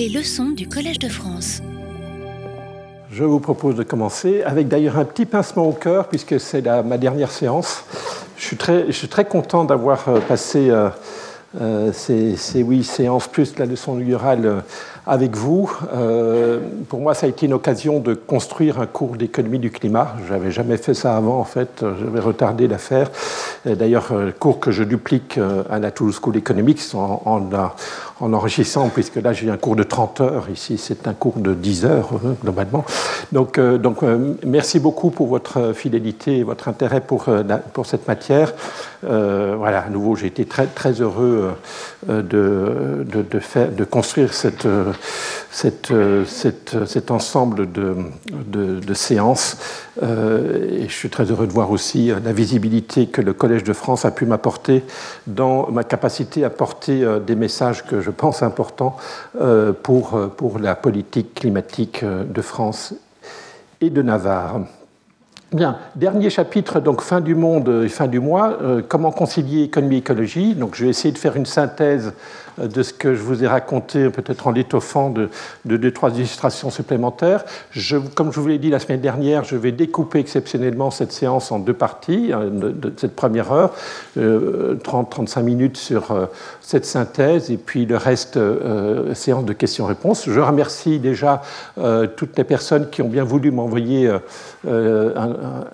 Les 0.00 0.08
leçons 0.08 0.48
du 0.52 0.66
Collège 0.66 0.98
de 0.98 1.10
France. 1.10 1.60
Je 3.12 3.22
vous 3.22 3.38
propose 3.38 3.74
de 3.74 3.82
commencer 3.82 4.42
avec 4.44 4.66
d'ailleurs 4.66 4.96
un 4.96 5.04
petit 5.04 5.26
pincement 5.26 5.66
au 5.66 5.72
cœur 5.72 6.08
puisque 6.08 6.40
c'est 6.40 6.62
ma 6.62 6.96
dernière 6.96 7.30
séance. 7.30 7.84
Je 8.38 8.46
suis 8.92 9.08
très, 9.08 9.26
content 9.26 9.66
d'avoir 9.66 10.08
euh, 10.08 10.20
passé 10.20 10.70
euh, 10.70 10.88
euh, 11.60 11.92
ces, 11.92 12.34
ces, 12.36 12.60
huit 12.60 12.84
séances 12.84 13.28
plus 13.28 13.58
la 13.58 13.66
leçon 13.66 13.92
inaugurale 13.96 14.64
avec 15.10 15.36
vous. 15.36 15.70
Euh, 15.92 16.60
pour 16.88 17.00
moi, 17.00 17.14
ça 17.14 17.26
a 17.26 17.28
été 17.28 17.46
une 17.46 17.52
occasion 17.52 17.98
de 17.98 18.14
construire 18.14 18.80
un 18.80 18.86
cours 18.86 19.16
d'économie 19.16 19.58
du 19.58 19.70
climat. 19.70 20.14
Je 20.26 20.32
n'avais 20.32 20.52
jamais 20.52 20.76
fait 20.76 20.94
ça 20.94 21.16
avant, 21.16 21.40
en 21.40 21.44
fait. 21.44 21.84
J'avais 22.00 22.20
retardé 22.20 22.68
l'affaire. 22.68 23.10
D'ailleurs, 23.64 24.14
le 24.14 24.32
cours 24.32 24.60
que 24.60 24.70
je 24.70 24.84
duplique 24.84 25.38
à 25.68 25.78
la 25.80 25.90
Toulouse 25.90 26.18
School 26.22 26.36
Economics 26.36 26.80
en, 26.94 27.22
en, 27.24 27.40
en 28.20 28.32
enrichissant, 28.32 28.88
puisque 28.88 29.16
là 29.16 29.32
j'ai 29.32 29.50
un 29.50 29.56
cours 29.56 29.76
de 29.76 29.82
30 29.82 30.20
heures, 30.20 30.50
ici 30.50 30.78
c'est 30.78 31.08
un 31.08 31.14
cours 31.14 31.38
de 31.38 31.54
10 31.54 31.84
heures 31.86 32.10
euh, 32.24 32.34
globalement. 32.42 32.84
Donc, 33.32 33.58
euh, 33.58 33.78
donc 33.78 34.02
euh, 34.02 34.34
merci 34.46 34.78
beaucoup 34.78 35.10
pour 35.10 35.28
votre 35.28 35.72
fidélité 35.72 36.38
et 36.38 36.42
votre 36.42 36.68
intérêt 36.68 37.00
pour, 37.00 37.26
pour 37.72 37.86
cette 37.86 38.06
matière. 38.06 38.52
voilà, 39.02 39.80
à 39.80 39.88
nouveau 39.88 40.16
j'ai 40.16 40.26
été 40.26 40.44
très, 40.44 40.66
très 40.66 40.92
heureux 41.00 41.52
de, 42.06 42.22
de, 42.22 43.22
de, 43.22 43.38
faire, 43.38 43.70
de 43.70 43.84
construire 43.84 44.34
cette, 44.34 44.66
cette, 45.50 45.92
cette, 46.26 46.86
cet 46.86 47.10
ensemble 47.10 47.70
de, 47.72 47.96
de 48.46 48.94
séances. 48.94 49.56
et 50.02 50.88
je 50.88 50.92
suis 50.92 51.10
très 51.10 51.24
heureux 51.24 51.46
de 51.46 51.52
voir 51.52 51.70
aussi 51.70 52.12
la 52.24 52.32
visibilité 52.32 53.06
que 53.06 53.20
le 53.20 53.32
Collège 53.32 53.64
de 53.64 53.72
France 53.72 54.04
a 54.04 54.10
pu 54.10 54.26
m'apporter 54.26 54.84
dans 55.26 55.70
ma 55.70 55.84
capacité 55.84 56.44
à 56.44 56.50
porter 56.50 57.04
des 57.26 57.34
messages 57.34 57.84
que 57.84 58.00
je 58.00 58.10
pense, 58.10 58.42
important 58.42 58.96
euh, 59.40 59.72
pour, 59.72 60.14
euh, 60.14 60.26
pour 60.28 60.58
la 60.58 60.74
politique 60.74 61.34
climatique 61.34 62.02
euh, 62.02 62.24
de 62.24 62.42
France 62.42 62.94
et 63.80 63.90
de 63.90 64.02
Navarre. 64.02 64.60
Bien, 65.52 65.78
dernier 65.96 66.30
chapitre, 66.30 66.80
donc 66.80 67.00
fin 67.00 67.20
du 67.20 67.34
monde 67.34 67.82
et 67.84 67.88
fin 67.88 68.06
du 68.06 68.20
mois, 68.20 68.56
comment 68.88 69.10
concilier 69.10 69.64
économie 69.64 69.96
et 69.96 69.98
écologie. 69.98 70.54
Donc 70.54 70.76
je 70.76 70.84
vais 70.84 70.90
essayer 70.90 71.10
de 71.10 71.18
faire 71.18 71.34
une 71.34 71.46
synthèse 71.46 72.12
de 72.68 72.82
ce 72.82 72.92
que 72.92 73.14
je 73.14 73.22
vous 73.22 73.44
ai 73.44 73.46
raconté, 73.46 74.10
peut-être 74.10 74.46
en 74.46 74.50
l'étoffant 74.50 75.10
de, 75.10 75.28
deux, 75.64 75.90
trois 75.92 76.10
illustrations 76.10 76.70
supplémentaires. 76.70 77.44
Comme 78.14 78.32
je 78.32 78.40
vous 78.40 78.48
l'ai 78.48 78.58
dit 78.58 78.70
la 78.70 78.78
semaine 78.78 79.00
dernière, 79.00 79.44
je 79.44 79.56
vais 79.56 79.72
découper 79.72 80.18
exceptionnellement 80.18 80.90
cette 80.90 81.12
séance 81.12 81.52
en 81.52 81.58
deux 81.58 81.74
parties, 81.74 82.32
hein, 82.32 82.50
cette 82.96 83.16
première 83.16 83.52
heure, 83.52 83.74
30-35 84.16 84.18
euh, 84.18 85.42
minutes 85.42 85.76
sur 85.76 86.10
euh, 86.10 86.26
cette 86.60 86.84
synthèse, 86.84 87.50
et 87.50 87.56
puis 87.56 87.86
le 87.86 87.96
reste, 87.96 88.36
euh, 88.36 89.14
séance 89.14 89.44
de 89.44 89.52
questions-réponses. 89.52 90.28
Je 90.28 90.40
remercie 90.40 90.98
déjà 90.98 91.42
toutes 92.16 92.36
les 92.36 92.44
personnes 92.44 92.90
qui 92.90 93.02
ont 93.02 93.08
bien 93.08 93.24
voulu 93.24 93.50
m'envoyer 93.50 94.10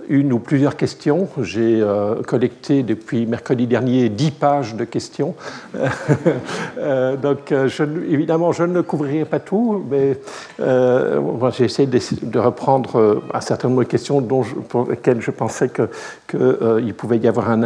une 0.08 0.32
ou 0.32 0.38
plusieurs 0.38 0.76
questions. 0.76 1.28
J'ai 1.42 1.84
collecté 2.26 2.82
depuis 2.82 3.26
mercredi 3.26 3.66
dernier 3.66 4.08
10 4.08 4.30
pages 4.32 4.74
de 4.74 4.84
questions. 4.84 5.34
Euh, 6.78 7.16
donc, 7.16 7.52
euh, 7.52 7.68
évidemment, 8.08 8.52
je 8.52 8.64
ne 8.64 8.80
couvrirai 8.80 9.24
pas 9.24 9.40
tout, 9.40 9.84
mais 9.90 10.18
euh, 10.60 11.50
j'ai 11.50 11.64
essayé 11.64 11.88
de, 11.88 12.38
reprendre 12.38 13.22
un 13.32 13.40
certain 13.40 13.68
nombre 13.68 13.84
de 13.84 13.88
questions 13.88 14.22
pour 14.22 14.88
lesquelles 14.88 15.20
je 15.20 15.30
pensais 15.30 15.70
qu'il 15.70 16.94
pouvait 16.94 17.18
y 17.18 17.28
avoir 17.28 17.50
un, 17.50 17.62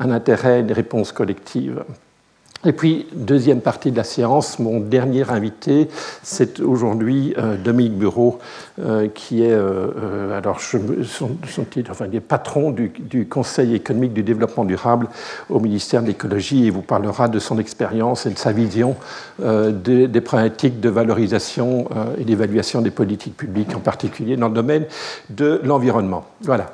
un 0.00 0.10
intérêt, 0.10 0.60
une 0.60 0.72
réponse 0.72 1.12
collective. 1.12 1.84
Et 2.66 2.72
puis, 2.72 3.06
deuxième 3.14 3.60
partie 3.60 3.92
de 3.92 3.96
la 3.96 4.02
séance, 4.02 4.58
mon 4.58 4.80
dernier 4.80 5.30
invité, 5.30 5.88
c'est 6.24 6.58
aujourd'hui 6.58 7.32
euh, 7.38 7.56
Dominique 7.56 7.96
Bureau, 7.96 8.40
euh, 8.80 9.06
qui 9.06 9.44
est, 9.44 9.52
euh, 9.52 10.36
alors, 10.36 10.58
enfin, 11.88 12.06
patron 12.26 12.72
du, 12.72 13.26
Conseil 13.28 13.74
économique 13.74 14.14
du 14.14 14.24
développement 14.24 14.64
durable 14.64 15.08
au 15.48 15.60
ministère 15.60 16.02
de 16.02 16.08
l'écologie 16.08 16.66
et 16.66 16.70
vous 16.70 16.82
parlera 16.82 17.28
de 17.28 17.38
son 17.38 17.58
expérience 17.58 18.26
et 18.26 18.30
de 18.30 18.38
sa 18.38 18.52
vision 18.52 18.96
des, 19.38 20.08
des, 20.08 20.20
problématiques 20.20 20.80
de 20.80 20.88
valorisation 20.88 21.88
et 22.18 22.24
d'évaluation 22.24 22.80
des 22.82 22.90
politiques 22.90 23.36
publiques, 23.36 23.74
en 23.74 23.80
particulier 23.80 24.36
dans 24.36 24.48
le 24.48 24.54
domaine 24.54 24.84
de 25.30 25.60
l'environnement. 25.64 26.24
Voilà. 26.42 26.72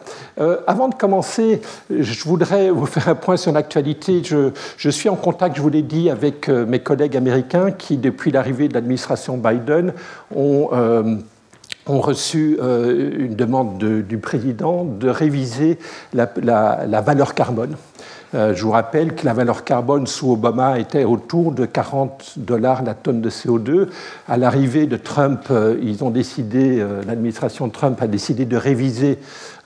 avant 0.67 0.89
de 0.89 0.95
commencer, 0.95 1.61
je 1.91 2.25
voudrais 2.25 2.71
vous 2.71 2.87
faire 2.87 3.09
un 3.09 3.15
point 3.15 3.37
sur 3.37 3.53
l'actualité. 3.53 4.23
Je, 4.25 4.51
je 4.77 4.91
suis 4.91 5.09
en 5.09 5.17
contact, 5.17 5.57
je 5.57 5.63
vous 5.63 5.71
dit 5.83 6.11
avec 6.11 6.49
euh, 6.49 6.65
mes 6.67 6.79
collègues 6.79 7.17
américains 7.17 7.71
qui, 7.71 7.97
depuis 7.97 8.31
l'arrivée 8.31 8.69
de 8.69 8.75
l'administration 8.75 9.37
Biden, 9.37 9.93
ont 10.35 10.71
euh, 10.73 11.17
reçu 11.87 12.59
euh, 12.61 13.11
une 13.19 13.35
demande 13.35 13.79
du 13.79 14.19
président 14.19 14.85
de 14.85 15.09
réviser 15.09 15.79
la, 16.15 16.27
valeur 17.01 17.35
carbone. 17.35 17.77
Je 18.33 18.63
vous 18.63 18.71
rappelle 18.71 19.15
que 19.15 19.25
la 19.25 19.35
valeur 19.35 19.65
carbone 19.65 20.07
sous 20.07 20.33
Obama 20.33 20.79
était 20.79 21.05
autour 21.05 21.53
de 21.53 21.67
40 21.67 22.35
dollars 22.39 22.83
la 22.83 22.95
tonne 22.95 23.21
de 23.21 23.31
CO2. 23.31 23.89
À 24.29 24.37
l'arrivée 24.37 24.87
de 24.87 24.97
Trump, 24.97 25.53
ils 25.83 26.03
ont 26.03 26.11
décidé, 26.11 26.85
l'administration 27.07 27.69
Trump 27.69 28.01
a 28.01 28.07
décidé 28.07 28.45
de 28.45 28.57
réviser 28.57 29.19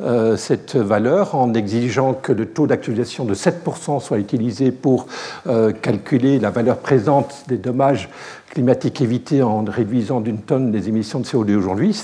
euh, 0.03 0.37
cette 0.37 0.77
valeur 0.77 1.35
en 1.35 1.55
exigeant 1.55 2.13
que 2.13 2.31
le 2.31 2.45
taux 2.45 2.67
d'actualisation 2.67 3.25
de 3.25 3.35
7% 3.35 3.99
soit 4.03 4.19
utilisé 4.19 4.71
pour 4.71 5.07
euh, 5.47 5.73
calculer 5.73 6.39
la 6.39 6.51
valeur 6.51 6.77
présente 6.77 7.45
des 7.49 7.57
dommages 7.57 8.11
climatiques 8.51 9.01
évités 9.01 9.43
en 9.43 9.65
réduisant 9.65 10.21
d'une 10.21 10.41
tonne 10.41 10.71
les 10.71 10.91
émissions 10.91 11.21
de 11.21 11.25
CO2 11.25 11.57
aujourd'hui. 11.57 11.95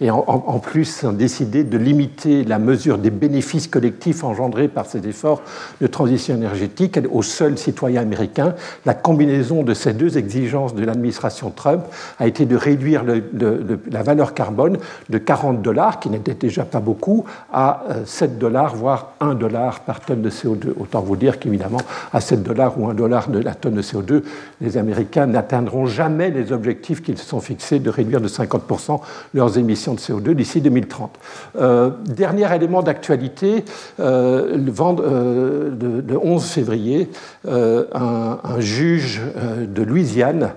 Et 0.00 0.10
en, 0.10 0.58
plus 0.60 1.04
ont 1.04 1.12
décidé 1.12 1.64
de 1.64 1.76
limiter 1.76 2.44
la 2.44 2.58
mesure 2.58 2.98
des 2.98 3.10
bénéfices 3.10 3.66
collectifs 3.66 4.22
engendrés 4.22 4.68
par 4.68 4.86
ces 4.86 5.06
efforts 5.08 5.42
de 5.80 5.86
transition 5.86 6.34
énergétique 6.34 6.98
aux 7.10 7.22
seuls 7.22 7.58
citoyens 7.58 8.02
américains. 8.02 8.54
La 8.86 8.94
combinaison 8.94 9.62
de 9.62 9.74
ces 9.74 9.92
deux 9.92 10.16
exigences 10.16 10.74
de 10.74 10.84
l'administration 10.84 11.50
Trump 11.50 11.84
a 12.18 12.26
été 12.26 12.46
de 12.46 12.56
réduire 12.56 13.04
la 13.04 14.02
valeur 14.02 14.34
carbone 14.34 14.78
de 15.08 15.18
40 15.18 15.62
dollars, 15.62 15.98
qui 15.98 16.10
n'était 16.10 16.34
déjà 16.34 16.64
pas 16.64 16.80
beaucoup, 16.80 17.24
à 17.52 17.84
7 18.04 18.30
euh, 18.30 18.34
dollars, 18.38 18.76
voire 18.76 19.12
1 19.20 19.34
dollar 19.34 19.80
par 19.80 20.00
tonne 20.00 20.22
de 20.22 20.30
CO2. 20.30 20.68
Autant 20.78 21.00
vous 21.00 21.16
dire 21.16 21.38
qu'évidemment, 21.38 21.80
à 22.12 22.20
7 22.20 22.42
dollars 22.42 22.78
ou 22.78 22.88
1 22.88 22.94
dollar 22.94 23.28
de 23.28 23.38
la 23.38 23.54
tonne 23.54 23.74
de 23.74 23.82
CO2, 23.82 24.22
les 24.60 24.76
Américains 24.76 25.26
n'atteindront 25.26 25.86
jamais 25.86 26.30
les 26.30 26.52
objectifs 26.52 27.02
qu'ils 27.02 27.18
se 27.18 27.24
sont 27.24 27.40
fixés 27.40 27.78
de 27.78 27.90
réduire 27.90 28.20
de 28.20 28.28
50% 28.28 29.00
leurs 29.34 29.58
émissions 29.58 29.87
de 29.94 30.00
CO2 30.00 30.34
d'ici 30.34 30.60
2030. 30.60 31.18
Euh, 31.56 31.90
dernier 32.04 32.54
élément 32.54 32.82
d'actualité, 32.82 33.64
euh, 34.00 34.56
le, 34.56 34.72
euh, 34.80 35.70
de, 36.02 36.16
11 36.16 36.44
février, 36.44 37.10
un, 37.46 38.38
juge 38.58 39.20
de 39.66 39.82
Louisiane 39.82 40.52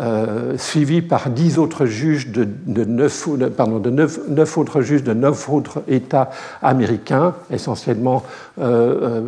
euh, 0.00 0.56
suivi 0.56 1.02
par 1.02 1.28
dix 1.28 1.58
autres 1.58 1.84
juges 1.84 2.28
de, 2.28 2.46
neuf, 2.84 3.28
pardon, 3.54 3.78
de 3.78 3.90
neuf, 3.90 4.56
autres 4.56 4.80
juges 4.80 5.02
de 5.02 5.12
neuf 5.12 5.50
autres 5.50 5.82
États 5.86 6.30
américains, 6.62 7.34
essentiellement 7.50 8.22
euh, 8.58 9.20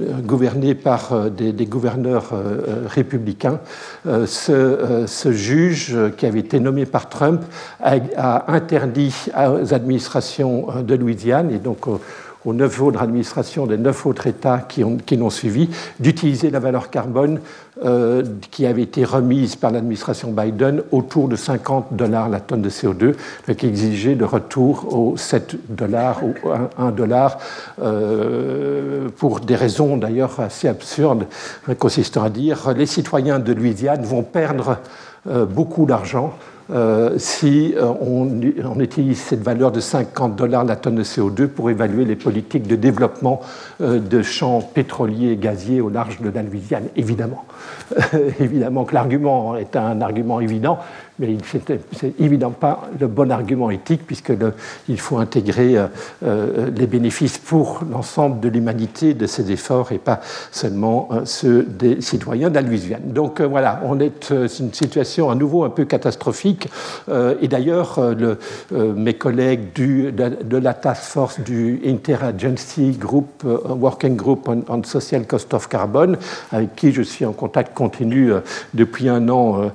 euh, 0.00 0.20
gouvernés 0.20 0.74
par 0.74 1.30
des, 1.30 1.66
gouverneurs 1.66 2.32
républicains. 2.86 3.60
Ce, 4.04 5.30
juge, 5.30 5.96
qui 6.16 6.26
avait 6.26 6.40
été 6.40 6.58
nommé 6.58 6.84
par 6.84 7.08
Trump, 7.08 7.42
a, 7.80 8.52
interdit 8.52 9.14
aux 9.36 9.72
administrations 9.72 10.66
de 10.82 10.94
Louisiane 10.96 11.52
et 11.52 11.58
donc 11.58 11.86
aux 11.86 12.00
neuf 12.46 12.80
autres 12.80 13.02
administrations 13.02 13.66
des 13.66 13.76
neuf 13.76 14.06
autres 14.06 14.26
États 14.26 14.58
qui, 14.58 14.84
ont, 14.84 14.98
l'ont 15.12 15.30
suivi, 15.30 15.68
d'utiliser 16.00 16.50
la 16.50 16.60
valeur 16.60 16.90
carbone 16.90 17.40
euh, 17.84 18.24
qui 18.50 18.66
avait 18.66 18.82
été 18.82 19.04
remise 19.04 19.54
par 19.54 19.70
l'administration 19.70 20.32
Biden 20.32 20.82
autour 20.90 21.28
de 21.28 21.36
50 21.36 21.94
dollars 21.94 22.28
la 22.28 22.40
tonne 22.40 22.62
de 22.62 22.70
CO2, 22.70 23.14
qui 23.54 23.66
exigeait 23.66 24.14
le 24.14 24.24
retour 24.24 24.96
aux 24.96 25.16
7 25.16 25.56
dollars 25.68 26.24
ou 26.24 26.34
1 26.76 26.90
dollar, 26.90 27.38
euh, 27.80 29.08
pour 29.16 29.40
des 29.40 29.54
raisons 29.54 29.96
d'ailleurs 29.96 30.40
assez 30.40 30.66
absurdes, 30.66 31.26
consistant 31.78 32.24
à 32.24 32.30
dire 32.30 32.72
les 32.76 32.86
citoyens 32.86 33.38
de 33.38 33.52
Louisiane 33.52 34.02
vont 34.02 34.22
perdre 34.22 34.78
euh, 35.28 35.44
beaucoup 35.44 35.86
d'argent 35.86 36.34
si 37.16 37.74
on, 37.80 38.28
on, 38.64 38.80
utilise 38.80 39.18
cette 39.18 39.42
valeur 39.42 39.72
de 39.72 39.80
50 39.80 40.36
dollars 40.36 40.64
la 40.64 40.76
tonne 40.76 40.96
de 40.96 41.02
CO2 41.02 41.46
pour 41.46 41.70
évaluer 41.70 42.04
les 42.04 42.16
politiques 42.16 42.66
de 42.66 42.76
développement 42.76 43.40
de 43.80 44.22
champs 44.22 44.60
pétroliers 44.60 45.32
et 45.32 45.36
gaziers 45.36 45.80
au 45.80 45.88
large 45.88 46.20
de 46.20 46.28
la 46.28 46.42
Louisiane, 46.42 46.88
évidemment. 46.94 47.46
évidemment 48.40 48.84
que 48.84 48.94
l'argument 48.94 49.56
est 49.56 49.76
un 49.76 50.00
argument 50.00 50.40
évident, 50.40 50.78
mais 51.18 51.36
ce 51.42 51.56
n'est 52.06 52.12
évidemment 52.18 52.52
pas 52.52 52.88
le 52.98 53.06
bon 53.06 53.30
argument 53.30 53.70
éthique, 53.70 54.06
puisqu'il 54.06 55.00
faut 55.00 55.18
intégrer 55.18 55.76
euh, 55.76 55.86
euh, 56.24 56.70
les 56.74 56.86
bénéfices 56.86 57.38
pour 57.38 57.80
l'ensemble 57.90 58.40
de 58.40 58.48
l'humanité 58.48 59.14
de 59.14 59.26
ces 59.26 59.50
efforts 59.50 59.92
et 59.92 59.98
pas 59.98 60.20
seulement 60.52 61.08
euh, 61.12 61.20
ceux 61.24 61.62
des 61.62 62.00
citoyens 62.00 62.50
Louisiane. 62.58 63.02
Donc 63.06 63.40
voilà, 63.40 63.80
on 63.84 64.00
est 64.00 64.30
une 64.30 64.72
situation 64.72 65.30
à 65.30 65.36
nouveau 65.36 65.62
un 65.62 65.70
peu 65.70 65.84
catastrophique. 65.84 66.68
et 67.40 67.46
d'ailleurs, 67.46 68.00
mes 68.72 69.14
collègues 69.14 69.72
du, 69.72 70.10
de, 70.10 70.56
la 70.56 70.74
task 70.74 71.02
force 71.04 71.40
du 71.40 71.80
Interagency 71.86 72.90
Group, 72.98 73.44
Working 73.44 74.16
Group 74.16 74.50
on, 74.68 74.82
Social 74.82 75.24
Cost 75.24 75.54
of 75.54 75.68
Carbon, 75.68 76.16
avec 76.50 76.74
qui 76.74 76.90
je 76.90 77.02
suis 77.02 77.24
en 77.24 77.32
contact 77.32 77.74
continu 77.74 78.32
depuis 78.74 79.08
un 79.08 79.28
an, 79.28 79.70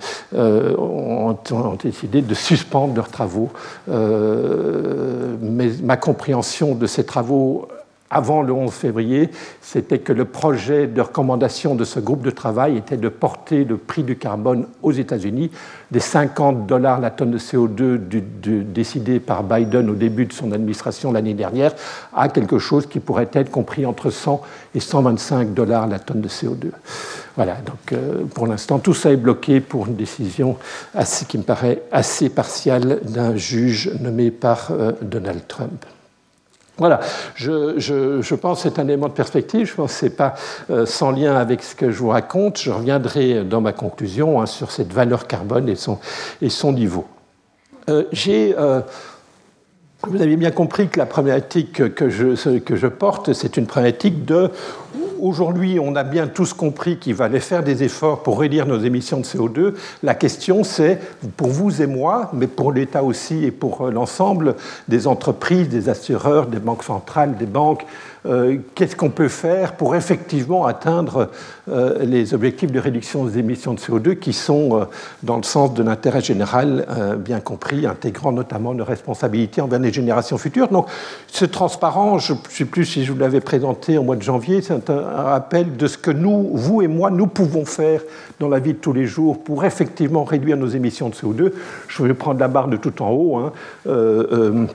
ont, 1.51 1.75
décidé 1.81 2.21
de 2.21 2.33
suspendre 2.33 2.95
leurs 2.95 3.09
travaux. 3.09 3.51
Euh, 3.89 5.35
mais 5.41 5.69
ma 5.81 5.97
compréhension 5.97 6.75
de 6.75 6.87
ces 6.87 7.05
travaux 7.05 7.67
avant 8.13 8.41
le 8.41 8.53
11 8.53 8.71
février, 8.71 9.29
c'était 9.61 9.99
que 9.99 10.13
le 10.13 10.25
projet 10.25 10.87
de 10.87 11.01
recommandation 11.01 11.75
de 11.75 11.83
ce 11.83 11.99
groupe 11.99 12.23
de 12.23 12.29
travail 12.29 12.77
était 12.77 12.97
de 12.97 13.09
porter 13.09 13.65
le 13.65 13.77
prix 13.77 14.03
du 14.03 14.15
carbone 14.17 14.67
aux 14.83 14.91
États-Unis 14.91 15.49
des 15.91 15.99
50 15.99 16.67
dollars 16.67 16.99
la 16.99 17.09
tonne 17.09 17.31
de 17.31 17.39
CO2 17.39 17.99
décidé 18.71 19.19
par 19.19 19.43
Biden 19.43 19.89
au 19.89 19.95
début 19.95 20.25
de 20.25 20.33
son 20.33 20.51
administration 20.51 21.11
l'année 21.11 21.33
dernière 21.33 21.73
à 22.13 22.29
quelque 22.29 22.59
chose 22.59 22.85
qui 22.85 22.99
pourrait 22.99 23.29
être 23.33 23.49
compris 23.49 23.85
entre 23.85 24.09
100 24.09 24.41
et 24.75 24.79
125 24.79 25.53
dollars 25.53 25.87
la 25.87 25.99
tonne 25.99 26.21
de 26.21 26.29
CO2. 26.29 26.71
Voilà, 27.35 27.55
donc 27.65 27.93
euh, 27.93 28.25
pour 28.25 28.45
l'instant, 28.45 28.77
tout 28.77 28.93
ça 28.93 29.11
est 29.11 29.17
bloqué 29.17 29.59
pour 29.59 29.87
une 29.87 29.95
décision 29.95 30.57
assez, 30.93 31.25
qui 31.25 31.39
me 31.39 31.43
paraît 31.43 31.81
assez 31.91 32.29
partiale 32.29 32.99
d'un 33.03 33.35
juge 33.35 33.91
nommé 33.99 34.29
par 34.29 34.69
euh, 34.71 34.91
Donald 35.01 35.41
Trump. 35.47 35.85
Voilà, 36.77 37.01
je, 37.35 38.35
pense 38.35 38.63
que 38.63 38.69
c'est 38.69 38.79
un 38.79 38.87
élément 38.87 39.07
de 39.07 39.13
perspective, 39.13 39.67
je 39.67 39.75
pense 39.75 39.93
que 39.93 39.99
ce 39.99 40.05
n'est 40.05 40.11
pas 40.11 40.33
euh, 40.71 40.87
sans 40.87 41.11
lien 41.11 41.35
avec 41.35 41.61
ce 41.61 41.75
que 41.75 41.91
je 41.91 41.99
vous 41.99 42.09
raconte. 42.09 42.59
Je 42.59 42.71
reviendrai 42.71 43.43
dans 43.43 43.61
ma 43.61 43.73
conclusion 43.73 44.41
hein, 44.41 44.47
sur 44.47 44.71
cette 44.71 44.91
valeur 44.91 45.27
carbone 45.27 45.69
et 45.69 45.75
son, 46.49 46.73
niveau. 46.73 47.05
Euh, 47.89 48.05
j'ai, 48.11 48.55
euh, 48.57 48.81
vous 50.07 50.19
avez 50.19 50.35
bien 50.35 50.49
compris 50.49 50.87
que 50.87 50.97
la 50.97 51.05
problématique 51.05 51.93
que 51.93 52.09
je, 52.09 52.57
que 52.57 52.75
je 52.75 52.87
porte, 52.87 53.33
c'est 53.33 53.55
une 53.57 53.67
problématique 53.67 54.25
de 54.25 54.49
Aujourd'hui, 55.19 55.79
on 55.79 55.95
a 55.95 56.03
bien 56.03 56.27
tous 56.27 56.53
compris 56.53 56.97
qu'il 56.97 57.15
fallait 57.15 57.39
faire 57.39 57.63
des 57.63 57.83
efforts 57.83 58.23
pour 58.23 58.39
réduire 58.39 58.65
nos 58.65 58.79
émissions 58.79 59.19
de 59.19 59.25
CO2. 59.25 59.73
La 60.01 60.15
question, 60.15 60.63
c'est, 60.63 60.99
pour 61.37 61.49
vous 61.49 61.81
et 61.81 61.87
moi, 61.87 62.29
mais 62.33 62.47
pour 62.47 62.71
l'État 62.71 63.03
aussi 63.03 63.43
et 63.43 63.51
pour 63.51 63.89
l'ensemble 63.89 64.55
des 64.87 65.07
entreprises, 65.07 65.69
des 65.69 65.89
assureurs, 65.89 66.47
des 66.47 66.59
banques 66.59 66.83
centrales, 66.83 67.37
des 67.37 67.45
banques, 67.45 67.85
qu'est-ce 68.75 68.95
qu'on 68.95 69.09
peut 69.09 69.27
faire 69.27 69.73
pour 69.73 69.95
effectivement 69.95 70.65
atteindre 70.65 71.29
euh, 71.69 72.03
les 72.05 72.33
objectifs 72.33 72.71
de 72.71 72.79
réduction 72.79 73.25
des 73.25 73.37
émissions 73.39 73.73
de 73.73 73.79
CO2 73.79 74.17
qui 74.17 74.33
sont 74.33 74.79
euh, 74.79 74.85
dans 75.23 75.37
le 75.37 75.43
sens 75.43 75.73
de 75.73 75.83
l'intérêt 75.83 76.21
général 76.21 76.85
bien 77.19 77.39
compris, 77.39 77.85
intégrant 77.85 78.31
notamment 78.31 78.73
nos 78.73 78.85
responsabilités 78.85 79.61
envers 79.61 79.79
les 79.79 79.91
générations 79.91 80.37
futures. 80.37 80.67
Donc 80.69 80.87
ce 81.27 81.45
transparent, 81.45 82.19
je 82.19 82.33
ne 82.33 82.37
sais 82.49 82.65
plus 82.65 82.85
si 82.85 83.05
je 83.05 83.11
vous 83.11 83.19
l'avais 83.19 83.41
présenté 83.41 83.97
au 83.97 84.03
mois 84.03 84.15
de 84.15 84.21
janvier, 84.21 84.61
c'est 84.61 84.89
un, 84.89 85.01
rappel 85.01 85.75
de 85.75 85.87
ce 85.87 85.97
que 85.97 86.11
nous, 86.11 86.51
vous 86.53 86.81
et 86.81 86.87
moi, 86.87 87.09
nous 87.11 87.27
pouvons 87.27 87.65
faire 87.65 88.01
dans 88.39 88.49
la 88.49 88.59
vie 88.59 88.73
de 88.73 88.77
tous 88.77 88.93
les 88.93 89.05
jours 89.05 89.43
pour 89.43 89.65
effectivement 89.65 90.23
réduire 90.23 90.57
nos 90.57 90.67
émissions 90.67 91.09
de 91.09 91.15
CO2. 91.15 91.51
Je 91.87 92.03
vais 92.03 92.13
prendre 92.13 92.39
la 92.39 92.47
barre 92.47 92.67
de 92.67 92.77
tout 92.77 93.01
en 93.01 93.11
haut. 93.11 93.37
Hein. 93.37 93.51
Euh, 93.87 94.65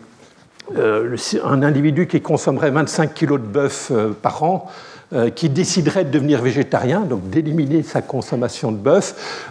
un 0.76 1.62
individu 1.62 2.06
qui 2.06 2.20
consommerait 2.20 2.70
25 2.70 3.14
kg 3.14 3.32
de 3.32 3.38
bœuf 3.38 3.90
euh, 3.90 4.10
par 4.10 4.42
an, 4.42 4.70
euh, 5.12 5.30
qui 5.30 5.48
déciderait 5.48 6.04
de 6.04 6.10
devenir 6.10 6.42
végétarien, 6.42 7.00
donc 7.00 7.30
d'éliminer 7.30 7.82
sa 7.82 8.02
consommation 8.02 8.72
de 8.72 8.76
bœuf, 8.76 9.50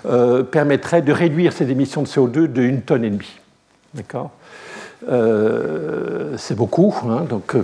permettrait 0.52 1.02
de 1.02 1.12
réduire 1.12 1.54
ses 1.54 1.69
émissions 1.69 2.04
de 2.04 2.08
CO2 2.08 2.48
de 2.48 2.62
une 2.62 2.81
tonne 2.81 3.04
et 3.04 3.10
demie. 3.10 3.40
D'accord? 3.94 4.31
C'est 5.05 6.55
beaucoup. 6.55 6.95
Hein, 7.09 7.25
donc, 7.29 7.55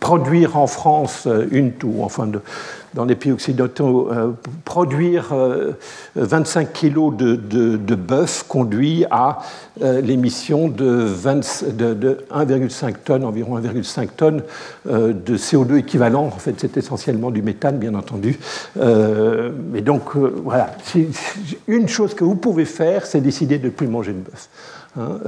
produire 0.00 0.56
en 0.56 0.66
France 0.66 1.28
une, 1.50 1.72
ou 1.84 2.02
enfin 2.02 2.28
dans 2.94 3.04
les 3.04 3.14
pays 3.14 3.32
occidentaux, 3.32 4.10
euh, 4.12 4.32
produire 4.64 5.34
25 6.14 6.68
euh, 6.68 6.90
kg 6.90 7.16
de, 7.16 7.94
bœuf 7.94 8.44
conduit 8.48 9.04
à 9.10 9.38
euh, 9.82 10.00
l'émission 10.00 10.68
de, 10.68 11.08
1,5 11.08 12.94
tonnes, 13.04 13.24
environ 13.24 13.58
1,5 13.58 14.08
tonnes 14.16 14.42
de 14.86 15.36
CO2 15.36 15.76
équivalent. 15.76 16.24
En 16.24 16.30
fait, 16.32 16.54
c'est 16.58 16.76
essentiellement 16.76 17.30
du 17.30 17.42
méthane, 17.42 17.78
bien 17.78 17.94
entendu. 17.94 18.38
mais 18.76 19.80
donc, 19.80 20.16
voilà, 20.16 20.74
une 21.68 21.88
chose 21.88 22.14
que 22.14 22.24
vous 22.24 22.34
pouvez 22.36 22.64
faire, 22.64 23.06
c'est 23.06 23.20
décider 23.20 23.58
de 23.58 23.66
ne 23.66 23.70
plus 23.70 23.86
manger 23.86 24.12
de 24.12 24.18
bœuf. 24.18 24.48
Hein, 24.98 25.18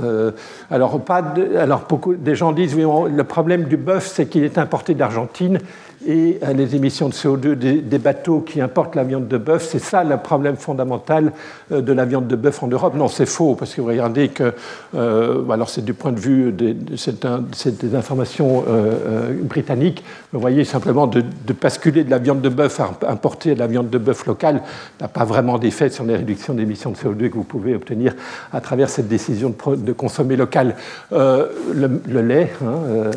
alors, 0.71 1.01
pas 1.01 1.23
alors, 1.59 1.87
beaucoup 1.89 2.15
des 2.15 2.35
gens 2.35 2.53
disent 2.53 2.75
oui, 2.75 2.85
le 3.11 3.25
problème 3.25 3.65
du 3.65 3.77
bœuf, 3.77 4.07
c'est 4.07 4.27
qu'il 4.27 4.45
est 4.45 4.59
importé 4.59 4.95
d'Argentine 4.95 5.59
et 6.07 6.39
les 6.55 6.77
émissions 6.77 7.09
de 7.09 7.15
CO2 7.15 7.55
des, 7.55 7.99
bateaux 7.99 8.41
qui 8.41 8.61
importent 8.61 8.95
la 8.95 9.05
viande 9.05 9.29
de 9.29 9.39
bœuf. 9.39 9.67
C'est 9.71 9.79
ça 9.79 10.05
le 10.05 10.17
problème 10.19 10.57
fondamental 10.57 11.33
euh, 11.73 11.81
de 11.81 11.93
la 11.93 12.05
viande 12.05 12.27
de 12.27 12.37
bœuf 12.37 12.63
en 12.63 12.69
Europe. 12.69 12.95
Non, 12.95 13.09
c'est 13.09 13.27
faux, 13.27 13.55
parce 13.55 13.75
que 13.75 13.81
vous 13.81 13.89
regardez 13.89 14.29
que, 14.29 14.53
euh, 14.95 15.49
alors 15.49 15.69
c'est 15.69 15.85
du 15.85 15.95
point 15.95 16.13
de 16.13 16.21
vue 16.21 16.53
des, 16.53 16.75
des 16.75 17.95
informations 17.95 18.65
euh, 18.69 19.33
britanniques, 19.43 20.05
vous 20.33 20.41
voyez 20.41 20.65
simplement 20.65 21.07
de, 21.07 21.23
basculer 21.61 22.05
de 22.05 22.11
la 22.11 22.19
viande 22.19 22.41
de 22.41 22.49
bœuf 22.49 22.81
à 22.81 22.91
importer 23.09 23.55
de 23.55 23.59
la 23.59 23.67
viande 23.67 23.89
de 23.89 23.99
bœuf 23.99 24.27
locale 24.27 24.63
n'a 25.01 25.09
pas 25.09 25.25
vraiment 25.25 25.59
d'effet 25.59 25.89
sur 25.89 26.05
les 26.05 26.17
réductions 26.17 26.55
d'émissions 26.55 26.91
de 26.91 26.97
CO2 26.97 27.31
que 27.31 27.35
vous 27.35 27.45
pouvez 27.45 27.75
obtenir 27.75 28.15
à 28.53 28.61
travers 28.61 28.89
cette 28.89 29.09
décision 29.09 29.55
de, 29.77 29.93
consommer 29.93 30.37
local. 30.37 30.75
le, 31.11 32.21
lait, 32.21 32.51
hein, 32.63 33.11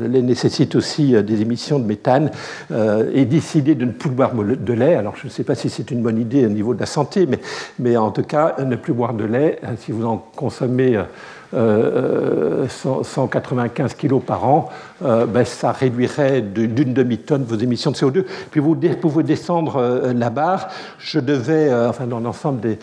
le 0.00 0.08
lait 0.08 0.22
nécessite 0.22 0.74
aussi 0.74 1.12
des 1.22 1.40
émissions 1.40 1.78
de 1.78 1.86
méthane 1.86 2.25
euh, 2.70 3.10
et 3.12 3.24
décider 3.24 3.74
de 3.74 3.84
ne 3.84 3.92
plus 3.92 4.10
boire 4.10 4.32
de 4.34 4.72
lait. 4.72 4.94
Alors 4.94 5.14
je 5.16 5.26
ne 5.26 5.30
sais 5.30 5.44
pas 5.44 5.54
si 5.54 5.70
c'est 5.70 5.90
une 5.90 6.02
bonne 6.02 6.18
idée 6.18 6.46
au 6.46 6.50
niveau 6.50 6.74
de 6.74 6.80
la 6.80 6.86
santé, 6.86 7.26
mais, 7.26 7.40
mais 7.78 7.96
en 7.96 8.10
tout 8.10 8.22
cas, 8.22 8.56
ne 8.64 8.76
plus 8.76 8.92
boire 8.92 9.14
de 9.14 9.24
lait, 9.24 9.58
euh, 9.64 9.68
si 9.78 9.92
vous 9.92 10.06
en 10.06 10.18
consommez 10.34 11.00
195 11.52 13.92
euh, 13.92 13.94
kg 13.96 14.20
par 14.20 14.44
an, 14.44 14.68
euh, 15.04 15.26
ben, 15.26 15.44
ça 15.44 15.72
réduirait 15.72 16.40
d'une 16.40 16.94
demi-tonne 16.94 17.44
vos 17.44 17.56
émissions 17.56 17.90
de 17.90 17.96
CO2. 17.96 18.24
Puis 18.50 18.60
vous 18.60 18.76
pouvez 19.00 19.22
descendre 19.22 19.76
euh, 19.76 20.12
la 20.12 20.30
barre. 20.30 20.68
Je 20.98 21.20
devais, 21.20 21.72
enfin 21.72 22.06
dans 22.06 22.20
l'ensemble 22.20 22.60
des, 22.60 22.78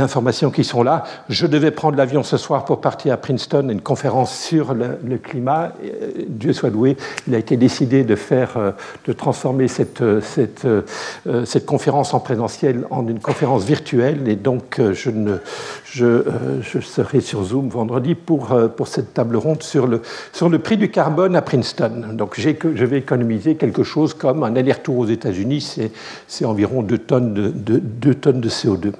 informations 0.00 0.50
qui 0.50 0.64
sont 0.64 0.82
là, 0.82 1.04
je 1.28 1.46
devais 1.46 1.70
prendre 1.70 1.96
l'avion 1.96 2.22
ce 2.22 2.36
soir 2.36 2.64
pour 2.64 2.80
partir 2.80 3.14
à 3.14 3.16
Princeton, 3.16 3.68
une 3.68 3.80
conférence 3.80 4.36
sur 4.36 4.74
le, 4.74 5.18
climat. 5.18 5.72
Dieu 6.28 6.52
soit 6.52 6.70
loué, 6.70 6.96
il 7.28 7.34
a 7.34 7.38
été 7.38 7.56
décidé 7.56 8.04
de 8.04 8.16
faire, 8.16 8.74
de 9.06 9.12
transformer 9.12 9.68
cette, 9.68 10.02
cette, 10.22 10.66
cette 11.44 11.66
conférence 11.66 12.14
en 12.14 12.20
présentiel 12.20 12.86
en 12.90 13.06
une 13.06 13.20
conférence 13.20 13.64
virtuelle. 13.64 14.28
Et 14.28 14.36
donc 14.36 14.80
je, 14.92 15.10
ne, 15.10 15.36
je, 15.92 16.22
je 16.62 16.80
serai 16.80 17.20
sur 17.20 17.44
Zoom 17.44 17.68
vendredi 17.68 18.14
pour, 18.14 18.52
euh, 18.52 18.68
cette 18.86 19.14
table 19.14 19.36
ronde 19.36 19.62
sur 19.62 19.86
le, 19.86 20.58
prix 20.58 20.76
du 20.76 20.90
carbone 20.90 21.36
à 21.36 21.42
Princeton. 21.42 22.14
Donc 22.14 22.38
je 22.38 22.84
vais 22.84 22.98
économiser 22.98 23.56
quelque 23.56 23.82
chose 23.82 24.14
comme 24.14 24.42
un 24.42 24.56
aller-retour 24.56 24.98
aux 24.98 25.06
États-Unis, 25.06 25.78
c'est 26.26 26.44
environ 26.44 26.82
2 26.82 26.98
tonnes 26.98 27.34
de, 27.34 27.48
de, 27.48 27.78
2 27.78 28.14
tonnes 28.14 28.40
de 28.40 28.48
CO2. 28.48 28.92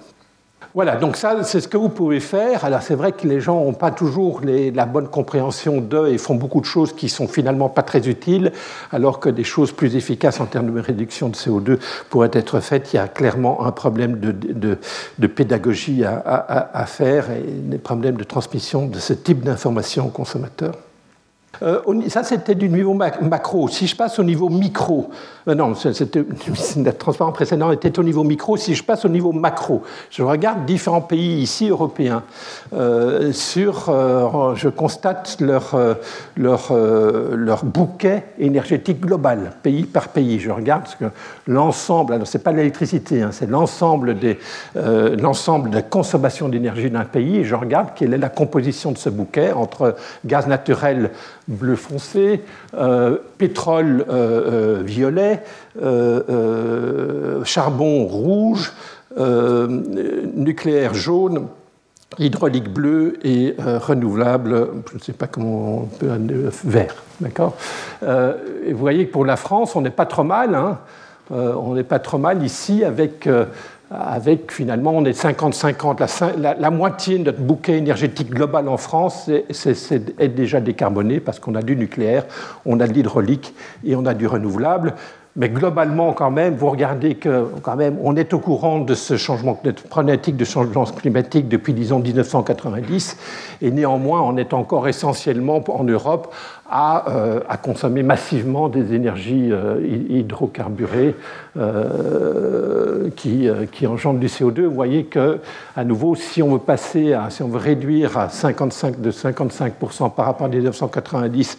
Voilà, 0.75 0.97
donc 0.97 1.17
ça, 1.17 1.43
c'est 1.45 1.61
ce 1.61 1.69
que 1.69 1.77
vous 1.77 1.91
pouvez 1.91 2.19
faire. 2.19 2.65
Alors 2.65 2.81
c'est 2.81 2.95
vrai 2.95 3.13
que 3.13 3.29
les 3.29 3.41
gens 3.41 3.63
n'ont 3.63 3.75
pas 3.75 3.91
toujours 3.91 4.41
la 4.43 4.87
bonne 4.87 5.09
compréhension 5.09 5.83
d'eux 5.83 6.09
et 6.09 6.17
font 6.17 6.35
beaucoup 6.35 6.63
de 6.63 6.67
choses 6.67 6.95
qui 6.95 7.11
sont 7.11 7.29
finalement 7.29 7.69
pas 7.69 7.83
très 7.83 8.09
utiles, 8.09 8.53
alors 8.91 9.21
que 9.21 9.29
des 9.29 9.45
choses 9.45 9.71
plus 9.71 9.97
efficaces 9.97 10.41
en 10.41 10.47
termes 10.47 10.73
de 10.73 10.81
réduction 10.81 11.29
de 11.29 11.35
CO2 11.35 11.79
pourraient 12.09 12.31
être 12.33 12.61
faites. 12.61 12.95
Il 12.95 12.97
y 12.97 12.99
a 12.99 13.07
clairement 13.07 13.67
un 13.67 13.73
problème 13.73 14.19
de, 14.19 15.27
pédagogie 15.27 16.05
à, 16.05 16.71
à, 16.73 16.87
faire 16.87 17.31
et 17.31 17.43
des 17.43 17.79
problèmes 17.79 18.17
de 18.17 18.25
transmission 18.25 18.87
de 18.87 18.99
ce 18.99 19.13
type 19.13 19.45
d'informations 19.45 20.07
aux 20.07 20.11
consommateurs. 20.11 20.77
Euh, 21.63 21.81
ça, 22.09 22.25
c'était 22.25 22.55
du 22.55 22.69
niveau 22.69 22.95
macro. 22.95 23.69
Si 23.69 23.87
je 23.87 23.95
passe 23.95 24.19
au 24.19 24.25
niveau 24.25 24.49
micro, 24.49 25.11
euh, 25.49 25.55
non, 25.55 25.75
le 25.85 26.91
transparent 26.93 27.33
précédent 27.33 27.71
était 27.73 27.99
au 27.99 28.03
niveau 28.03 28.25
micro. 28.25 28.57
Si 28.57 28.75
je 28.75 28.83
passe 28.83 29.05
au 29.05 29.09
niveau 29.09 29.33
macro, 29.33 29.83
je 30.11 30.23
regarde 30.23 30.65
différents 30.65 31.03
pays 31.03 31.43
ici 31.43 31.69
européens. 31.69 32.23
Euh, 32.73 33.33
sur, 33.33 33.93
je 34.57 34.69
constate 34.69 35.37
leur, 35.41 35.77
leur, 36.37 36.73
leur 36.73 37.65
bouquet 37.65 38.25
énergétique 38.39 39.01
global, 39.01 39.53
pays 39.63 39.85
par 39.85 40.09
pays. 40.09 40.41
Je 40.41 40.51
regarde 40.51 40.85
que 40.99 41.07
l'ensemble, 41.47 42.15
alors 42.15 42.27
c'est 42.27 42.43
pas 42.43 42.53
l'électricité, 42.53 43.23
hein, 43.23 43.31
c'est 43.33 43.49
l'ensemble 43.49 44.17
l'ensemble 44.75 45.71
de 45.71 45.77
la 45.77 45.83
consommation 45.83 46.49
d'énergie 46.49 46.91
d'un 46.91 47.05
pays. 47.05 47.39
Et 47.39 47.45
je 47.45 47.55
regarde 47.55 47.89
quelle 47.95 48.15
est 48.15 48.19
la 48.19 48.29
composition 48.29 48.93
de 48.93 48.99
ce 48.99 49.11
bouquet 49.11 49.53
entre 49.53 49.97
gaz 50.25 50.47
naturel 50.47 51.11
bleu 51.53 51.77
foncé, 51.77 52.41
euh, 52.75 53.19
pétrole 53.39 54.05
euh, 54.09 54.81
euh, 54.81 54.83
violet, 54.83 55.43
charbon 57.45 58.05
rouge, 58.07 58.73
nucléaire 59.17 60.95
jaune, 60.95 61.47
hydraulique 62.19 62.69
bleu 62.69 63.19
et 63.25 63.55
renouvelable, 63.59 64.69
je 64.91 64.97
ne 64.97 65.01
sais 65.01 65.13
pas 65.13 65.27
comment 65.27 65.83
on 65.83 65.87
peut, 65.87 66.09
vert. 66.65 66.95
D'accord? 67.21 67.57
Vous 68.03 68.77
voyez 68.77 69.07
que 69.07 69.13
pour 69.13 69.25
la 69.25 69.37
France, 69.37 69.77
on 69.77 69.81
n'est 69.81 69.91
pas 69.91 70.07
trop 70.07 70.25
mal. 70.25 70.55
Hein. 70.55 70.79
on 71.31 71.75
n'est 71.75 71.85
pas 71.85 71.99
trop 71.99 72.19
mal 72.19 72.43
ici 72.43 72.85
avec 72.85 73.29
avec 73.93 74.53
finalement, 74.53 74.93
on 74.93 75.05
est 75.05 75.19
50-50. 75.19 76.37
La, 76.39 76.71
moitié 76.71 77.19
de 77.19 77.25
notre 77.25 77.41
bouquet 77.41 77.77
énergétique 77.79 78.31
global 78.31 78.69
en 78.69 78.77
France 78.77 79.29
est, 79.29 80.29
déjà 80.29 80.61
décarboné 80.61 81.21
parce 81.21 81.39
qu'on 81.39 81.55
a 81.55 81.63
du 81.63 81.77
nucléaire, 81.77 82.25
on 82.65 82.81
a 82.81 82.87
de 82.87 82.93
l'hydraulique 82.93 83.55
et 83.85 83.95
on 83.97 84.07
a 84.07 84.15
du 84.15 84.27
renouvelable. 84.27 84.95
Mais 85.35 85.49
globalement, 85.49 86.13
quand 86.13 86.31
même, 86.31 86.57
vous 86.57 86.69
regardez 86.69 87.15
que 87.15 87.47
quand 87.63 87.77
même, 87.77 87.97
on 88.03 88.17
est 88.17 88.35
au 88.35 88.39
courant 88.39 88.81
de 88.81 88.95
ce 88.95 89.17
changement 89.17 89.59
problématique 89.89 90.37
de 90.37 90.45
changement 90.45 90.85
climatique 90.85 91.49
depuis, 91.49 91.73
disons, 91.73 92.01
1990, 92.01 93.17
et 93.63 93.71
néanmoins, 93.71 94.21
on 94.21 94.37
est 94.37 94.53
encore 94.53 94.89
essentiellement 94.89 95.65
en 95.69 95.85
Europe 95.85 96.35
euh, 96.75 97.41
à, 97.51 97.59
consommer 97.59 98.03
massivement 98.03 98.71
des 98.71 98.95
énergies 98.95 99.51
euh, 99.53 99.79
hydrocarburées 100.09 101.15
euh, 101.59 103.11
qui, 103.15 103.87
engendrent 103.87 104.19
du 104.19 104.29
CO2. 104.29 104.63
Vous 104.63 104.75
voyez 104.75 105.05
que, 105.05 105.39
à 105.77 105.85
nouveau, 105.85 106.15
si 106.15 106.43
on 106.43 106.55
veut 106.55 106.59
passer, 106.59 107.13
à, 107.13 107.29
si 107.29 107.43
on 107.43 107.49
veut 107.49 107.59
réduire 107.59 108.17
à 108.17 108.31
55, 108.31 109.03
de 109.03 109.11
55% 109.11 110.15
par 110.15 110.25
rapport 110.25 110.47
à 110.47 110.49
1990 110.49 111.59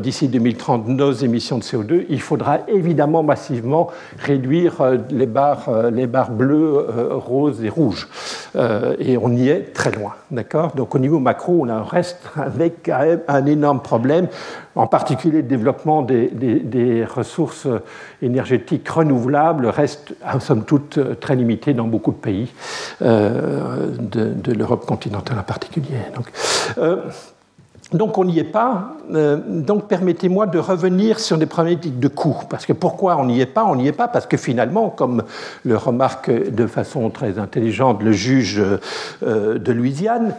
d'ici 0.00 0.28
2030 0.28 0.86
nos 0.88 1.12
émissions 1.12 1.56
de 1.56 1.62
CO2, 1.62 2.04
il 2.10 2.20
faudra 2.20 2.58
évidemment 2.68 3.22
massivement 3.22 3.88
réduire 4.18 4.74
les 5.10 5.26
barres, 5.26 5.90
les 5.90 6.06
barres 6.06 6.30
bleues, 6.30 6.86
roses 7.10 7.64
et 7.64 7.70
rouges. 7.70 8.08
et 8.98 9.16
on 9.16 9.32
y 9.32 9.48
est 9.48 9.72
très 9.72 9.92
loin. 9.92 10.14
D'accord? 10.30 10.72
Donc 10.76 10.94
au 10.94 10.98
niveau 10.98 11.18
macro, 11.18 11.66
on 11.66 11.84
reste 11.84 12.20
avec 12.36 12.90
un 12.90 13.46
énorme 13.46 13.80
problème 13.80 14.25
en 14.74 14.86
particulier 14.86 15.38
le 15.38 15.48
développement 15.48 16.02
des, 16.02 17.04
ressources 17.04 17.66
énergétiques 18.22 18.88
renouvelables 18.88 19.66
reste, 19.66 20.14
en 20.24 20.40
somme 20.40 20.64
toute, 20.64 20.98
très 21.20 21.36
limité 21.36 21.74
dans 21.74 21.86
beaucoup 21.86 22.12
de 22.12 22.16
pays, 22.16 22.52
euh, 23.02 23.88
de, 23.98 24.52
l'Europe 24.52 24.86
continentale 24.86 25.38
en 25.38 25.42
particulier. 25.42 25.98
Donc, 26.14 26.30
euh, 26.78 27.02
on 27.92 28.24
n'y 28.24 28.38
est 28.38 28.44
pas. 28.44 28.96
Euh, 29.14 29.38
donc 29.46 29.86
permettez-moi 29.86 30.46
de 30.46 30.58
revenir 30.58 31.20
sur 31.20 31.38
des 31.38 31.46
problématiques 31.46 32.00
de 32.00 32.08
coût. 32.08 32.36
Parce 32.50 32.66
que 32.66 32.72
pourquoi 32.72 33.16
on 33.16 33.26
n'y 33.26 33.40
est 33.40 33.46
pas? 33.46 33.64
On 33.64 33.76
n'y 33.76 33.86
est 33.86 33.92
pas 33.92 34.08
parce 34.08 34.26
que 34.26 34.36
finalement, 34.36 34.90
comme 34.90 35.22
le 35.64 35.76
remarque 35.76 36.30
de 36.30 36.66
façon 36.66 37.10
très 37.10 37.38
intelligente 37.38 38.02
le 38.02 38.12
juge 38.12 38.62
de 39.22 39.72
Louisiane, 39.72 40.34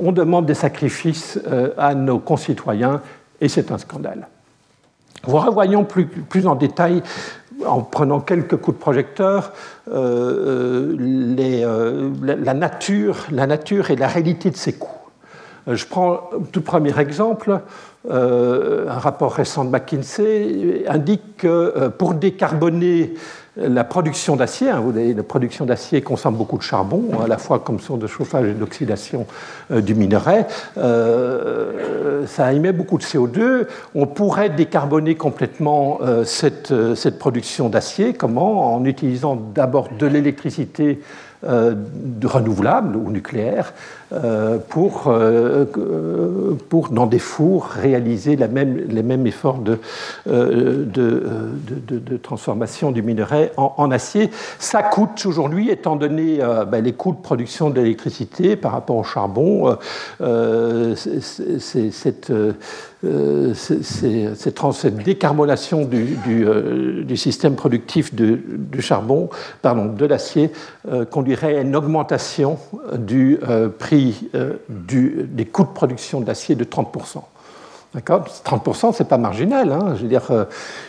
on 0.00 0.12
demande 0.12 0.46
des 0.46 0.54
sacrifices 0.54 1.38
euh, 1.46 1.70
à 1.76 1.94
nos 1.94 2.18
concitoyens 2.18 3.00
et 3.40 3.48
c'est 3.48 3.70
un 3.72 3.78
scandale. 3.78 4.28
Revoyons 5.24 5.84
plus, 5.84 6.46
en 6.46 6.56
détail, 6.56 7.02
en 7.64 7.80
prenant 7.80 8.20
quelques 8.20 8.56
coups 8.56 8.76
de 8.76 8.82
projecteur, 8.82 9.52
euh, 9.92 10.96
euh, 11.38 12.10
la, 12.22 12.54
nature, 12.54 13.26
la 13.30 13.46
nature 13.46 13.90
et 13.90 13.96
la 13.96 14.08
réalité 14.08 14.50
de 14.50 14.56
ces 14.56 14.72
coûts. 14.72 14.88
Je 15.68 15.86
prends 15.86 16.28
tout 16.50 16.62
premier 16.62 16.98
exemple. 16.98 17.60
un 18.10 18.98
rapport 18.98 19.32
récent 19.32 19.64
de 19.64 19.70
McKinsey 19.70 20.84
indique 20.88 21.36
que 21.36 21.86
pour 21.86 22.14
décarboner 22.14 23.14
la 23.56 23.84
production 23.84 24.34
d'acier, 24.36 24.70
hein, 24.70 24.82
la 24.94 25.22
production 25.22 25.66
d'acier 25.66 26.00
consomme 26.00 26.36
beaucoup 26.36 26.56
de 26.56 26.62
charbon, 26.62 27.20
à 27.22 27.26
la 27.26 27.36
fois 27.36 27.58
comme 27.58 27.80
source 27.80 27.98
de 27.98 28.06
chauffage 28.06 28.48
et 28.48 28.54
d'oxydation 28.54 29.26
euh, 29.70 29.82
du 29.82 29.94
minerai. 29.94 30.46
Euh, 30.78 32.26
ça 32.26 32.52
émet 32.54 32.72
beaucoup 32.72 32.96
de 32.96 33.02
CO2. 33.02 33.66
On 33.94 34.06
pourrait 34.06 34.48
décarboner 34.48 35.16
complètement 35.16 35.98
euh, 36.00 36.24
cette, 36.24 36.72
cette, 36.94 37.18
production 37.18 37.68
d'acier. 37.68 38.14
Comment? 38.14 38.74
En 38.74 38.84
utilisant 38.86 39.36
d'abord 39.36 39.88
de 39.98 40.06
l'électricité 40.06 41.00
renouvelable 41.44 42.94
ou 42.94 43.10
nucléaire 43.10 43.74
pour, 44.68 45.04
euh, 45.06 45.64
pour, 46.68 46.90
dans 46.90 47.06
des 47.06 47.18
fours, 47.18 47.66
réaliser 47.66 48.36
la 48.36 48.48
même, 48.48 48.76
les 48.88 49.02
mêmes 49.02 49.26
efforts 49.26 49.58
de, 49.58 49.78
euh, 50.28 50.84
de, 50.84 51.98
de, 51.98 52.16
transformation 52.16 52.92
du 52.92 53.02
minerai 53.02 53.52
en, 53.56 53.90
acier. 53.90 54.30
Ça 54.58 54.82
coûte 54.82 55.24
aujourd'hui, 55.26 55.70
étant 55.70 55.96
donné 55.96 56.38
ben, 56.70 56.84
les 56.84 56.92
coûts 56.92 57.12
de 57.12 57.22
production 57.22 57.70
d'électricité 57.70 58.56
par 58.56 58.72
rapport 58.72 58.96
au 58.96 59.04
charbon, 59.04 59.76
cette 60.22 62.32
euh, 63.04 63.52
décarbonation 65.04 65.84
du, 65.84 66.16
euh, 66.46 67.16
système 67.16 67.56
productif 67.56 68.14
du 68.14 68.80
charbon, 68.80 69.28
pardon, 69.60 69.86
de 69.86 70.06
l'acier, 70.06 70.52
euh, 70.88 71.04
conduirait 71.04 71.56
à 71.56 71.60
une 71.62 71.74
augmentation 71.74 72.58
du 72.96 73.40
prix 73.78 74.01
du, 74.68 75.28
des 75.28 75.44
coûts 75.46 75.64
de 75.64 75.68
production 75.68 76.20
de 76.20 76.26
l'acier 76.26 76.54
de 76.54 76.64
30%. 76.64 77.22
D'accord 77.94 78.24
30%, 78.24 78.94
c'est 78.94 79.06
pas 79.06 79.18
marginal. 79.18 79.70
Hein. 79.70 79.92
Je 79.96 80.02
veux 80.02 80.08
dire, 80.08 80.30
euh, 80.30 80.44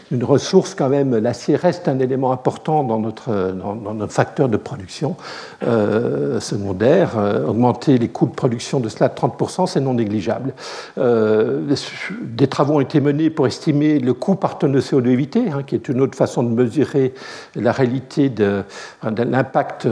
une 0.10 0.24
ressource, 0.24 0.74
quand 0.74 0.88
même, 0.88 1.18
l'acier 1.18 1.58
reste 1.58 1.90
un 1.90 2.00
élément 2.00 2.32
important 2.32 2.86
dans 2.86 2.98
notre, 2.98 3.52
dans, 3.52 3.76
notre 3.76 4.14
facteur 4.14 4.48
de 4.48 4.56
production 4.56 5.18
euh, 5.64 6.40
secondaire. 6.40 7.18
Euh, 7.18 7.46
augmenter 7.46 7.98
les 7.98 8.08
coûts 8.08 8.28
de 8.28 8.32
production 8.32 8.80
de 8.80 8.88
cela 8.88 9.10
de 9.10 9.16
30%, 9.16 9.68
c'est 9.68 9.82
non 9.82 9.96
négligeable. 9.96 10.54
des 10.96 12.48
travaux 12.48 12.76
ont 12.76 12.80
été 12.80 13.02
menés 13.02 13.30
pour 13.30 13.48
estimer 13.48 14.00
le 14.00 14.14
coût 14.14 14.36
par 14.36 14.58
tonne 14.58 14.72
de 14.72 14.80
CO2 14.80 15.10
évité, 15.10 15.50
hein, 15.52 15.64
qui 15.64 15.76
est 15.76 15.90
une 15.90 16.00
autre 16.00 16.18
façon 16.18 16.42
de 16.42 16.50
mesurer 16.50 17.14
la 17.56 17.74
réalité 17.74 18.30
de, 18.30 18.64
l'impact, 19.04 19.90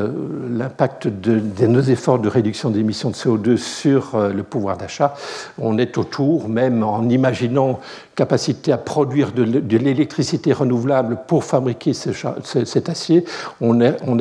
l'impact 0.49 1.07
de, 1.09 1.67
nos 1.67 1.81
efforts 1.81 2.19
de 2.19 2.29
réduction 2.29 2.69
d'émissions 2.69 3.09
de 3.09 3.15
CO2 3.15 3.57
sur 3.57 4.17
le 4.17 4.43
pouvoir 4.43 4.77
d'achat. 4.77 5.15
On 5.59 5.77
est 5.77 5.97
autour, 5.97 6.47
même 6.47 6.83
en 6.83 7.00
en 7.01 7.09
imaginant 7.09 7.79
capacité 8.15 8.71
à 8.71 8.77
produire 8.77 9.31
de, 9.31 9.77
l'électricité 9.77 10.53
renouvelable 10.53 11.17
pour 11.27 11.43
fabriquer 11.43 11.93
cet 11.93 12.89
acier, 12.89 13.25
on 13.59 13.81
est, 13.81 13.97
on 14.05 14.17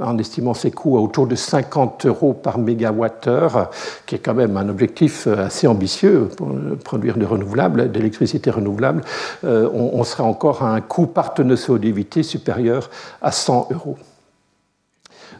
en 0.00 0.18
estimant 0.18 0.54
ses 0.54 0.70
coûts 0.70 0.96
à 0.96 1.00
autour 1.00 1.26
de 1.26 1.36
50 1.36 2.06
euros 2.06 2.32
par 2.32 2.58
mégawattheure, 2.58 3.70
qui 4.06 4.16
est 4.16 4.18
quand 4.18 4.34
même 4.34 4.56
un 4.56 4.68
objectif 4.68 5.26
assez 5.26 5.66
ambitieux 5.66 6.28
pour 6.36 6.48
produire 6.84 7.16
de 7.16 7.24
renouvelables, 7.24 7.92
d'électricité 7.92 8.50
renouvelable, 8.50 9.02
euh, 9.44 9.68
on, 9.72 10.02
serait 10.04 10.22
encore 10.22 10.62
à 10.62 10.74
un 10.74 10.80
coût 10.80 11.06
par 11.06 11.34
tonne 11.34 11.48
de 11.48 11.56
CO2 11.56 12.22
supérieur 12.22 12.90
à 13.22 13.32
100 13.32 13.68
euros. 13.72 13.96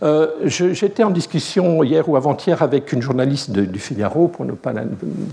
Euh, 0.02 0.28
j'étais 0.44 1.02
en 1.02 1.10
discussion 1.10 1.82
hier 1.82 2.08
ou 2.08 2.16
avant-hier 2.16 2.62
avec 2.62 2.92
une 2.92 3.02
journaliste 3.02 3.50
du 3.50 3.78
Figaro, 3.78 4.28
pour 4.28 4.44
ne, 4.44 4.52
pas 4.52 4.72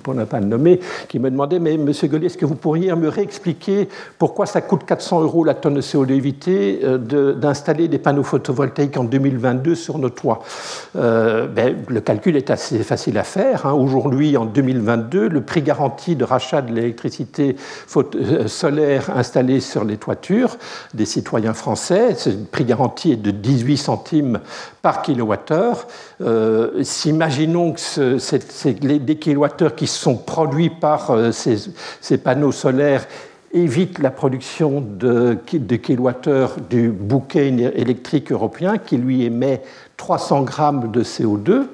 pour 0.03 0.13
ne 0.13 0.25
pas 0.25 0.39
le 0.39 0.45
nommer, 0.45 0.79
qui 1.07 1.19
me 1.19 1.29
demandait 1.29 1.59
Mais 1.59 1.77
Monsieur 1.77 2.07
Gollet, 2.07 2.27
est-ce 2.27 2.37
que 2.37 2.45
vous 2.45 2.55
pourriez 2.55 2.93
me 2.95 3.07
réexpliquer 3.07 3.87
pourquoi 4.17 4.45
ça 4.45 4.61
coûte 4.61 4.85
400 4.85 5.21
euros 5.21 5.43
la 5.43 5.53
tonne 5.53 5.75
de 5.75 5.81
CO2 5.81 6.11
évité 6.11 6.79
euh, 6.83 7.33
d'installer 7.33 7.87
des 7.87 7.99
panneaux 7.99 8.23
photovoltaïques 8.23 8.97
en 8.97 9.03
2022 9.03 9.75
sur 9.75 9.97
nos 9.97 10.09
toits? 10.09 10.41
Euh, 10.95 11.47
ben, 11.47 11.75
Le 11.87 12.01
calcul 12.01 12.35
est 12.35 12.49
assez 12.49 12.79
facile 12.83 13.17
à 13.17 13.23
faire. 13.23 13.65
Hein. 13.65 13.73
Aujourd'hui, 13.73 14.37
en 14.37 14.45
2022, 14.45 15.29
le 15.29 15.41
prix 15.41 15.61
garanti 15.61 16.15
de 16.15 16.23
rachat 16.23 16.61
de 16.61 16.73
l'électricité 16.73 17.55
solaire 18.47 19.11
installée 19.15 19.59
sur 19.59 19.83
les 19.83 19.97
toitures 19.97 20.57
des 20.93 21.05
citoyens 21.05 21.53
français, 21.53 22.15
ce 22.15 22.29
prix 22.29 22.65
garanti 22.65 23.11
est 23.11 23.17
de 23.17 23.31
18 23.31 23.77
centimes 23.77 24.39
par 24.81 25.01
kilowattheure. 25.01 25.87
Euh, 26.21 26.83
imaginons 27.05 27.73
que 27.73 27.79
ce, 27.79 28.67
les, 28.81 29.15
kilowattheures 29.17 29.75
qui 29.75 29.87
sont 29.87 30.17
produits 30.17 30.69
par 30.69 31.11
ces, 31.31 32.17
panneaux 32.17 32.51
solaires 32.51 33.07
évitent 33.53 33.99
la 33.99 34.11
production 34.11 34.81
de, 34.81 35.37
de 35.53 35.75
kilowattheures 35.75 36.55
du 36.69 36.89
bouquet 36.89 37.47
électrique 37.47 38.31
européen 38.31 38.77
qui 38.77 38.97
lui 38.97 39.23
émet 39.23 39.61
300 39.97 40.43
grammes 40.43 40.91
de 40.91 41.03
CO2 41.03 41.65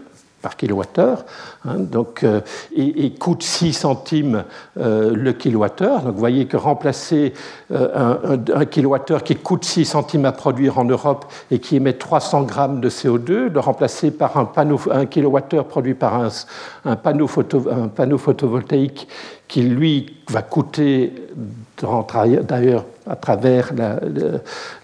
par 0.42 0.58
kilowattheure, 0.58 1.24
hein, 1.66 1.76
donc, 1.78 2.24
euh, 2.24 2.42
et, 2.76 3.12
coûte 3.12 3.44
6 3.44 3.74
centimes 3.74 4.44
euh, 4.80 5.14
le 5.16 5.34
kilowattheure. 5.34 6.02
Donc 6.02 6.14
vous 6.14 6.20
voyez 6.20 6.46
que 6.48 6.58
remplacer 6.58 7.34
euh, 7.72 8.38
un, 8.54 8.66
kilowattheure 8.66 9.24
qui 9.24 9.36
coûte 9.36 9.64
6 9.64 9.86
centimes 9.86 10.26
à 10.26 10.32
produire 10.32 10.80
en 10.80 10.86
Europe 10.86 11.26
et 11.52 11.60
qui 11.60 11.76
émet 11.76 11.94
300 11.94 12.44
grammes 12.44 12.82
de 12.82 12.90
CO2, 12.90 13.52
le 13.52 13.60
remplacer 13.60 14.12
par 14.12 14.38
un, 14.38 14.46
panneau, 14.46 14.80
un 14.92 15.06
kilowattheure 15.06 15.66
produit 15.66 15.94
par 15.94 16.30
un, 16.86 16.96
panneau, 16.96 17.28
photo, 17.28 17.68
un 17.72 17.88
panneau 17.88 18.18
photovoltaïque 18.18 19.08
qui, 19.48 19.62
lui, 19.64 20.16
va 20.30 20.42
coûter, 20.42 21.14
d'ailleurs, 22.44 22.86
à 23.06 23.16
travers 23.16 23.72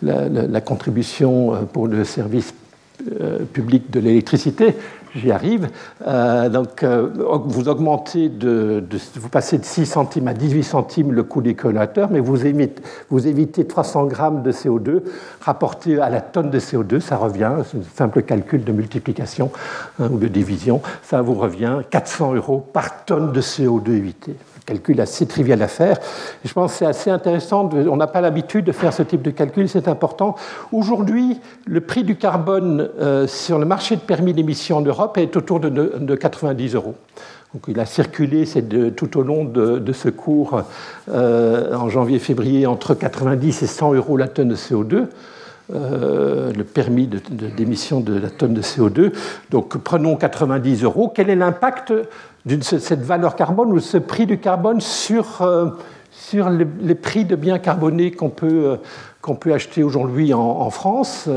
la, 0.01 0.61
contribution 0.61 1.67
pour 1.71 1.87
le 1.87 2.03
service 2.03 2.53
public 3.53 3.89
de 3.91 3.99
l'électricité, 3.99 4.75
j'y 5.17 5.31
arrive. 5.31 5.69
Euh, 6.07 6.50
donc, 6.50 6.83
euh, 6.83 7.09
vous 7.45 7.67
augmentez, 7.67 8.29
de, 8.29 8.83
vous 9.15 9.29
passez 9.29 9.57
de 9.57 9.65
6 9.65 9.86
centimes 9.86 10.27
à 10.27 10.33
18 10.33 10.63
centimes 10.63 11.12
le 11.12 11.24
coût 11.24 11.41
des 11.41 11.55
collateurs, 11.55 12.09
mais 12.12 12.19
vous 12.19 12.38
vous 13.09 13.27
évitez 13.27 13.65
300 13.65 14.05
grammes 14.05 14.43
de 14.43 14.51
CO2 14.51 15.01
rapporté 15.41 16.00
à 16.00 16.09
la 16.09 16.21
tonne 16.21 16.50
de 16.50 16.59
CO2, 16.59 17.00
ça 17.00 17.17
revient, 17.17 17.51
c'est 17.69 17.77
un 17.77 17.81
simple 17.95 18.21
calcul 18.21 18.63
de 18.63 18.71
multiplication 18.71 19.51
hein, 20.00 20.09
ou 20.12 20.17
de 20.17 20.27
division, 20.27 20.81
ça 21.03 21.21
vous 21.21 21.33
revient 21.33 21.79
400 21.89 22.36
euros 22.36 22.65
par 22.74 23.05
tonne 23.05 23.31
de 23.31 23.41
CO2 23.41 23.91
évité 23.91 24.36
calcul 24.67 25.00
assez 25.00 25.25
trivial 25.25 25.62
à 25.62 25.67
faire. 25.67 25.97
je 26.43 26.53
pense 26.53 26.74
que 26.74 26.77
c'est 26.79 26.86
assez 26.86 27.09
intéressant. 27.09 27.69
on 27.74 27.95
n'a 27.95 28.05
pas 28.05 28.21
l'habitude 28.21 28.65
de 28.65 28.74
faire 28.74 28.93
ce 28.93 29.01
type 29.01 29.21
de 29.21 29.31
calcul, 29.31 29.67
c'est 29.67 29.88
important. 29.88 30.36
Aujourd'hui, 30.71 31.39
le 31.65 31.81
prix 31.81 32.03
du 32.03 32.17
carbone 32.17 32.89
euh, 33.00 33.25
sur 33.27 33.57
le 33.57 33.65
marché 33.65 33.95
de 33.95 34.01
permis 34.01 34.33
d'émission 34.33 34.77
en 34.77 34.81
Europe 34.81 35.17
est 35.17 35.36
autour 35.38 35.62
de, 35.62 36.15
90 36.15 36.75
euros. 36.75 36.95
Donc, 37.53 37.63
il 37.69 37.79
a 37.79 37.86
circulé 37.86 38.43
tout 38.95 39.17
au 39.17 39.24
long 39.24 39.45
de, 39.45 39.93
ce 39.93 40.09
cours 40.09 40.62
euh, 41.09 41.74
en 41.74 41.88
janvier-février 41.88 42.67
entre 42.67 42.93
90 42.93 43.63
et 43.63 43.67
100 43.67 43.93
euros 43.93 44.17
la 44.17 44.27
tonne 44.27 44.50
de 44.50 44.55
CO2. 44.55 45.07
Euh, 45.75 46.53
le 46.53 46.63
permis 46.63 47.07
d'émission 47.07 48.00
de, 48.00 48.13
de, 48.13 48.19
la 48.19 48.29
tonne 48.29 48.53
de 48.53 48.62
CO2. 48.62 49.12
Donc 49.50 49.77
prenons 49.77 50.15
90 50.15 50.86
euros. 50.86 51.12
Quel 51.13 51.29
est 51.29 51.36
l'impact 51.36 51.93
de 52.45 52.63
cette 52.63 53.01
valeur 53.01 53.36
carbone 53.36 53.74
ou 53.74 53.79
ce 53.79 53.97
prix 53.97 54.25
du 54.25 54.38
carbone 54.38 54.79
sur, 54.79 55.41
euh, 55.41 55.71
sur 56.09 56.50
les, 56.50 56.95
prix 56.95 57.25
de 57.25 57.36
biens 57.36 57.59
carbonés 57.59 58.12
qu'on 58.12 58.29
peut, 58.29 58.77
euh, 59.27 59.33
peut 59.33 59.53
acheter 59.53 59.83
aujourd'hui 59.83 60.33
en, 60.33 60.69
France 60.69 61.27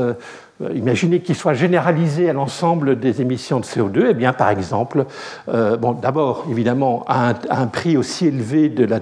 imaginez 0.75 1.21
qu'il 1.21 1.35
soit 1.35 1.53
généralisé 1.53 2.29
à 2.29 2.33
l'ensemble 2.33 2.99
des 2.99 3.21
émissions 3.21 3.59
de 3.59 3.65
CO2, 3.65 4.07
eh 4.09 4.13
bien, 4.13 4.33
par 4.33 4.49
exemple, 4.49 5.05
euh, 5.49 5.77
bon, 5.77 5.93
d'abord, 5.93 6.45
évidemment, 6.49 7.03
à 7.07 7.33
un, 7.49 7.67
prix 7.67 7.97
aussi 7.97 8.27
élevé, 8.27 8.69
de 8.69 8.85
la, 8.85 8.99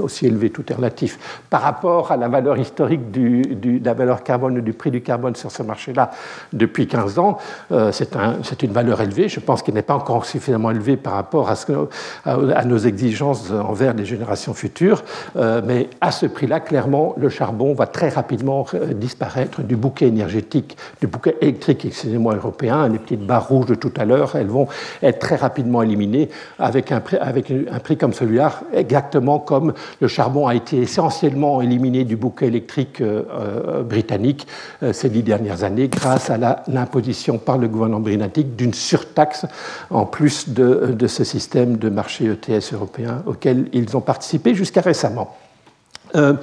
aussi 0.00 0.26
élevé, 0.26 0.50
tout 0.50 0.70
est 0.70 0.74
relatif, 0.74 1.18
par 1.50 1.62
rapport 1.62 2.12
à 2.12 2.16
la 2.16 2.28
valeur 2.28 2.58
historique 2.58 3.10
du, 3.10 3.42
de 3.42 3.84
la 3.84 3.94
valeur 3.94 4.22
carbone 4.22 4.58
ou 4.58 4.60
du 4.60 4.72
prix 4.72 4.90
du 4.90 5.02
carbone 5.02 5.36
sur 5.36 5.50
ce 5.50 5.62
marché-là 5.62 6.10
depuis 6.52 6.86
15 6.86 7.18
ans, 7.18 7.38
euh, 7.72 7.92
c'est 7.92 8.16
un, 8.16 8.36
une 8.62 8.72
valeur 8.72 9.00
élevée. 9.00 9.28
Je 9.28 9.40
pense 9.40 9.62
qu'elle 9.62 9.74
n'est 9.74 9.82
pas 9.82 9.94
encore 9.94 10.24
suffisamment 10.24 10.70
élevée 10.70 10.96
par 10.96 11.14
rapport 11.14 11.50
à, 11.50 12.64
nos 12.64 12.78
exigences 12.78 13.50
envers 13.50 13.94
les 13.94 14.04
générations 14.04 14.54
futures, 14.54 15.02
mais 15.34 15.88
à 16.00 16.10
ce 16.10 16.26
prix-là, 16.26 16.60
clairement, 16.60 17.14
le 17.16 17.28
charbon 17.28 17.74
va 17.74 17.86
très 17.86 18.08
rapidement 18.08 18.66
disparaître 18.94 19.62
du 19.62 19.76
bouquet 19.76 20.06
énergétique 20.06 20.76
du 21.02 21.08
bouquet 21.08 21.36
électrique, 21.40 21.84
excusez-moi, 21.84 22.36
européen, 22.36 22.88
les 22.88 23.00
petites 23.00 23.26
barres 23.26 23.48
rouges 23.48 23.66
de 23.66 23.74
tout 23.74 23.92
à 23.96 24.04
l'heure, 24.04 24.36
elles 24.36 24.46
vont 24.46 24.68
être 25.02 25.18
très 25.18 25.34
rapidement 25.34 25.82
éliminées 25.82 26.28
avec 26.60 26.92
un 26.92 27.00
prix, 27.00 27.96
comme 27.96 28.12
celui-là, 28.12 28.60
exactement 28.72 29.40
comme 29.40 29.74
le 30.00 30.06
charbon 30.06 30.46
a 30.46 30.54
été 30.54 30.76
essentiellement 30.76 31.60
éliminé 31.60 32.04
du 32.04 32.14
bouquet 32.14 32.46
électrique 32.46 33.00
euh, 33.00 33.24
euh, 33.32 33.82
britannique 33.82 34.46
euh, 34.84 34.92
ces 34.92 35.08
dix 35.08 35.24
dernières 35.24 35.64
années 35.64 35.88
grâce 35.88 36.30
à 36.30 36.38
l'imposition 36.68 37.36
par 37.36 37.58
le 37.58 37.66
gouvernement 37.66 37.98
britannique 37.98 38.54
d'une 38.54 38.72
surtaxe 38.72 39.44
en 39.90 40.06
plus 40.06 40.50
de 40.50 41.06
ce 41.08 41.24
système 41.24 41.78
de 41.78 41.88
marché 41.88 42.26
ETS 42.26 42.74
européen 42.74 43.24
auquel 43.26 43.66
ils 43.72 43.96
ont 43.96 44.00
participé 44.00 44.54
jusqu'à 44.54 44.82
récemment. 44.82 45.34
Euh, 46.14 46.34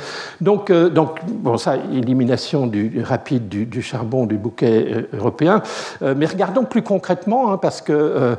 donc, 0.41 0.69
euh, 0.69 0.89
donc, 0.89 1.19
bon, 1.27 1.57
ça, 1.57 1.75
élimination 1.93 2.69
rapide 3.03 3.47
du, 3.49 3.81
charbon 3.81 4.25
du 4.25 4.37
bouquet 4.37 4.87
euh, 4.91 5.17
européen. 5.17 5.61
mais 6.01 6.25
regardons 6.25 6.63
plus 6.63 6.81
concrètement, 6.81 7.51
hein, 7.51 7.57
parce 7.57 7.81
que, 7.81 8.35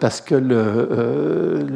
parce 0.00 0.20
que 0.20 0.34
le, 0.34 1.66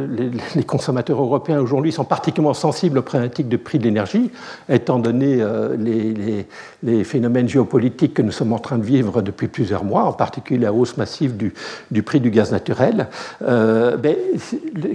les, 0.55 0.64
consommateurs 0.64 1.20
européens 1.20 1.61
aujourd'hui 1.61 1.92
sont 1.92 2.05
particulièrement 2.05 2.55
sensibles 2.55 2.98
aux 2.98 3.03
problématiques 3.03 3.48
de 3.48 3.57
prix 3.57 3.79
de 3.79 3.85
l'énergie, 3.85 4.31
étant 4.68 4.98
donné 4.98 5.44
les, 5.79 7.05
phénomènes 7.05 7.48
géopolitiques 7.48 8.14
que 8.14 8.22
nous 8.22 8.33
sommes 8.33 8.53
en 8.53 8.59
train 8.59 8.79
de 8.79 8.85
vivre 8.85 9.22
depuis 9.22 9.48
plusieurs 9.48 9.85
mois, 9.85 10.05
en 10.05 10.12
particulier 10.12 10.61
la 10.61 10.72
hausse 10.72 10.96
massive 10.96 11.37
du, 11.37 12.03
prix 12.03 12.20
du 12.20 12.31
gaz 12.31 12.53
naturel. 12.53 13.09
Ben, 13.40 14.16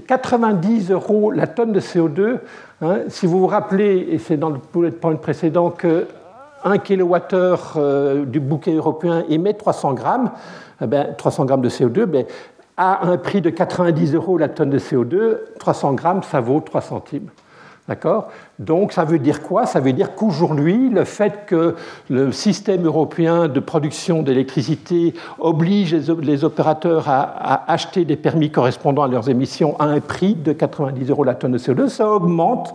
90 0.08 0.92
euros 0.92 1.32
la 1.32 1.48
tonne 1.48 1.72
de 1.72 1.80
CO2 1.80 2.40
Hein, 2.82 3.04
si 3.08 3.26
vous 3.26 3.40
vous 3.40 3.48
rappelez, 3.48 4.08
et 4.12 4.18
c'est 4.18 4.38
dans 4.38 4.50
le 4.50 4.60
bullet 4.74 4.92
point 4.92 5.16
précédent, 5.16 5.70
que 5.70 6.08
1 6.64 6.78
kWh 6.80 8.26
du 8.26 8.40
bouquet 8.40 8.74
européen 8.74 9.24
émet 9.30 9.54
300 9.54 9.94
grammes, 9.94 10.32
300 11.18 11.44
eh 11.44 11.48
grammes 11.48 11.62
de 11.62 11.70
CO2, 11.70 12.06
ben, 12.06 12.26
à 12.76 13.08
un 13.08 13.18
prix 13.18 13.40
de 13.40 13.50
90 13.50 14.16
euros 14.16 14.38
la 14.38 14.50
tonne 14.50 14.72
de 14.72 14.80
CO2, 14.80 15.38
300 15.58 15.94
grammes, 15.94 16.24
ça 16.24 16.42
vaut 16.42 16.60
3 16.60 16.82
centimes. 16.82 17.30
D'accord? 17.88 18.32
Donc 18.58 18.94
ça 18.94 19.04
veut 19.06 19.20
dire 19.20 19.44
quoi? 19.44 19.68
Ça 19.68 19.80
veut 19.80 19.94
dire 19.94 20.16
qu'aujourd'hui, 20.16 20.90
le 20.90 21.04
fait 21.04 21.46
que 21.46 21.76
le 22.10 22.32
système 22.32 22.84
européen 22.84 23.48
de 23.48 23.60
production 23.60 24.24
d'électricité 24.24 25.14
oblige 25.38 25.94
les 25.94 26.44
opérateurs 26.44 27.08
à, 27.08 27.72
acheter 27.72 28.04
des 28.04 28.16
permis 28.16 28.50
correspondant 28.50 29.04
à 29.04 29.08
leurs 29.08 29.30
émissions 29.30 29.80
à 29.80 29.86
un 29.86 30.00
prix 30.00 30.34
de 30.34 30.52
90 30.52 31.12
euros 31.12 31.24
la 31.24 31.36
tonne 31.36 31.52
de 31.52 31.58
CO2, 31.60 31.90
ça 31.90 32.10
augmente 32.10 32.74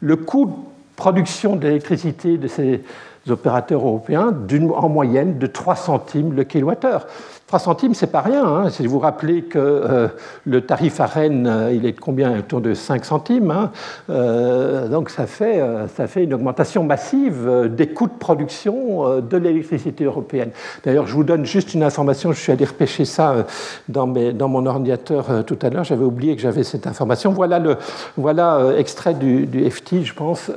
le 0.00 0.14
coût 0.14 0.46
de 0.46 0.52
production 0.94 1.56
d'électricité 1.56 2.38
de 2.38 2.46
ces 2.46 2.84
opérateurs 3.28 3.80
européens 3.80 4.32
en 4.76 4.88
moyenne 4.88 5.38
de 5.38 5.46
3 5.48 5.74
centimes 5.74 6.34
le 6.34 6.44
kilowattheure. 6.44 7.06
3 7.52 7.58
centimes, 7.58 7.92
c'est 7.92 8.06
pas 8.06 8.22
rien. 8.22 8.46
Hein. 8.46 8.70
Si 8.70 8.86
vous 8.86 8.94
vous 8.94 8.98
rappelez 8.98 9.42
que 9.42 9.58
euh, 9.58 10.08
le 10.46 10.62
tarif 10.62 11.00
à 11.00 11.04
Rennes, 11.04 11.46
euh, 11.46 11.70
il 11.70 11.84
est 11.84 11.92
de 11.92 12.00
combien? 12.00 12.38
Autour 12.38 12.62
de 12.62 12.72
5 12.72 13.04
centimes. 13.04 13.50
Hein. 13.50 13.70
Euh, 14.08 14.88
donc 14.88 15.10
ça 15.10 15.26
fait, 15.26 15.62
ça 15.94 16.06
fait 16.06 16.24
une 16.24 16.32
augmentation 16.32 16.82
massive 16.82 17.68
des 17.70 17.88
coûts 17.88 18.06
de 18.06 18.18
production 18.18 19.20
de 19.20 19.36
l'électricité 19.36 20.04
européenne. 20.04 20.48
D'ailleurs, 20.82 21.06
je 21.06 21.12
vous 21.12 21.24
donne 21.24 21.44
juste 21.44 21.74
une 21.74 21.82
information. 21.82 22.32
Je 22.32 22.40
suis 22.40 22.52
allé 22.52 22.64
repêcher 22.64 23.04
ça 23.04 23.44
dans, 23.86 24.06
mes, 24.06 24.32
dans 24.32 24.48
mon 24.48 24.64
ordinateur 24.64 25.44
tout 25.44 25.58
à 25.60 25.68
l'heure. 25.68 25.84
J'avais 25.84 26.06
oublié 26.06 26.34
que 26.36 26.40
j'avais 26.40 26.64
cette 26.64 26.86
information. 26.86 27.32
Voilà, 27.32 27.58
le, 27.58 27.76
voilà 28.16 28.72
extrait 28.78 29.12
du, 29.12 29.46
FT, 29.70 30.04
je 30.04 30.14
pense. 30.14 30.50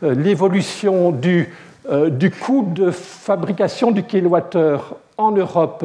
L'évolution 0.00 1.10
du, 1.10 1.52
du 2.10 2.30
coût 2.30 2.68
de 2.72 2.92
fabrication 2.92 3.90
du 3.90 4.04
kilowattheure 4.04 4.94
en 5.18 5.32
Europe 5.32 5.84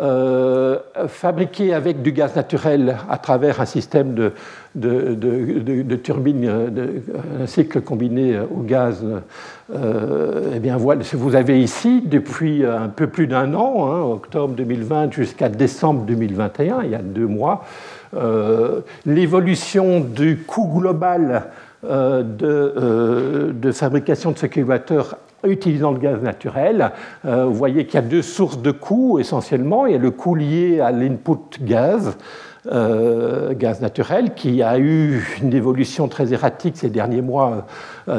euh, 0.00 0.78
fabriqué 1.08 1.74
avec 1.74 2.02
du 2.02 2.12
gaz 2.12 2.36
naturel 2.36 2.96
à 3.10 3.18
travers 3.18 3.60
un 3.60 3.64
système 3.64 4.14
de, 4.14 4.32
de, 4.74 5.14
de, 5.14 5.82
de 5.82 5.96
turbine, 5.96 6.48
un 7.40 7.46
cycle 7.46 7.80
combiné 7.80 8.38
au 8.38 8.62
gaz. 8.62 9.04
Euh, 9.74 10.52
eh 10.54 10.60
bien, 10.60 10.76
voilà, 10.76 11.02
vous 11.12 11.34
avez 11.34 11.60
ici, 11.60 12.02
depuis 12.04 12.64
un 12.64 12.88
peu 12.88 13.06
plus 13.06 13.26
d'un 13.26 13.54
an, 13.54 13.92
hein, 13.92 14.02
octobre 14.02 14.54
2020 14.54 15.12
jusqu'à 15.12 15.48
décembre 15.48 16.04
2021, 16.06 16.82
il 16.84 16.90
y 16.90 16.94
a 16.94 17.02
deux 17.02 17.26
mois, 17.26 17.64
euh, 18.16 18.80
l'évolution 19.04 20.00
du 20.00 20.38
coût 20.38 20.80
global 20.80 21.48
euh, 21.84 22.22
de, 23.52 23.72
fabrication 23.72 24.32
de 24.32 24.38
ce 24.38 24.46
utilisant 25.50 25.92
le 25.92 25.98
gaz 25.98 26.22
naturel. 26.22 26.92
vous 27.24 27.54
voyez 27.54 27.86
qu'il 27.86 27.94
y 27.94 27.98
a 27.98 28.06
deux 28.06 28.22
sources 28.22 28.60
de 28.60 28.70
coûts 28.70 29.18
essentiellement. 29.18 29.86
Il 29.86 29.92
y 29.92 29.96
a 29.96 29.98
le 29.98 30.10
coût 30.10 30.34
lié 30.34 30.80
à 30.80 30.90
l'input 30.92 31.58
gaz, 31.60 32.16
euh, 32.70 33.54
gaz 33.54 33.80
naturel, 33.80 34.34
qui 34.34 34.62
a 34.62 34.78
eu 34.78 35.24
une 35.42 35.54
évolution 35.54 36.08
très 36.08 36.32
erratique 36.32 36.76
ces 36.76 36.90
derniers 36.90 37.22
mois 37.22 37.50
euh, 37.50 37.60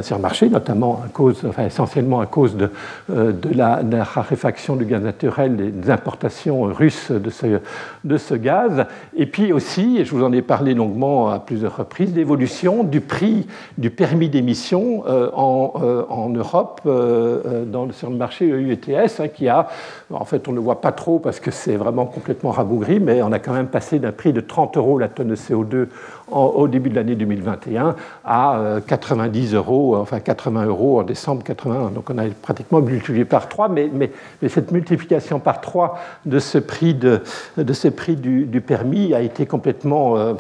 sur 0.02 0.16
le 0.16 0.22
marché, 0.22 0.50
notamment 0.50 1.02
à 1.06 1.10
cause, 1.10 1.44
enfin, 1.48 1.66
essentiellement 1.66 2.20
à 2.20 2.26
cause 2.26 2.56
de, 2.56 2.70
euh, 3.10 3.34
la, 3.54 3.82
raréfaction 4.04 4.76
du 4.76 4.86
gaz 4.86 5.02
naturel 5.02 5.60
et 5.60 5.72
des 5.72 5.90
importations 5.90 6.64
russes 6.64 7.12
de 7.12 7.30
ce, 7.30 7.60
de 8.04 8.18
ce 8.18 8.36
gaz. 8.36 8.86
Et 9.16 9.26
puis 9.26 9.52
aussi, 9.52 9.98
et 9.98 10.06
je 10.06 10.12
vous 10.12 10.24
en 10.24 10.32
ai 10.32 10.42
parlé 10.42 10.74
longuement 10.74 11.30
à 11.30 11.40
plusieurs 11.40 11.78
reprises, 11.78 12.16
l'évolution 12.16 12.84
du 12.84 13.02
prix 13.02 13.48
du 13.78 13.90
permis 13.90 14.30
d'émission 14.30 15.04
en, 15.08 15.74
en, 16.10 16.30
Europe 16.30 16.82
dans, 16.86 17.92
sur 17.92 18.10
le 18.10 18.16
marché 18.16 18.50
EUTS, 18.50 19.20
hein, 19.20 19.28
qui 19.28 19.48
a, 19.48 19.68
en 20.12 20.26
fait, 20.26 20.48
on 20.48 20.52
ne 20.52 20.58
le 20.58 20.62
voit 20.62 20.82
pas 20.82 20.92
trop 20.92 21.20
parce 21.20 21.40
que 21.40 21.52
c'est 21.52 21.76
vraiment 21.76 22.06
complètement 22.06 22.52
rabougri, 22.52 23.00
mais 23.00 23.22
on 23.22 23.32
a 23.32 23.40
quand 23.40 23.54
même 23.54 23.68
passé 23.68 24.00
d'un 24.00 24.12
prix 24.12 24.34
de 24.34 24.42
30 24.42 24.78
euros 24.78 25.00
la 25.00 25.08
tonne 25.08 25.30
de 25.30 25.36
CO2 25.36 25.88
au 26.32 26.68
début 26.68 26.90
de 26.90 26.96
l'année 26.96 27.16
2021 27.16 27.96
à 28.24 28.80
90 28.88 29.54
euh, 29.54 29.58
euros, 29.58 29.96
enfin 29.96 30.20
80 30.20 30.66
euros 30.66 31.00
en 31.00 31.04
décembre 31.04 31.44
81. 31.44 31.92
Donc 31.92 32.10
on 32.10 32.18
a 32.18 32.24
pratiquement 32.42 32.82
multiplié 32.82 33.26
par 33.26 33.50
3, 33.50 33.70
mais, 33.70 34.12
cette 34.48 34.72
multiplication 34.72 35.40
par 35.40 35.62
3 35.62 36.00
de 36.26 36.40
ce 36.40 36.58
prix, 36.58 36.94
du, 36.94 38.62
permis 38.62 39.14
a 39.14 39.22
été 39.22 39.46
complètement 39.46 40.18
euh, 40.18 40.34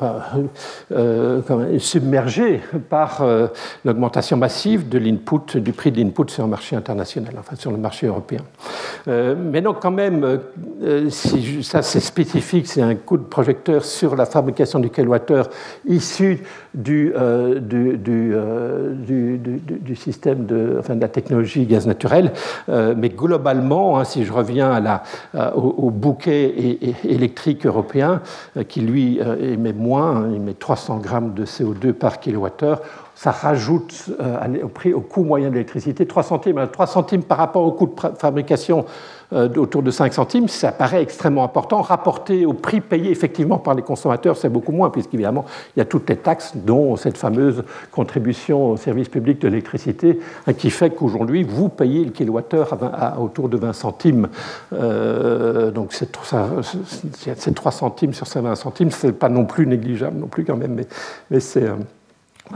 euh, 0.91 1.79
submergée 1.79 2.61
par 2.89 3.25
l'augmentation 3.85 4.37
massive 4.37 4.89
de 4.89 4.99
l'input, 4.99 5.57
du 5.57 5.73
prix 5.73 5.91
de 5.91 6.01
l'input 6.01 6.29
sur 6.29 6.43
le 6.43 6.49
marché 6.49 6.75
international, 6.75 7.33
enfin 7.39 7.55
sur 7.55 7.71
le 7.71 7.77
marché 7.77 8.07
européen. 8.07 8.41
mais 9.07 9.61
donc 9.61 9.81
quand 9.81 9.91
même, 9.91 10.39
ça 11.61 11.81
c'est 11.81 11.99
spécifique, 11.99 12.67
c'est 12.67 12.81
un 12.81 12.95
coup 12.95 13.17
de 13.17 13.23
projecteur 13.23 13.83
sur 13.83 14.15
la 14.15 14.25
fabrication 14.25 14.79
du 14.79 14.89
kilowattheure 14.89 15.49
issus 15.87 16.39
euh, 16.87 17.59
euh, 17.73 18.93
du, 18.93 19.37
du, 19.37 19.59
du, 19.59 19.95
système 19.95 20.45
de, 20.45 20.77
enfin, 20.79 20.95
de 20.95 21.01
la 21.01 21.07
technologie 21.07 21.65
gaz 21.65 21.87
naturel. 21.87 22.31
Euh, 22.69 22.93
mais 22.97 23.09
globalement, 23.09 23.99
hein, 23.99 24.03
si 24.03 24.25
je 24.25 24.33
reviens 24.33 24.71
à 24.71 24.79
la, 24.79 25.03
au, 25.55 25.89
bouquet 25.89 26.79
électrique 27.03 27.65
européen, 27.65 28.21
qui 28.67 28.81
lui 28.81 29.19
émet 29.41 29.73
moins, 29.73 30.17
hein, 30.17 30.27
il 30.29 30.35
émet 30.37 30.53
300 30.53 30.97
grammes 30.97 31.33
de 31.33 31.45
CO2 31.45 31.93
par 31.93 32.19
kilowattheure, 32.19 32.81
ça 33.15 33.31
rajoute 33.31 34.11
au, 34.63 34.67
prix, 34.69 34.93
au 34.93 35.01
coût 35.01 35.23
moyen 35.23 35.49
de 35.49 35.53
l'électricité 35.53 36.05
3 36.05 36.23
centimes. 36.23 36.65
3 36.71 36.87
centimes 36.87 37.23
par 37.23 37.37
rapport 37.37 37.63
au 37.63 37.71
coût 37.71 37.87
de 37.87 38.17
fabrication 38.17 38.85
autour 39.31 39.83
de 39.83 39.91
5 39.91 40.13
centimes, 40.13 40.47
ça 40.47 40.71
paraît 40.71 41.03
extrêmement 41.03 41.43
important. 41.43 41.81
Rapporté 41.81 42.45
au 42.45 42.53
prix 42.53 42.81
payé 42.81 43.11
effectivement 43.11 43.57
par 43.57 43.75
les 43.75 43.81
consommateurs, 43.81 44.37
c'est 44.37 44.49
beaucoup 44.49 44.71
moins, 44.71 44.89
puisqu'évidemment, 44.89 45.45
il 45.75 45.79
y 45.79 45.81
a 45.81 45.85
toutes 45.85 46.09
les 46.09 46.17
taxes, 46.17 46.53
dont 46.55 46.95
cette 46.95 47.17
fameuse 47.17 47.63
contribution 47.91 48.71
au 48.71 48.77
service 48.77 49.09
public 49.09 49.39
de 49.39 49.47
l'électricité, 49.47 50.19
hein, 50.47 50.53
qui 50.53 50.69
fait 50.69 50.89
qu'aujourd'hui, 50.89 51.43
vous 51.43 51.69
payez 51.69 52.03
le 52.05 52.11
kilowattheure 52.11 52.77
à, 52.93 53.19
autour 53.19 53.49
de 53.49 53.57
20 53.57 53.73
centimes. 53.73 54.29
Euh, 54.73 55.71
donc, 55.71 55.93
c'est 55.93 56.11
3 56.11 57.71
centimes 57.71 58.13
sur 58.13 58.27
ces 58.27 58.41
20 58.41 58.55
centimes, 58.55 58.91
c'est 58.91 59.11
pas 59.11 59.29
non 59.29 59.45
plus 59.45 59.67
négligeable, 59.67 60.17
non 60.17 60.27
plus 60.27 60.43
quand 60.43 60.57
même, 60.57 60.73
mais, 60.73 60.87
mais 61.29 61.39
c'est. 61.39 61.69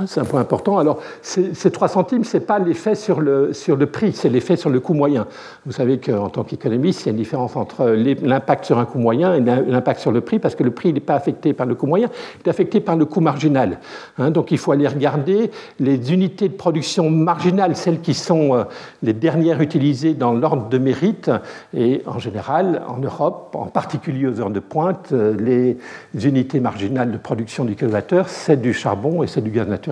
C'est 0.07 0.19
un 0.19 0.25
point 0.25 0.41
important. 0.41 0.79
Alors, 0.79 0.99
ces 1.21 1.69
3 1.71 1.87
centimes, 1.87 2.23
ce 2.23 2.37
n'est 2.37 2.43
pas 2.43 2.57
l'effet 2.57 2.95
sur 2.95 3.21
le, 3.21 3.53
sur 3.53 3.75
le 3.75 3.85
prix, 3.85 4.11
c'est 4.13 4.27
l'effet 4.29 4.55
sur 4.55 4.71
le 4.71 4.79
coût 4.79 4.95
moyen. 4.95 5.27
Vous 5.67 5.71
savez 5.71 5.99
qu'en 5.99 6.29
tant 6.29 6.43
qu'économiste, 6.43 7.01
il 7.01 7.05
y 7.05 7.09
a 7.09 7.11
une 7.11 7.17
différence 7.17 7.55
entre 7.55 7.85
l'impact 7.89 8.65
sur 8.65 8.79
un 8.79 8.85
coût 8.85 8.97
moyen 8.97 9.35
et 9.35 9.39
l'impact 9.39 9.99
sur 9.99 10.11
le 10.11 10.21
prix, 10.21 10.39
parce 10.39 10.55
que 10.55 10.63
le 10.63 10.71
prix 10.71 10.93
n'est 10.93 10.99
pas 10.99 11.13
affecté 11.13 11.53
par 11.53 11.67
le 11.67 11.75
coût 11.75 11.85
moyen, 11.85 12.09
il 12.39 12.47
est 12.47 12.49
affecté 12.49 12.79
par 12.79 12.95
le 12.95 13.05
coût 13.05 13.21
marginal. 13.21 13.77
Hein. 14.17 14.31
donc, 14.31 14.51
il 14.51 14.57
faut 14.57 14.71
aller 14.71 14.87
regarder 14.87 15.51
les 15.79 16.11
unités 16.11 16.49
de 16.49 16.55
production 16.55 17.11
marginales, 17.11 17.75
celles 17.75 18.01
qui 18.01 18.15
sont 18.15 18.55
euh, 18.55 18.63
les 19.03 19.13
dernières 19.13 19.61
utilisées 19.61 20.15
dans 20.15 20.33
l'ordre 20.33 20.69
de 20.69 20.77
mérite. 20.79 21.29
Et 21.75 22.01
en 22.07 22.17
général, 22.17 22.81
en 22.87 22.97
Europe, 22.97 23.55
en 23.55 23.67
particulier 23.67 24.25
aux 24.25 24.41
heures 24.41 24.49
de 24.49 24.59
pointe, 24.59 25.09
euh, 25.11 25.35
les 25.37 25.77
unités 26.25 26.59
marginales 26.59 27.11
de 27.11 27.17
production 27.17 27.63
du 27.63 27.75
kilowattheure, 27.75 28.27
c'est 28.27 28.59
du 28.59 28.73
charbon 28.73 29.21
et 29.21 29.27
c'est 29.27 29.41
du 29.41 29.51
gaz 29.51 29.67
naturel. 29.67 29.82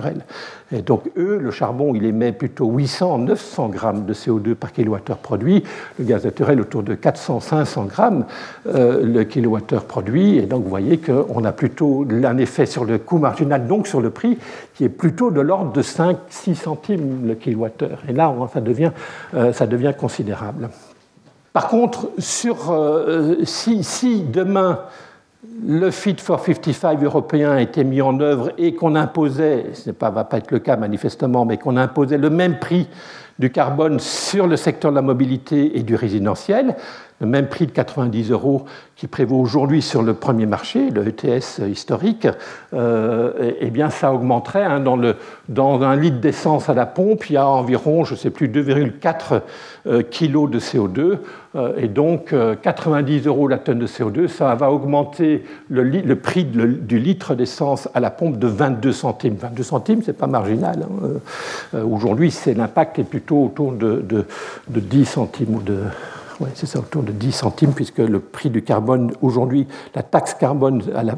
Et 0.72 0.82
donc, 0.82 1.10
eux, 1.16 1.38
le 1.38 1.50
charbon, 1.50 1.94
il 1.94 2.04
émet 2.04 2.32
plutôt 2.32 2.66
800, 2.66 3.18
900 3.18 3.68
grammes 3.68 4.04
de 4.04 4.14
CO2 4.14 4.54
par 4.54 4.72
kilowattheure 4.72 5.18
produit, 5.18 5.62
le 5.98 6.04
gaz 6.04 6.24
naturel 6.24 6.60
autour 6.60 6.82
de 6.82 6.94
400, 6.94 7.40
500 7.40 7.84
grammes 7.84 8.24
euh, 8.66 9.04
le 9.04 9.24
kilowattheure 9.24 9.84
produit. 9.84 10.38
Et 10.38 10.42
donc, 10.42 10.64
vous 10.64 10.70
voyez 10.70 10.98
qu'on 10.98 11.44
a 11.44 11.52
plutôt 11.52 12.06
un 12.10 12.38
effet 12.38 12.66
sur 12.66 12.84
le 12.84 12.98
coût 12.98 13.18
marginal, 13.18 13.66
donc 13.66 13.86
sur 13.86 14.00
le 14.00 14.10
prix, 14.10 14.38
qui 14.74 14.84
est 14.84 14.88
plutôt 14.88 15.30
de 15.30 15.40
l'ordre 15.40 15.72
de 15.72 15.82
5, 15.82 16.16
6 16.28 16.54
centimes 16.54 17.26
le 17.26 17.34
kilowattheure. 17.34 17.98
Et 18.08 18.12
là, 18.12 18.34
ça 18.52 18.60
devient, 18.60 18.92
euh, 19.34 19.52
ça 19.52 19.66
devient 19.66 19.92
considérable. 19.98 20.70
Par 21.52 21.68
contre, 21.68 22.10
euh, 22.46 23.44
si 23.44 24.22
demain, 24.22 24.80
le 25.64 25.90
Fit 25.90 26.16
for 26.18 26.40
55 26.40 27.02
européen 27.02 27.50
a 27.52 27.60
été 27.60 27.82
mis 27.82 28.00
en 28.00 28.20
œuvre 28.20 28.52
et 28.58 28.74
qu'on 28.74 28.94
imposait, 28.94 29.66
ce 29.74 29.90
ne 29.90 29.94
va 29.98 30.24
pas 30.24 30.36
être 30.38 30.52
le 30.52 30.60
cas 30.60 30.76
manifestement, 30.76 31.44
mais 31.44 31.58
qu'on 31.58 31.76
imposait 31.76 32.18
le 32.18 32.30
même 32.30 32.60
prix 32.60 32.88
du 33.40 33.50
carbone 33.50 33.98
sur 33.98 34.46
le 34.46 34.56
secteur 34.56 34.92
de 34.92 34.96
la 34.96 35.02
mobilité 35.02 35.76
et 35.76 35.82
du 35.82 35.96
résidentiel, 35.96 36.76
le 37.22 37.28
même 37.28 37.46
prix 37.46 37.66
de 37.66 37.70
90 37.70 38.32
euros 38.32 38.64
qui 38.96 39.06
prévaut 39.06 39.40
aujourd'hui 39.40 39.80
sur 39.80 40.02
le 40.02 40.12
premier 40.12 40.44
marché, 40.44 40.90
le 40.90 41.06
ETS 41.06 41.60
historique, 41.70 42.26
euh, 42.74 43.52
eh 43.60 43.70
bien 43.70 43.90
ça 43.90 44.12
augmenterait. 44.12 44.64
Hein, 44.64 44.82
dans, 45.48 45.82
un 45.82 45.96
litre 45.96 46.18
d'essence 46.18 46.68
à 46.68 46.74
la 46.74 46.84
pompe, 46.84 47.30
il 47.30 47.34
y 47.34 47.36
a 47.36 47.46
environ, 47.46 48.04
je 48.04 48.14
ne 48.14 48.18
sais 48.18 48.30
plus, 48.30 48.48
2,4 48.48 49.40
euh, 49.86 50.02
kg 50.02 50.50
de 50.50 50.58
CO2. 50.58 51.18
Euh, 51.54 51.74
et 51.76 51.86
donc 51.86 52.34
90 52.62 53.26
euros 53.26 53.46
la 53.46 53.58
tonne 53.58 53.78
de 53.78 53.86
CO2, 53.86 54.26
ça 54.26 54.52
va 54.56 54.72
augmenter 54.72 55.44
le, 55.70 56.14
prix 56.14 56.44
du 56.44 56.98
litre 56.98 57.36
d'essence 57.36 57.88
à 57.94 58.00
la 58.00 58.10
pompe 58.10 58.38
de 58.38 58.48
22 58.48 58.90
centimes. 58.90 59.36
22 59.38 59.62
centimes, 59.62 60.02
c'est 60.04 60.16
pas 60.16 60.26
marginal. 60.26 60.86
Hein. 61.74 61.78
aujourd'hui, 61.84 62.34
l'impact 62.56 62.98
est 62.98 63.04
plutôt 63.04 63.44
autour 63.44 63.72
de, 63.72 64.04
de 64.08 64.80
10 64.80 65.04
centimes 65.04 65.54
ou 65.54 65.60
de 65.60 65.82
c'est 66.54 66.66
ça, 66.66 66.78
autour 66.78 67.02
de 67.02 67.12
10 67.12 67.32
centimes, 67.32 67.72
puisque 67.72 67.98
le 67.98 68.20
prix 68.20 68.50
du 68.50 68.62
carbone, 68.62 69.12
aujourd'hui, 69.22 69.66
la 69.94 70.02
taxe 70.02 70.34
carbone 70.34 70.82
à 70.94 71.02
la 71.02 71.16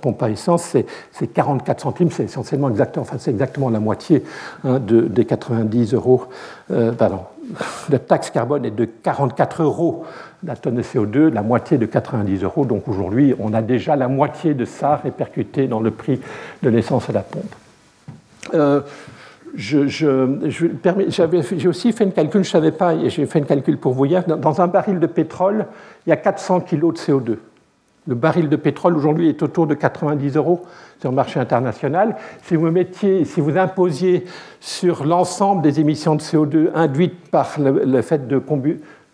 pompe 0.00 0.22
à 0.22 0.30
essence, 0.30 0.76
c'est 1.12 1.26
44 1.26 1.80
centimes, 1.80 2.10
c'est 2.10 2.24
essentiellement 2.24 2.68
exactement, 2.70 3.02
enfin, 3.02 3.16
c'est 3.18 3.30
exactement 3.30 3.70
la 3.70 3.80
moitié 3.80 4.22
hein, 4.64 4.78
de, 4.78 5.02
des 5.02 5.24
90 5.24 5.94
euros. 5.94 6.24
Euh, 6.70 6.92
pardon, 6.92 7.20
la 7.90 7.98
taxe 7.98 8.30
carbone 8.30 8.64
est 8.64 8.70
de 8.70 8.84
44 8.84 9.62
euros 9.62 10.04
la 10.44 10.56
tonne 10.56 10.76
de 10.76 10.82
CO2, 10.82 11.32
la 11.32 11.42
moitié 11.42 11.78
de 11.78 11.86
90 11.86 12.44
euros. 12.44 12.64
Donc 12.64 12.88
aujourd'hui, 12.88 13.34
on 13.38 13.52
a 13.54 13.62
déjà 13.62 13.96
la 13.96 14.08
moitié 14.08 14.54
de 14.54 14.64
ça 14.64 14.96
répercuté 14.96 15.66
dans 15.66 15.80
le 15.80 15.90
prix 15.90 16.20
de 16.62 16.68
l'essence 16.68 17.10
à 17.10 17.12
la 17.12 17.22
pompe. 17.22 17.54
Euh, 18.54 18.80
j'ai 19.54 20.08
aussi 21.68 21.92
fait 21.92 22.04
un 22.04 22.10
calcul, 22.10 22.44
je 22.44 22.48
ne 22.48 22.52
savais 22.52 22.72
pas, 22.72 22.94
et 22.94 23.10
j'ai 23.10 23.26
fait 23.26 23.40
un 23.40 23.44
calcul 23.44 23.78
pour 23.78 23.92
vous 23.92 24.04
hier. 24.04 24.24
Dans 24.26 24.60
un 24.60 24.66
baril 24.66 25.00
de 25.00 25.06
pétrole, 25.06 25.66
il 26.06 26.10
y 26.10 26.12
a 26.12 26.16
400 26.16 26.60
kg 26.60 26.92
de 26.92 26.98
CO2. 26.98 27.36
Le 28.06 28.14
baril 28.14 28.48
de 28.48 28.56
pétrole 28.56 28.96
aujourd'hui 28.96 29.28
est 29.28 29.42
autour 29.42 29.66
de 29.66 29.74
90 29.74 30.36
euros 30.36 30.62
sur 30.98 31.10
le 31.10 31.16
marché 31.16 31.40
international. 31.40 32.16
Si 32.42 32.56
vous, 32.56 32.70
mettiez, 32.70 33.26
si 33.26 33.40
vous 33.40 33.58
imposiez 33.58 34.24
sur 34.60 35.04
l'ensemble 35.04 35.62
des 35.62 35.78
émissions 35.78 36.14
de 36.14 36.22
CO2 36.22 36.70
induites 36.74 37.28
par 37.30 37.56
le, 37.58 38.00
fait 38.00 38.26
de 38.26 38.40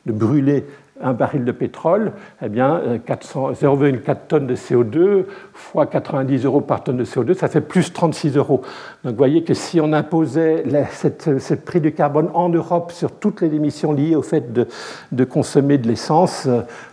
brûler 0.07 0.65
un 1.03 1.13
baril 1.13 1.45
de 1.45 1.53
pétrole, 1.53 2.13
eh 2.41 2.49
bien, 2.49 2.81
0,4 3.09 4.11
euh, 4.11 4.15
tonnes 4.29 4.47
de 4.47 4.55
CO2 4.55 5.25
fois 5.53 5.87
90 5.87 6.45
euros 6.45 6.61
par 6.61 6.85
tonne 6.85 6.99
de 6.99 7.05
CO2, 7.05 7.35
ça 7.35 7.49
fait 7.49 7.61
plus 7.61 7.93
36 7.93 8.37
euros. 8.37 8.63
Donc 9.03 9.13
vous 9.13 9.19
voyez 9.19 9.43
que 9.43 9.55
si 9.55 9.81
on 9.81 9.93
imposait 9.93 10.65
ce 10.97 11.55
prix 11.55 11.81
du 11.81 11.93
carbone 11.93 12.31
en 12.35 12.49
Europe 12.49 12.93
sur 12.93 13.11
toutes 13.11 13.41
les 13.41 13.55
émissions 13.55 13.93
liées 13.93 14.15
au 14.15 14.23
fait 14.23 14.53
de, 14.53 15.25
consommer 15.25 15.79
de 15.79 15.89
l'essence, 15.89 16.49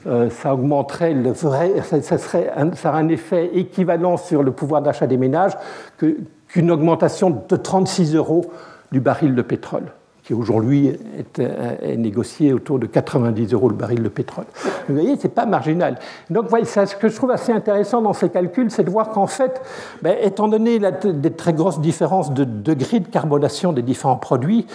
euh, 0.07 0.29
ça 0.29 0.53
augmenterait 0.53 1.15
ça, 1.33 2.17
serait 2.17 2.51
ça 2.73 2.89
aurait 2.89 2.99
un 2.99 3.09
effet 3.09 3.51
équivalent 3.53 4.17
sur 4.17 4.41
le 4.41 4.51
pouvoir 4.51 4.81
d'achat 4.81 5.05
des 5.05 5.17
ménages 5.17 5.53
qu'une 5.97 6.71
augmentation 6.71 7.43
de 7.47 7.55
36 7.55 8.15
euros 8.15 8.51
du 8.91 8.99
baril 8.99 9.35
de 9.35 9.41
pétrole 9.41 9.91
qui 10.31 10.33
aujourd'hui 10.33 10.87
est, 10.87 11.97
négocié 11.97 12.53
autour 12.53 12.79
de 12.79 12.85
90 12.85 13.53
euros 13.53 13.67
le 13.67 13.75
baril 13.75 14.01
de 14.01 14.07
pétrole. 14.07 14.45
Vous 14.87 14.95
voyez, 14.95 15.17
ce 15.17 15.23
n'est 15.23 15.33
pas 15.33 15.45
marginal. 15.45 15.99
Donc, 16.29 16.47
voyez, 16.47 16.63
ce 16.63 16.95
que 16.95 17.09
je 17.09 17.15
trouve 17.15 17.31
assez 17.31 17.51
intéressant 17.51 18.01
dans 18.01 18.13
ces 18.13 18.29
calculs, 18.29 18.71
c'est 18.71 18.83
de 18.83 18.89
voir 18.89 19.09
qu'en 19.09 19.27
fait, 19.27 19.61
ben, 20.01 20.15
étant 20.21 20.47
donné 20.47 20.79
des 20.79 21.31
très 21.31 21.51
grosses 21.51 21.81
différences 21.81 22.33
de 22.33 22.45
degré 22.45 23.01
de 23.01 23.07
carbonation 23.07 23.73
des 23.73 23.81
différents 23.81 24.15
produits, 24.15 24.65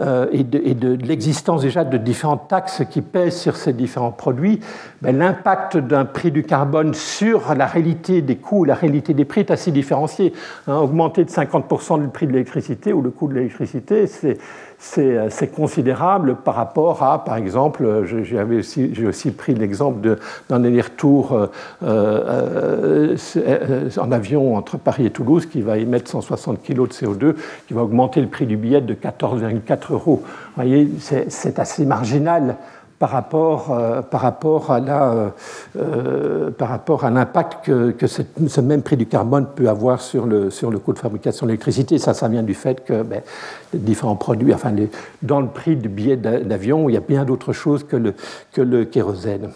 euh, 0.00 0.26
et 0.32 0.42
de, 0.42 0.98
l'existence 1.06 1.62
déjà 1.62 1.84
de 1.84 1.96
différentes 1.96 2.48
taxes 2.48 2.82
qui 2.90 3.02
pèsent 3.02 3.40
sur 3.40 3.54
ces 3.54 3.72
différents 3.72 4.10
produits, 4.10 4.58
ben, 5.00 5.16
l'impact 5.16 5.76
d'un 5.76 6.04
prix 6.04 6.32
du 6.32 6.42
carbone 6.42 6.92
sur 6.92 7.54
la 7.54 7.66
réalité 7.66 8.20
des 8.20 8.34
coûts, 8.34 8.64
la 8.64 8.74
réalité 8.74 9.14
des 9.14 9.24
prix 9.24 9.42
est 9.42 9.52
assez 9.52 9.70
différencié. 9.70 10.32
Hein, 10.66 10.78
augmenter 10.78 11.24
de 11.24 11.30
50% 11.30 12.00
le 12.00 12.08
prix 12.08 12.26
de 12.26 12.32
l'électricité 12.32 12.92
ou 12.92 13.00
le 13.00 13.10
coût 13.10 13.28
de 13.28 13.34
l'électricité, 13.34 14.08
c'est 14.08 14.30
euh, 14.30 14.34
c'est 14.78 15.54
considérable 15.54 16.36
par 16.36 16.54
rapport 16.54 17.02
à, 17.02 17.24
par 17.24 17.36
exemple, 17.36 18.04
j'ai 18.04 19.06
aussi, 19.06 19.30
pris 19.30 19.54
l'exemple 19.54 20.18
d'un 20.48 20.64
aller-retour 20.64 21.32
euh, 21.32 21.46
euh, 21.82 23.16
en 23.96 24.12
avion 24.12 24.56
entre 24.56 24.76
Paris 24.76 25.06
et 25.06 25.10
Toulouse 25.10 25.46
qui 25.46 25.62
va 25.62 25.78
émettre 25.78 26.10
160 26.10 26.62
kg 26.62 26.74
de 26.74 26.92
CO2, 26.92 27.34
qui 27.66 27.74
va 27.74 27.82
augmenter 27.82 28.20
le 28.20 28.28
prix 28.28 28.46
du 28.46 28.56
billet 28.56 28.80
de 28.80 28.94
14,4 28.94 29.92
euros. 29.92 30.22
Vous 30.24 30.52
voyez, 30.54 30.88
c'est 31.00 31.58
assez 31.58 31.86
marginal 31.86 32.56
par 32.98 33.10
rapport, 33.10 33.72
euh, 33.72 34.00
euh, 34.00 35.30
euh, 35.76 36.50
par 36.50 36.68
rapport 36.68 37.04
à 37.04 37.10
l'impact 37.10 37.66
que, 37.66 38.06
ce 38.06 38.60
même 38.60 38.82
prix 38.82 38.96
du 38.96 39.06
carbone 39.06 39.46
peut 39.54 39.68
avoir 39.68 40.00
sur 40.00 40.26
le, 40.26 40.50
coût 40.78 40.92
de 40.92 40.98
fabrication 40.98 41.46
de 41.46 41.50
l'électricité. 41.50 41.98
Ça, 41.98 42.14
ça 42.14 42.28
vient 42.28 42.42
du 42.42 42.54
fait 42.54 42.84
que 42.84 43.02
ben, 43.02 43.20
différents 43.74 44.16
produits, 44.16 44.54
enfin, 44.54 44.72
dans 45.22 45.40
le 45.40 45.48
prix 45.48 45.76
du 45.76 45.88
billet 45.88 46.16
d'avion, 46.16 46.88
il 46.88 46.94
y 46.94 46.96
a 46.96 47.00
bien 47.00 47.24
d'autres 47.24 47.52
choses 47.52 47.84
que 47.84 47.96
le 48.62 48.84
kérosène. 48.84 49.50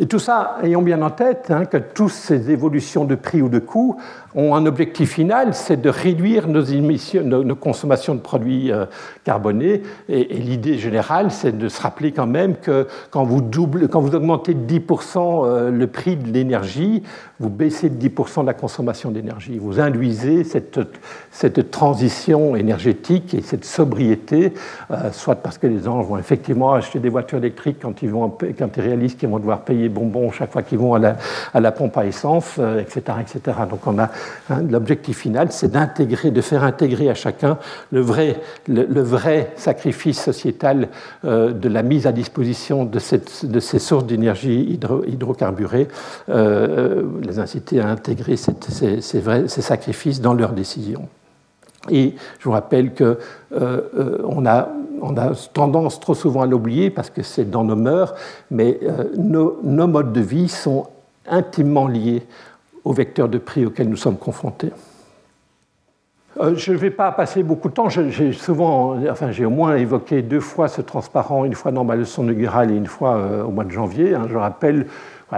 Et 0.00 0.06
tout 0.06 0.18
ça, 0.18 0.58
ayons 0.62 0.82
bien 0.82 1.00
en 1.02 1.10
tête 1.10 1.46
hein, 1.50 1.66
que 1.66 1.76
toutes 1.76 2.10
ces 2.10 2.50
évolutions 2.50 3.04
de 3.04 3.14
prix 3.14 3.42
ou 3.42 3.48
de 3.48 3.60
coûts 3.60 3.96
ont 4.34 4.54
un 4.54 4.66
objectif 4.66 5.12
final, 5.12 5.54
c'est 5.54 5.80
de 5.80 5.88
réduire 5.88 6.48
nos, 6.48 7.54
consommations 7.54 8.16
de 8.16 8.20
produits 8.20 8.72
euh, 8.72 8.86
carbonés. 9.22 9.82
Et, 10.08 10.24
l'idée 10.34 10.78
générale, 10.78 11.30
c'est 11.30 11.56
de 11.56 11.68
se 11.68 11.80
rappeler 11.80 12.10
quand 12.10 12.26
même 12.26 12.56
que 12.56 12.88
quand 13.10 13.24
vous, 13.24 13.40
double, 13.40 13.88
quand 13.88 14.00
vous 14.00 14.14
augmentez 14.14 14.54
de 14.54 14.78
10% 14.78 15.46
euh, 15.46 15.70
le 15.70 15.86
prix 15.86 16.16
de 16.16 16.32
l'énergie, 16.32 17.02
vous 17.38 17.50
baissez 17.50 17.88
de 17.88 18.08
10% 18.08 18.42
de 18.42 18.46
la 18.46 18.54
consommation 18.54 19.10
d'énergie. 19.10 19.58
Vous 19.58 19.78
induisez 19.78 20.42
cette, 20.42 20.80
cette, 21.30 21.70
transition 21.70 22.56
énergétique 22.56 23.34
et 23.34 23.42
cette 23.42 23.64
sobriété, 23.64 24.52
euh, 24.90 25.12
soit 25.12 25.36
parce 25.36 25.58
que 25.58 25.66
les 25.66 25.80
gens 25.80 26.00
vont 26.00 26.18
effectivement 26.18 26.72
acheter 26.74 26.98
des 26.98 27.08
voitures 27.08 27.38
électriques 27.38 27.78
quand 27.82 28.02
ils, 28.02 28.10
vont, 28.10 28.36
quand 28.58 28.76
ils 28.76 28.82
réalisent 28.82 29.14
qu'ils 29.14 29.28
vont 29.28 29.38
devoir 29.38 29.60
payer 29.60 29.83
bonbons 29.88 30.30
chaque 30.30 30.52
fois 30.52 30.62
qu'ils 30.62 30.78
vont 30.78 30.94
à 30.94 30.98
la, 30.98 31.16
à 31.52 31.72
pompe 31.72 31.96
à 31.96 32.06
essence, 32.06 32.58
etc., 32.78 33.18
etc. 33.20 33.58
Donc 33.68 33.86
on 33.86 33.98
a 33.98 34.10
Hein, 34.50 34.62
l'objectif 34.70 35.18
final, 35.18 35.52
c'est 35.52 35.72
d'intégrer, 35.72 36.30
de 36.30 36.40
faire 36.40 36.64
intégrer 36.64 37.08
à 37.08 37.14
chacun 37.14 37.58
le 37.92 38.00
vrai, 38.00 39.52
sacrifice 39.56 40.22
sociétal 40.22 40.88
euh, 41.24 41.52
de 41.52 41.68
la 41.68 41.82
mise 41.82 42.06
à 42.06 42.12
disposition 42.12 42.84
de, 42.84 42.98
cette, 42.98 43.46
de 43.46 43.60
ces 43.60 43.78
sources 43.78 44.04
d'énergie 44.04 44.78
hydrocarburées, 45.06 45.88
euh, 46.28 47.04
les 47.22 47.38
inciter 47.38 47.80
à 47.80 47.88
intégrer 47.88 48.36
ces, 48.36 49.48
sacrifices 49.48 50.20
dans 50.20 50.34
leurs 50.34 50.52
décisions. 50.52 51.08
Et 51.90 52.14
je 52.38 52.44
vous 52.44 52.52
rappelle 52.52 52.94
qu'on 52.94 53.16
euh, 53.52 54.18
on 54.24 54.46
a, 54.46 54.68
on 55.02 55.16
a 55.16 55.34
tendance 55.52 56.00
trop 56.00 56.14
souvent 56.14 56.42
à 56.42 56.46
l'oublier 56.46 56.90
parce 56.90 57.10
que 57.10 57.22
c'est 57.22 57.50
dans 57.50 57.64
nos 57.64 57.76
mœurs, 57.76 58.14
mais 58.50 58.80
nos, 59.16 59.58
nos, 59.62 59.86
modes 59.86 60.12
de 60.12 60.20
vie 60.20 60.48
sont 60.48 60.86
intimement 61.26 61.86
liés 61.86 62.22
aux 62.84 62.92
vecteurs 62.92 63.28
de 63.28 63.38
prix 63.38 63.66
auxquels 63.66 63.88
nous 63.88 63.96
sommes 63.96 64.16
confrontés. 64.16 64.70
Euh, 66.40 66.54
je 66.56 66.72
ne 66.72 66.76
vais 66.76 66.90
pas 66.90 67.12
passer 67.12 67.42
beaucoup 67.42 67.68
de 67.68 67.74
temps. 67.74 67.88
J'ai 67.88 68.32
souvent, 68.32 68.96
enfin, 69.10 69.30
j'ai 69.30 69.44
au 69.44 69.50
moins 69.50 69.76
évoqué 69.76 70.22
deux 70.22 70.40
fois 70.40 70.68
ce 70.68 70.82
transparent, 70.82 71.44
une 71.44 71.54
fois 71.54 71.70
dans 71.70 71.84
ma 71.84 71.94
leçon 71.94 72.24
inaugurale 72.24 72.72
et 72.72 72.76
une 72.76 72.86
fois 72.86 73.16
euh, 73.16 73.44
au 73.44 73.50
mois 73.50 73.64
de 73.64 73.70
janvier. 73.70 74.14
Hein. 74.14 74.26
Je 74.28 74.36
rappelle 74.36 74.86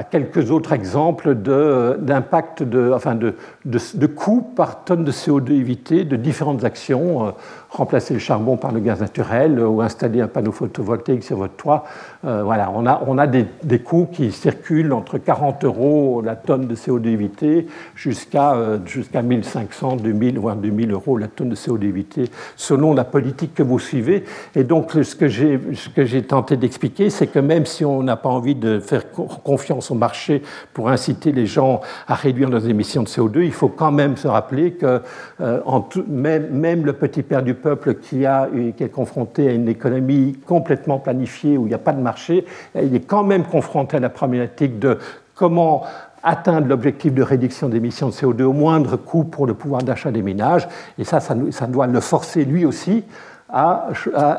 quelques 0.05 0.51
autres 0.51 0.73
exemples 0.73 1.35
d'impact, 1.35 2.63
de, 2.63 2.93
enfin 2.95 3.15
de, 3.15 4.07
coûts 4.07 4.43
par 4.43 4.85
tonne 4.85 5.05
de 5.05 5.13
CO2 5.13 5.53
évité 5.53 6.05
de 6.05 6.17
différentes 6.17 6.65
actions. 6.65 7.35
Euh, 7.66 7.76
remplacer 7.76 8.14
le 8.14 8.20
charbon 8.20 8.57
par 8.57 8.72
le 8.72 8.81
gaz 8.81 9.00
naturel 9.00 9.61
ou 9.61 9.81
installer 9.81 10.20
un 10.20 10.29
panneau 10.29 10.52
photovoltaïque 10.52 11.22
sur 11.22 11.37
votre 11.37 11.55
toit. 11.55 11.85
Euh, 12.24 12.42
voilà, 12.42 12.70
on 12.74 12.87
a, 12.87 13.02
on 13.07 13.18
a 13.18 13.26
des, 13.26 13.46
des, 13.62 13.79
coûts 13.81 14.09
qui 14.11 14.33
circulent 14.33 14.92
entre 14.92 15.18
40 15.18 15.64
euros 15.64 16.22
la 16.24 16.37
tonne 16.37 16.66
de 16.66 16.74
CO2 16.74 17.09
évité 17.09 17.66
jusqu'à 17.94 18.55
euh, 18.55 18.79
jusqu'à 18.87 19.22
1500, 19.22 19.96
2000, 19.96 20.38
voire 20.38 20.57
2000 20.57 20.92
euros 20.92 21.18
la 21.18 21.29
tonne 21.29 21.50
de 21.50 21.55
CO2 21.55 21.85
évité, 21.85 22.31
selon 22.57 22.94
la 22.94 23.05
politique 23.05 23.55
que 23.55 23.62
vous 23.62 23.79
suivez. 23.79 24.24
Et 24.55 24.64
donc, 24.64 24.92
ce 24.92 25.14
que 25.14 25.29
j'ai 25.29 26.22
tenté 26.22 26.57
d'expliquer, 26.57 27.11
c'est 27.11 27.26
que 27.26 27.38
même 27.38 27.66
si 27.66 27.85
on 27.85 28.02
n'a 28.02 28.16
pas 28.16 28.29
envie 28.29 28.55
de 28.55 28.81
faire 28.81 29.11
confiance 29.11 29.90
au 29.90 29.94
marché 29.94 30.42
pour 30.72 30.88
inciter 30.88 31.33
les 31.33 31.46
gens 31.46 31.81
à 32.09 32.14
réduire 32.14 32.48
leurs 32.48 32.68
émissions 32.68 33.02
de 33.02 33.09
CO2, 33.09 33.44
il 33.44 33.52
faut 33.52 33.68
quand 33.68 33.92
même 33.92 34.16
se 34.16 34.29
rappeler 34.29 34.72
que 34.72 35.02
euh, 35.40 35.61
même, 36.09 36.48
même 36.50 36.87
le 36.87 36.92
petit 36.94 37.22
père 37.22 37.42
du 37.42 37.55
peuple 37.57 37.95
qui, 37.95 38.25
est 38.25 38.92
confronté 38.92 39.49
à 39.49 39.53
une 39.53 39.69
économie 39.69 40.38
complètement 40.47 40.99
planifiée 40.99 41.59
où 41.59 41.66
il 41.66 41.69
n'y 41.69 41.75
a 41.75 41.79
pas 41.79 41.92
de 41.92 42.01
marché, 42.01 42.45
il 42.81 42.95
est 42.95 43.07
quand 43.07 43.25
même 43.25 43.45
confronté 43.45 43.97
à 43.97 44.01
la 44.01 44.09
problématique 44.09 44.79
de 44.79 44.99
comment 45.35 45.85
atteindre 46.23 46.66
l'objectif 46.66 47.14
de 47.14 47.23
réduction 47.23 47.69
d'émissions 47.69 48.09
de 48.09 48.12
CO2 48.12 48.42
au 48.42 48.53
moindre 48.53 48.97
coût 48.97 49.25
pour 49.25 49.47
le 49.47 49.55
pouvoir 49.55 49.83
d'achat 49.83 50.11
des 50.11 50.23
ménages. 50.23 50.66
Et 50.99 51.05
ça, 51.05 51.21
ça, 51.21 51.66
doit 51.66 51.87
le 51.87 52.01
forcer 52.01 52.45
lui 52.45 52.64
aussi 52.64 53.05
à, 53.49 53.88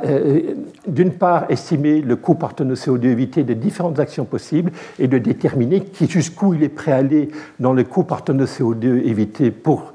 euh, 0.06 0.54
d'une 0.86 1.14
part, 1.14 1.46
estimer 1.50 2.02
le 2.02 2.18
coût 2.18 2.36
par 2.36 2.56
tonne 2.56 2.68
de 2.68 2.76
CO2 2.76 3.06
évité 3.06 3.44
des 3.44 3.56
différentes 3.56 4.00
actions 4.00 4.26
possibles 4.26 4.72
et 5.00 5.08
de 5.08 5.18
déterminer 5.18 5.84
jusqu'où 6.10 6.54
il 6.54 6.64
est 6.64 6.70
prêt 6.70 6.92
à 6.92 6.98
aller 6.98 7.30
dans 7.60 7.72
le 7.72 7.86
coût 7.86 8.04
par 8.04 8.24
tonne 8.24 8.38
de 8.38 8.46
CO2 8.46 9.06
évité 9.06 9.52
pour, 9.52 9.94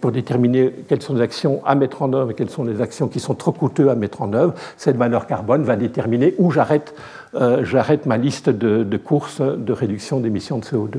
pour 0.00 0.12
déterminer 0.12 0.72
quelles 0.88 1.02
sont 1.02 1.14
les 1.14 1.20
actions 1.20 1.64
à 1.64 1.74
mettre 1.74 2.02
en 2.02 2.12
œuvre 2.12 2.32
et 2.32 2.34
quelles 2.34 2.50
sont 2.50 2.64
les 2.64 2.80
actions 2.80 3.08
qui 3.08 3.20
sont 3.20 3.34
trop 3.34 3.52
coûteuses 3.52 3.88
à 3.88 3.94
mettre 3.94 4.22
en 4.22 4.32
œuvre. 4.32 4.54
Cette 4.76 4.96
valeur 4.96 5.26
carbone 5.26 5.62
va 5.62 5.76
déterminer 5.76 6.34
où 6.38 6.50
j'arrête 6.50 6.94
euh, 7.34 7.64
j'arrête 7.64 8.04
ma 8.04 8.18
liste 8.18 8.50
de, 8.50 8.96
courses 8.98 9.40
de 9.40 9.72
réduction 9.72 10.20
d'émissions 10.20 10.58
de 10.58 10.64
CO2. 10.64 10.90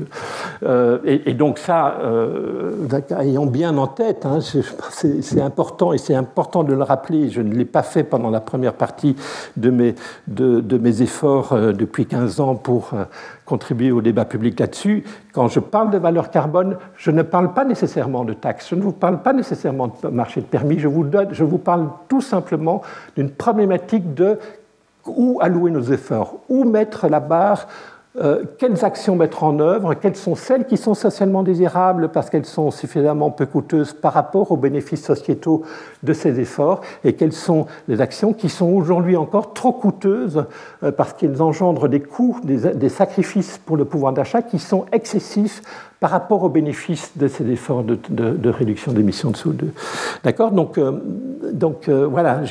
Euh, 0.64 0.98
et, 1.04 1.32
donc 1.34 1.58
ça, 1.58 1.98
euh, 2.00 2.72
ayons 3.20 3.46
bien 3.46 3.76
en 3.76 3.86
tête, 3.86 4.26
hein, 4.26 4.38
c'est 4.40 5.40
important 5.40 5.92
et 5.92 5.98
c'est 5.98 6.14
important 6.14 6.64
de 6.64 6.74
le 6.74 6.82
rappeler, 6.82 7.30
je 7.30 7.40
ne 7.40 7.54
l'ai 7.54 7.64
pas 7.64 7.82
fait 7.82 8.02
pendant 8.02 8.30
la 8.30 8.40
première 8.40 8.74
partie 8.74 9.14
de 9.56 9.70
mes, 9.70 11.02
efforts 11.02 11.56
depuis 11.72 12.06
15 12.06 12.40
ans 12.40 12.54
pour 12.56 12.90
contribuer 13.44 13.92
au 13.92 14.00
débat 14.00 14.24
public 14.24 14.58
là-dessus. 14.58 15.04
Quand 15.32 15.48
je 15.48 15.60
parle 15.60 15.90
de 15.90 15.98
valeur 15.98 16.30
carbone, 16.30 16.76
je 16.96 17.10
ne 17.10 17.22
parle 17.22 17.52
pas 17.52 17.64
nécessairement 17.64 18.24
de 18.24 18.32
taxes, 18.32 18.68
je 18.70 18.74
ne 18.74 18.82
vous 18.82 18.92
parle 18.92 19.22
pas 19.22 19.32
nécessairement 19.32 19.94
de 20.02 20.08
marché 20.08 20.40
de 20.40 20.46
permis, 20.46 20.78
je 20.78 20.88
vous 20.88 21.58
parle 21.58 21.88
tout 22.08 22.20
simplement 22.20 22.82
d'une 23.16 23.30
problématique 23.30 24.14
de 24.14 24.38
où 25.06 25.38
allouer 25.40 25.70
nos 25.70 25.82
efforts, 25.82 26.36
où 26.48 26.64
mettre 26.64 27.08
la 27.08 27.20
barre, 27.20 27.66
euh, 28.16 28.44
quelles 28.58 28.84
actions 28.84 29.16
mettre 29.16 29.42
en 29.42 29.58
œuvre, 29.58 29.94
quelles 29.94 30.14
sont 30.14 30.36
celles 30.36 30.66
qui 30.66 30.76
sont 30.76 30.94
socialement 30.94 31.42
désirables 31.42 32.10
parce 32.10 32.30
qu'elles 32.30 32.46
sont 32.46 32.70
suffisamment 32.70 33.32
peu 33.32 33.44
coûteuses 33.44 33.92
par 33.92 34.12
rapport 34.12 34.52
aux 34.52 34.56
bénéfices 34.56 35.04
sociétaux 35.04 35.62
de 36.04 36.12
ces 36.12 36.38
efforts, 36.38 36.80
et 37.02 37.14
quelles 37.14 37.32
sont 37.32 37.66
les 37.88 38.00
actions 38.00 38.32
qui 38.32 38.48
sont 38.48 38.70
aujourd'hui 38.70 39.16
encore 39.16 39.52
trop 39.52 39.72
coûteuses 39.72 40.44
euh, 40.84 40.92
parce 40.92 41.12
qu'elles 41.12 41.42
engendrent 41.42 41.88
des 41.88 41.98
coûts, 41.98 42.38
des, 42.44 42.88
sacrifices 42.88 43.58
pour 43.58 43.76
le 43.76 43.84
pouvoir 43.84 44.12
d'achat 44.12 44.42
qui 44.42 44.60
sont 44.60 44.86
excessifs 44.92 45.62
par 46.04 46.10
rapport 46.10 46.42
aux 46.42 46.50
bénéfices 46.50 47.12
de 47.16 47.28
ces 47.28 47.50
efforts 47.50 47.82
de, 47.82 48.50
réduction 48.50 48.92
d'émissions 48.92 49.30
de 49.30 49.36
CO2. 49.38 49.64
D'accord? 50.22 50.50
Donc, 50.50 50.76
euh, 50.76 51.00
donc 51.50 51.88
euh, 51.88 52.06
voilà, 52.06 52.42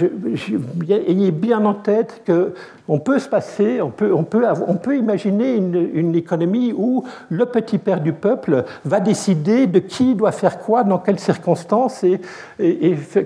ayez 0.90 1.30
bien 1.30 1.64
en 1.64 1.76
tête 1.76 2.24
qu'on 2.26 2.98
peut 2.98 3.20
se 3.20 3.30
passer, 3.30 3.80
on 3.80 3.92
peut, 3.92 4.12
on 4.12 4.24
peut, 4.24 4.44
on 4.68 4.74
peut 4.74 4.98
imaginer 4.98 5.54
une, 5.54 6.16
économie 6.16 6.74
où 6.76 7.04
le 7.30 7.46
petit 7.46 7.78
père 7.78 8.02
du 8.02 8.12
peuple 8.12 8.64
va 8.86 9.00
décider 9.00 9.68
de 9.68 9.78
qui 9.78 10.16
doit 10.16 10.32
faire 10.32 10.58
quoi, 10.58 10.84
dans 10.84 10.98
quelles 10.98 11.20
circonstances 11.20 12.04
et, 12.04 12.20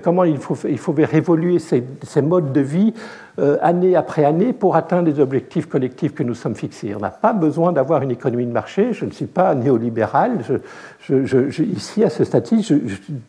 comment 0.04 0.24
il 0.24 0.36
faut, 0.36 0.58
il 0.68 0.78
faut 0.78 0.94
révoluer 0.94 1.58
ces, 1.58 1.82
ces 2.02 2.20
modes 2.20 2.52
de 2.52 2.60
vie 2.60 2.92
année 3.62 3.94
après 3.94 4.24
année 4.24 4.52
pour 4.52 4.74
atteindre 4.74 5.08
les 5.08 5.20
objectifs 5.20 5.66
collectifs 5.66 6.14
que 6.14 6.22
nous 6.22 6.34
sommes 6.34 6.56
fixés. 6.56 6.94
On 6.96 7.00
n'a 7.00 7.10
pas 7.10 7.32
besoin 7.32 7.72
d'avoir 7.72 8.02
une 8.02 8.10
économie 8.10 8.46
de 8.46 8.52
marché. 8.52 8.92
Je 8.92 9.04
ne 9.04 9.10
suis 9.10 9.26
pas 9.26 9.54
néolibéral. 9.54 10.38
Ici, 11.08 12.02
à 12.02 12.10
ce 12.10 12.24
stade-ci, 12.24 12.66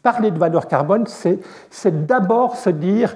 parler 0.01 0.31
de 0.31 0.39
valeur 0.39 0.67
carbone, 0.67 1.05
c'est 1.07 2.05
d'abord 2.07 2.55
se 2.55 2.69
dire 2.69 3.15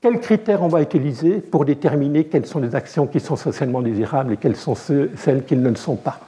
quels 0.00 0.20
critères 0.20 0.62
on 0.62 0.68
va 0.68 0.82
utiliser 0.82 1.40
pour 1.40 1.64
déterminer 1.64 2.24
quelles 2.24 2.46
sont 2.46 2.60
les 2.60 2.74
actions 2.74 3.06
qui 3.06 3.20
sont 3.20 3.36
socialement 3.36 3.80
désirables 3.80 4.32
et 4.34 4.36
quelles 4.36 4.56
sont 4.56 4.74
celles 4.74 5.44
qui 5.46 5.56
ne 5.56 5.68
le 5.68 5.76
sont 5.76 5.96
pas. 5.96 6.20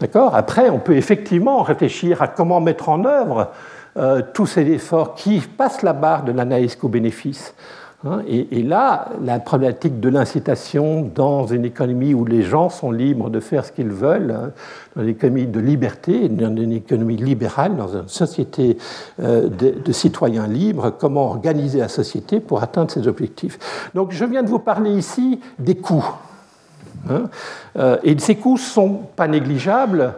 D'accord? 0.00 0.34
Après, 0.34 0.68
on 0.68 0.78
peut 0.78 0.96
effectivement 0.96 1.62
réfléchir 1.62 2.20
à 2.20 2.28
comment 2.28 2.60
mettre 2.60 2.88
en 2.88 3.04
œuvre 3.04 3.52
tous 4.34 4.46
ces 4.46 4.70
efforts 4.70 5.14
qui 5.14 5.40
passent 5.40 5.82
la 5.82 5.94
barre 5.94 6.24
de 6.24 6.32
l'analyse 6.32 6.76
co-bénéfice. 6.76 7.54
Hein, 8.04 8.20
et, 8.28 8.62
là, 8.62 9.08
la 9.22 9.38
problématique 9.38 10.00
de 10.00 10.10
l'incitation 10.10 11.10
dans 11.14 11.46
une 11.46 11.64
économie 11.64 12.12
où 12.12 12.26
les 12.26 12.42
gens 12.42 12.68
sont 12.68 12.90
libres 12.90 13.30
de 13.30 13.40
faire 13.40 13.64
ce 13.64 13.72
qu'ils 13.72 13.88
veulent, 13.88 14.32
hein, 14.32 14.52
dans 14.94 15.02
une 15.02 15.08
économie 15.08 15.46
de 15.46 15.60
liberté, 15.60 16.28
dans 16.28 16.54
une 16.54 16.72
économie 16.72 17.16
libérale, 17.16 17.74
dans 17.74 17.88
une 17.88 18.08
société 18.08 18.76
euh, 19.22 19.48
de, 19.48 19.92
citoyens 19.92 20.46
libres, 20.46 20.90
comment 20.90 21.30
organiser 21.30 21.78
la 21.78 21.88
société 21.88 22.38
pour 22.38 22.62
atteindre 22.62 22.90
ces 22.90 23.08
objectifs. 23.08 23.90
Donc 23.94 24.12
je 24.12 24.24
viens 24.26 24.42
de 24.42 24.48
vous 24.48 24.58
parler 24.58 24.90
ici 24.90 25.40
des 25.58 25.76
coûts. 25.76 26.06
Hein, 27.08 27.30
euh, 27.78 27.96
et 28.04 28.18
ces 28.18 28.36
coûts 28.36 28.54
ne 28.54 28.58
sont 28.58 29.00
pas 29.16 29.26
négligeables 29.26 30.12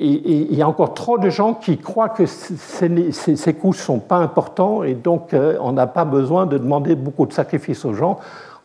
il 0.00 0.54
y 0.54 0.62
a 0.62 0.68
encore 0.68 0.94
trop 0.94 1.18
de 1.18 1.28
gens 1.28 1.54
qui 1.54 1.78
croient 1.78 2.08
que 2.08 2.24
ces, 2.26 3.54
coûts 3.54 3.70
ne 3.70 3.74
sont 3.74 3.98
pas 3.98 4.18
importants 4.18 4.84
et 4.84 4.94
donc 4.94 5.34
euh, 5.34 5.56
on 5.60 5.72
n'a 5.72 5.86
pas 5.86 6.04
besoin 6.04 6.46
de 6.46 6.56
demander 6.56 6.94
beaucoup 6.94 7.26
de 7.26 7.32
sacrifices 7.32 7.84
aux 7.84 7.94
gens. 7.94 8.18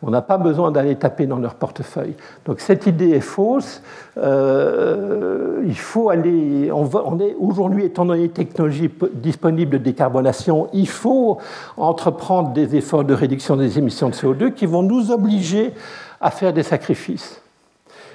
On 0.06 0.12
n'a 0.12 0.22
pas 0.22 0.38
besoin 0.38 0.70
d'aller 0.70 0.98
taper 0.98 1.28
dans 1.28 1.40
leur 1.40 1.56
portefeuille. 1.56 2.16
Donc 2.46 2.60
cette 2.60 2.88
idée 2.88 3.12
est 3.12 3.22
fausse. 3.22 3.82
Euh, 4.18 5.64
il 5.66 5.78
faut 5.78 6.10
aller. 6.10 6.70
On 6.74 7.20
est 7.20 7.36
aujourd'hui, 7.40 7.86
étant 7.86 8.06
donné 8.06 8.24
les 8.24 8.30
technologies 8.30 8.92
disponibles 9.14 9.72
de 9.72 9.78
décarbonation, 9.78 10.68
il 10.74 10.90
faut 10.90 11.38
entreprendre 11.78 12.50
des 12.52 12.76
efforts 12.76 13.06
de 13.06 13.14
réduction 13.14 13.56
des 13.56 13.80
émissions 13.80 14.10
de 14.10 14.14
CO2 14.14 14.52
qui 14.52 14.66
vont 14.66 14.84
nous 14.84 15.10
obliger 15.10 15.74
à 16.20 16.32
faire 16.32 16.52
des 16.52 16.64
sacrifices. 16.64 17.42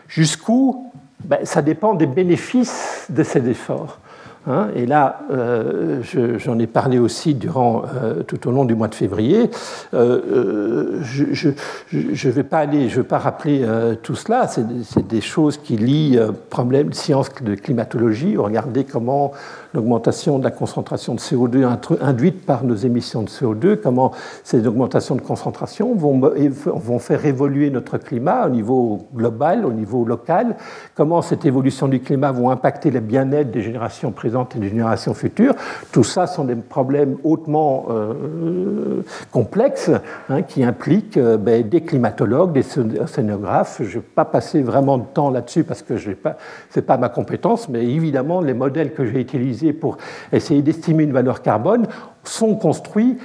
Jusqu'où 0.09 0.88
ben, 1.25 1.45
ça 1.45 1.63
dépend 1.63 1.95
des 1.95 2.07
bénéfices 2.07 3.07
de 3.09 3.23
ces 3.23 3.49
efforts. 3.49 3.99
Hein. 4.47 4.69
et 4.75 4.87
là, 4.87 5.21
euh, 5.31 6.01
j'en 6.39 6.59
ai 6.59 6.67
parlé 6.67 6.99
aussi 6.99 7.35
durant, 7.35 7.83
euh, 8.03 8.23
tout 8.23 8.49
au 8.49 8.53
long 8.53 8.65
du 8.65 8.75
mois 8.75 8.89
de 8.89 8.95
février. 8.95 9.51
Euh, 9.95 11.01
je 11.03 11.49
ne 11.93 12.33
vais 12.33 12.43
pas 12.45 12.59
aller, 12.59 12.89
je 12.89 13.01
vais 13.01 13.07
pas 13.07 13.19
rappeler 13.19 13.67
tout 14.03 14.15
cela. 14.15 14.47
C'est 14.49 15.07
des 15.07 15.21
choses 15.21 15.59
qui 15.59 15.77
lient 15.77 16.19
problème 16.51 16.93
sciences 16.93 17.31
de 17.43 17.55
climatologie. 17.55 18.37
Regardez 18.37 18.85
comment 18.85 19.33
l'augmentation 19.75 20.39
de 20.39 20.45
la 20.45 20.51
concentration 20.51 21.15
de 21.15 21.21
CO2 21.21 21.67
induite 22.01 22.47
par 22.47 22.65
nos 22.65 22.75
émissions 22.75 23.23
de 23.23 23.29
CO2, 23.29 23.77
comment 23.77 24.13
ces 24.45 24.67
augmentations 24.67 25.15
de 25.15 25.21
concentration 25.21 25.95
vont, 25.95 26.21
vont 26.21 26.99
faire 26.99 27.27
évoluer 27.27 27.71
notre 27.71 27.99
climat 27.99 28.47
au 28.47 28.51
niveau 28.51 29.09
global, 29.15 29.67
au 29.67 29.73
niveau 29.73 30.05
local, 30.05 30.57
comment 30.95 31.21
cette 31.23 31.45
évolution 31.45 31.89
du 31.89 32.01
climat 32.01 32.33
va 32.33 32.51
impacter 32.51 32.91
le 32.91 33.01
bien-être 33.01 33.51
des 33.51 33.63
générations 33.63 34.11
présentes 34.11 34.38
et 34.55 34.59
des 34.59 34.69
générations 34.69 35.15
futures. 35.15 35.55
Tout 35.93 36.05
ça 36.05 36.27
sont 36.27 36.45
des 36.45 36.57
problèmes 36.57 37.17
hautement 37.25 37.87
euh, 37.91 39.03
complexes 39.31 39.91
hein, 40.29 40.43
qui 40.43 40.65
impliquent 40.65 41.17
euh, 41.17 41.37
ben, 41.37 41.67
des 41.67 41.81
climatologues, 41.81 42.53
des 42.53 42.63
scénographes. 42.63 43.79
Je 43.83 43.85
ne 43.85 43.93
vais 43.95 44.01
pas 44.01 44.25
passer 44.25 44.63
vraiment 44.63 44.99
de 44.99 45.05
temps 45.13 45.31
là-dessus 45.31 45.65
parce 45.65 45.83
que 45.83 45.97
ce 45.97 46.11
n'est 46.11 46.83
pas 46.83 46.97
ma 46.97 47.09
compétence, 47.09 47.69
mais 47.69 47.85
évidemment, 47.85 48.41
les 48.41 48.55
modèles 48.55 48.93
que 48.93 49.05
j'ai 49.05 49.21
utilisés 49.21 49.73
pour 49.73 49.97
essayer 50.33 50.63
d'estimer 50.63 51.05
une 51.05 51.13
valeur 51.13 51.43
carbone 51.43 51.87
sont 52.25 52.57
construits 52.57 53.19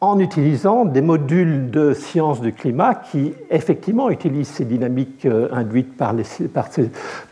en 0.00 0.18
utilisant 0.20 0.84
des 0.84 1.00
modules 1.00 1.70
de 1.70 1.92
sciences 1.92 2.40
du 2.40 2.52
climat 2.52 2.94
qui 2.94 3.32
effectivement 3.50 4.10
utilisent 4.10 4.48
ces 4.48 4.64
dynamiques 4.64 5.26
euh, 5.26 5.48
induites 5.52 5.96
par 5.96 6.12
les, 6.12 6.24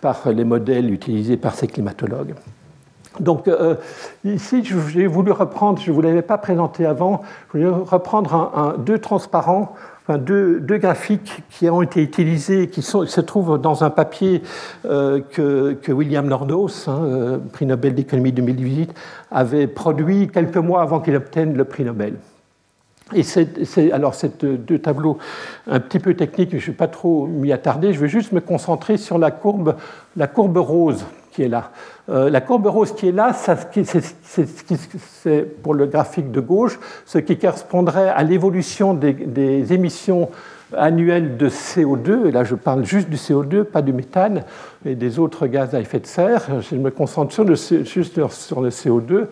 par 0.00 0.32
les 0.32 0.44
modèles 0.44 0.92
utilisés 0.92 1.37
par 1.37 1.54
ces 1.54 1.68
climatologues. 1.68 2.35
Donc 3.20 3.48
euh, 3.48 3.76
ici, 4.24 4.62
j'ai 4.64 5.07
voulu 5.07 5.33
reprendre, 5.33 5.81
je 5.81 5.90
ne 5.90 5.94
vous 5.94 6.02
l'avais 6.02 6.22
pas 6.22 6.38
présenté 6.38 6.87
avant, 6.87 7.22
je 7.52 7.59
voulais 7.59 7.70
reprendre 7.70 8.76
deux 8.79 8.98
transparents 8.98 9.74
deux, 10.14 10.79
graphiques 10.79 11.42
qui 11.50 11.68
ont 11.68 11.83
été 11.83 12.02
utilisés, 12.02 12.68
qui 12.68 12.83
se 12.83 13.20
trouvent 13.20 13.61
dans 13.61 13.83
un 13.83 13.90
papier 13.90 14.42
euh, 14.85 15.20
que, 15.20 15.92
William 15.92 16.26
Nordos, 16.26 16.68
hein, 16.87 17.00
euh, 17.05 17.38
prix 17.52 17.66
Nobel 17.66 17.94
d'économie 17.94 18.33
2018, 18.33 18.94
avait 19.31 19.66
produit 19.66 20.29
quelques 20.29 20.57
mois 20.57 20.83
avant 20.83 21.00
qu'il 21.00 21.16
obtienne 21.16 21.57
le 21.57 21.64
prix 21.64 21.85
Nobel. 21.85 22.14
Et 23.14 23.22
c'est, 23.22 23.92
alors, 23.92 24.14
ces 24.14 24.31
deux 24.40 24.79
tableaux 24.81 25.18
un 25.68 25.79
petit 25.79 26.00
peu 26.00 26.14
techniques, 26.14 26.50
je 26.50 26.57
ne 26.57 26.61
vais 26.61 26.72
pas 26.72 26.88
trop 26.88 27.29
m'y 27.29 27.52
attarder, 27.52 27.92
je 27.92 28.00
vais 28.00 28.09
juste 28.09 28.33
me 28.33 28.40
concentrer 28.40 28.96
sur 28.96 29.18
la 29.18 29.31
courbe, 29.31 29.76
la 30.16 30.26
courbe 30.26 30.57
rose 30.57 31.05
est 31.42 31.49
là. 31.49 31.70
Euh, 32.09 32.31
la 32.31 32.40
courbe 32.40 32.66
rose 32.66 32.92
qui 32.94 33.09
est 33.09 33.12
là, 33.12 33.33
c'est 34.22 35.62
pour 35.62 35.75
le 35.75 35.87
graphique 35.87 36.31
de 36.31 36.40
gauche, 36.40 36.79
ce 37.05 37.18
qui 37.18 37.37
correspondrait 37.37 38.09
à 38.09 38.22
l'évolution 38.22 38.94
des, 38.94 39.72
émissions 39.72 40.31
annuelles 40.77 41.37
de 41.37 41.49
CO2, 41.49 42.27
et 42.27 42.33
là 42.33 42.42
je 42.42 42.55
parle 42.57 42.85
juste 42.85 43.09
du 43.09 43.16
CO2, 43.16 43.62
pas 43.64 43.83
du 43.83 43.92
méthane 43.92 44.42
et 44.85 44.96
des 44.96 45.18
autres 45.18 45.46
gaz 45.46 45.75
à 45.75 45.81
effet 45.81 46.01
de 46.01 46.07
serre, 46.07 46.61
je 46.61 46.75
me 46.75 46.90
concentre 46.90 47.33
sur 47.33 47.44
le, 47.44 47.55
juste 47.55 48.27
sur 48.29 48.61
le 48.61 48.70
CO2, 48.70 49.27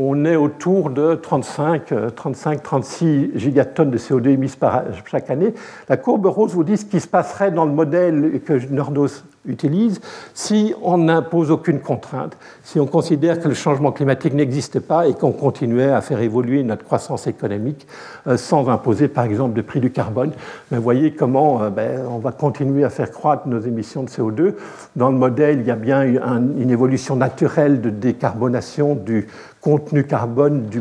on 0.00 0.24
est 0.24 0.36
autour 0.36 0.90
de 0.90 1.16
35, 1.16 2.14
35, 2.14 2.62
36 2.62 3.30
gigatonnes 3.34 3.90
de 3.90 3.98
CO2 3.98 4.28
émises 4.28 4.54
par 4.54 4.84
chaque 5.04 5.28
année. 5.28 5.54
La 5.88 5.96
courbe 5.96 6.26
rose 6.26 6.52
vous 6.52 6.62
dit 6.62 6.76
ce 6.76 6.84
qui 6.84 7.00
se 7.00 7.08
passerait 7.08 7.50
dans 7.50 7.64
le 7.64 7.72
modèle 7.72 8.40
que 8.44 8.52
Nordos 8.72 9.24
utilise 9.46 10.00
si 10.34 10.74
on 10.82 10.98
n'impose 10.98 11.50
aucune 11.50 11.80
contrainte, 11.80 12.36
si 12.62 12.80
on 12.80 12.86
considère 12.86 13.40
que 13.40 13.48
le 13.48 13.54
changement 13.54 13.92
climatique 13.92 14.34
n'existe 14.34 14.80
pas 14.80 15.08
et 15.08 15.14
qu'on 15.14 15.32
continuait 15.32 15.90
à 15.90 16.00
faire 16.00 16.20
évoluer 16.20 16.62
notre 16.62 16.84
croissance 16.84 17.26
économique 17.26 17.86
euh, 18.26 18.36
sans 18.36 18.68
imposer 18.68 19.08
par 19.08 19.24
exemple 19.24 19.56
le 19.56 19.62
prix 19.62 19.80
du 19.80 19.90
carbone. 19.90 20.32
vous 20.70 20.82
voyez 20.82 21.12
comment 21.12 21.62
euh, 21.62 21.70
ben, 21.70 22.00
on 22.08 22.18
va 22.18 22.32
continuer 22.32 22.84
à 22.84 22.90
faire 22.90 23.10
croître 23.10 23.46
nos 23.48 23.60
émissions 23.60 24.02
de 24.02 24.08
CO2. 24.08 24.54
Dans 24.96 25.10
le 25.10 25.16
modèle, 25.16 25.60
il 25.60 25.66
y 25.66 25.70
a 25.70 25.76
bien 25.76 26.02
une 26.02 26.70
évolution 26.70 27.16
naturelle 27.16 27.80
de 27.80 27.90
décarbonation 27.90 28.94
du 28.94 29.26
contenu 29.60 30.04
carbone 30.04 30.66
du, 30.66 30.80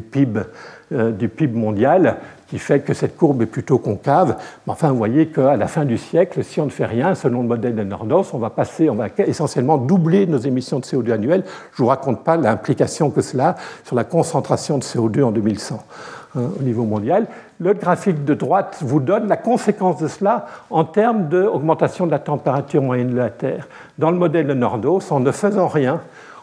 PIB, 0.00 0.40
euh, 0.92 1.12
du 1.12 1.28
PIB 1.28 1.58
mondial 1.58 2.18
qui 2.48 2.58
fait 2.58 2.80
que 2.80 2.94
cette 2.94 3.16
courbe 3.16 3.42
est 3.42 3.46
plutôt 3.46 3.78
concave. 3.78 4.36
Mais 4.66 4.72
enfin, 4.72 4.90
vous 4.90 4.96
voyez 4.96 5.26
qu'à 5.26 5.56
la 5.56 5.66
fin 5.66 5.84
du 5.84 5.98
siècle, 5.98 6.44
si 6.44 6.60
on 6.60 6.66
ne 6.66 6.70
fait 6.70 6.86
rien, 6.86 7.14
selon 7.14 7.42
le 7.42 7.48
modèle 7.48 7.74
de 7.74 7.82
Nordos, 7.82 8.26
on 8.32 8.38
va 8.38 8.50
passer, 8.50 8.88
on 8.88 8.94
va 8.94 9.08
essentiellement 9.18 9.78
doubler 9.78 10.26
nos 10.26 10.38
émissions 10.38 10.78
de 10.78 10.84
CO2 10.84 11.12
annuelles. 11.12 11.44
Je 11.72 11.82
ne 11.82 11.84
vous 11.84 11.88
raconte 11.88 12.22
pas 12.22 12.36
l'implication 12.36 13.10
que 13.10 13.20
cela 13.20 13.48
a 13.48 13.54
sur 13.84 13.96
la 13.96 14.04
concentration 14.04 14.78
de 14.78 14.84
CO2 14.84 15.22
en 15.24 15.30
2100 15.32 15.84
hein, 16.36 16.40
au 16.58 16.62
niveau 16.62 16.84
mondial. 16.84 17.26
Le 17.58 17.72
graphique 17.72 18.24
de 18.24 18.34
droite 18.34 18.78
vous 18.80 19.00
donne 19.00 19.28
la 19.28 19.36
conséquence 19.36 19.98
de 19.98 20.08
cela 20.08 20.46
en 20.70 20.84
termes 20.84 21.28
d'augmentation 21.28 22.06
de 22.06 22.10
la 22.10 22.18
température 22.18 22.82
moyenne 22.82 23.10
de 23.10 23.16
la 23.16 23.30
Terre. 23.30 23.66
Dans 23.98 24.10
le 24.10 24.18
modèle 24.18 24.46
de 24.46 24.54
Nordos, 24.54 25.00
en 25.10 25.20
ne 25.20 25.32
faisant 25.32 25.68
rien, 25.68 26.00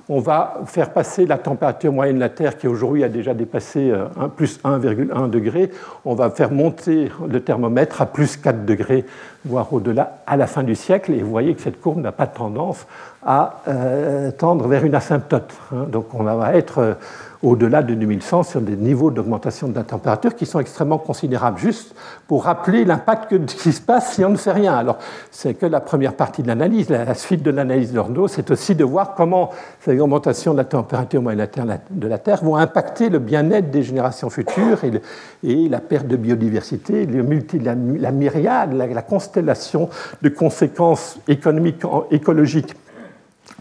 on 0.10 0.20
va 0.20 0.62
faire 0.66 0.92
passer 0.92 1.26
la 1.26 1.38
température 1.38 1.92
moyenne 1.92 2.16
de 2.16 2.22
la 2.22 2.30
Terre, 2.30 2.58
qui 2.58 2.68
aujourd'hui 2.68 3.04
a 3.04 3.10
déjà 3.10 3.34
dépassé 3.34 3.92
1, 3.92 3.94
euh, 3.94 4.28
plus 4.28 4.60
1,1 4.64 5.30
degré, 5.30 5.72
on 6.06 6.16
va 6.16 6.30
faire 6.30 6.52
monter 6.52 7.12
le 7.28 7.40
thermomètre 7.40 8.02
à 8.02 8.06
plus 8.06 8.38
4 8.38 8.66
degrés, 8.66 9.06
voire 9.46 9.72
au-delà, 9.72 10.18
à 10.28 10.38
la 10.38 10.48
fin 10.48 10.64
du 10.64 10.76
siècle. 10.76 11.12
Et 11.14 11.22
vous 11.22 11.30
voyez 11.30 11.54
que 11.56 11.62
cette 11.62 11.80
courbe 11.80 12.02
n'a 12.02 12.12
pas 12.12 12.28
tendance 12.28 12.86
à 13.26 13.62
euh, 13.68 14.32
tendre 14.32 14.68
vers 14.68 14.84
une 14.84 14.96
asymptote. 14.96 15.54
Hein. 15.74 15.86
Donc 15.90 16.14
on 16.14 16.24
va 16.24 16.56
être 16.56 16.80
euh, 16.80 16.94
au-delà 17.44 17.84
de 17.84 17.94
2100 17.94 18.44
sur 18.44 18.62
des 18.62 18.78
niveaux 18.78 19.12
d'augmentation 19.12 19.68
de 19.68 19.76
la 19.76 19.84
température 19.84 20.34
qui 20.34 20.46
sont 20.46 20.60
extrêmement 20.60 20.98
considérables, 20.98 21.60
juste 21.60 21.94
pour 22.28 22.46
rappeler 22.46 22.86
l'impact 22.86 23.46
qui 23.46 23.74
se 23.74 23.82
passe 23.82 24.14
si 24.14 24.24
on 24.24 24.30
ne 24.30 24.38
fait 24.38 24.54
rien. 24.54 24.74
Alors, 24.74 24.98
c'est 25.30 25.54
que 25.54 25.66
la 25.66 25.82
première 25.82 26.14
partie 26.14 26.42
de 26.42 26.48
l'analyse. 26.48 26.90
La 26.90 27.14
suite 27.16 27.44
de 27.44 27.52
l'analyse 27.52 27.92
d'Orno, 27.92 28.28
c'est 28.28 28.50
aussi 28.50 28.76
de 28.76 28.84
voir 28.84 29.14
comment 29.16 29.50
ces 29.82 30.00
augmentations 30.00 30.54
de 30.54 30.58
la 30.58 30.64
température 30.64 31.22
moyenne 31.22 31.48
de 31.92 32.08
la 32.08 32.18
Terre 32.18 32.44
vont 32.44 32.56
impacter 32.56 33.10
le 33.10 33.20
bien-être 33.20 33.70
des 33.70 33.84
générations 33.84 34.30
futures 34.30 34.80
et, 34.84 35.70
la 35.70 35.80
perte 35.80 36.08
de 36.08 36.16
biodiversité, 36.16 37.06
la, 37.06 38.12
myriade, 38.12 38.74
la, 38.74 39.02
constellation 39.02 39.90
de 40.22 40.30
conséquences 40.30 41.18
économiques, 41.28 41.82
écologiques 42.12 42.74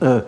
euh, 0.03 0.21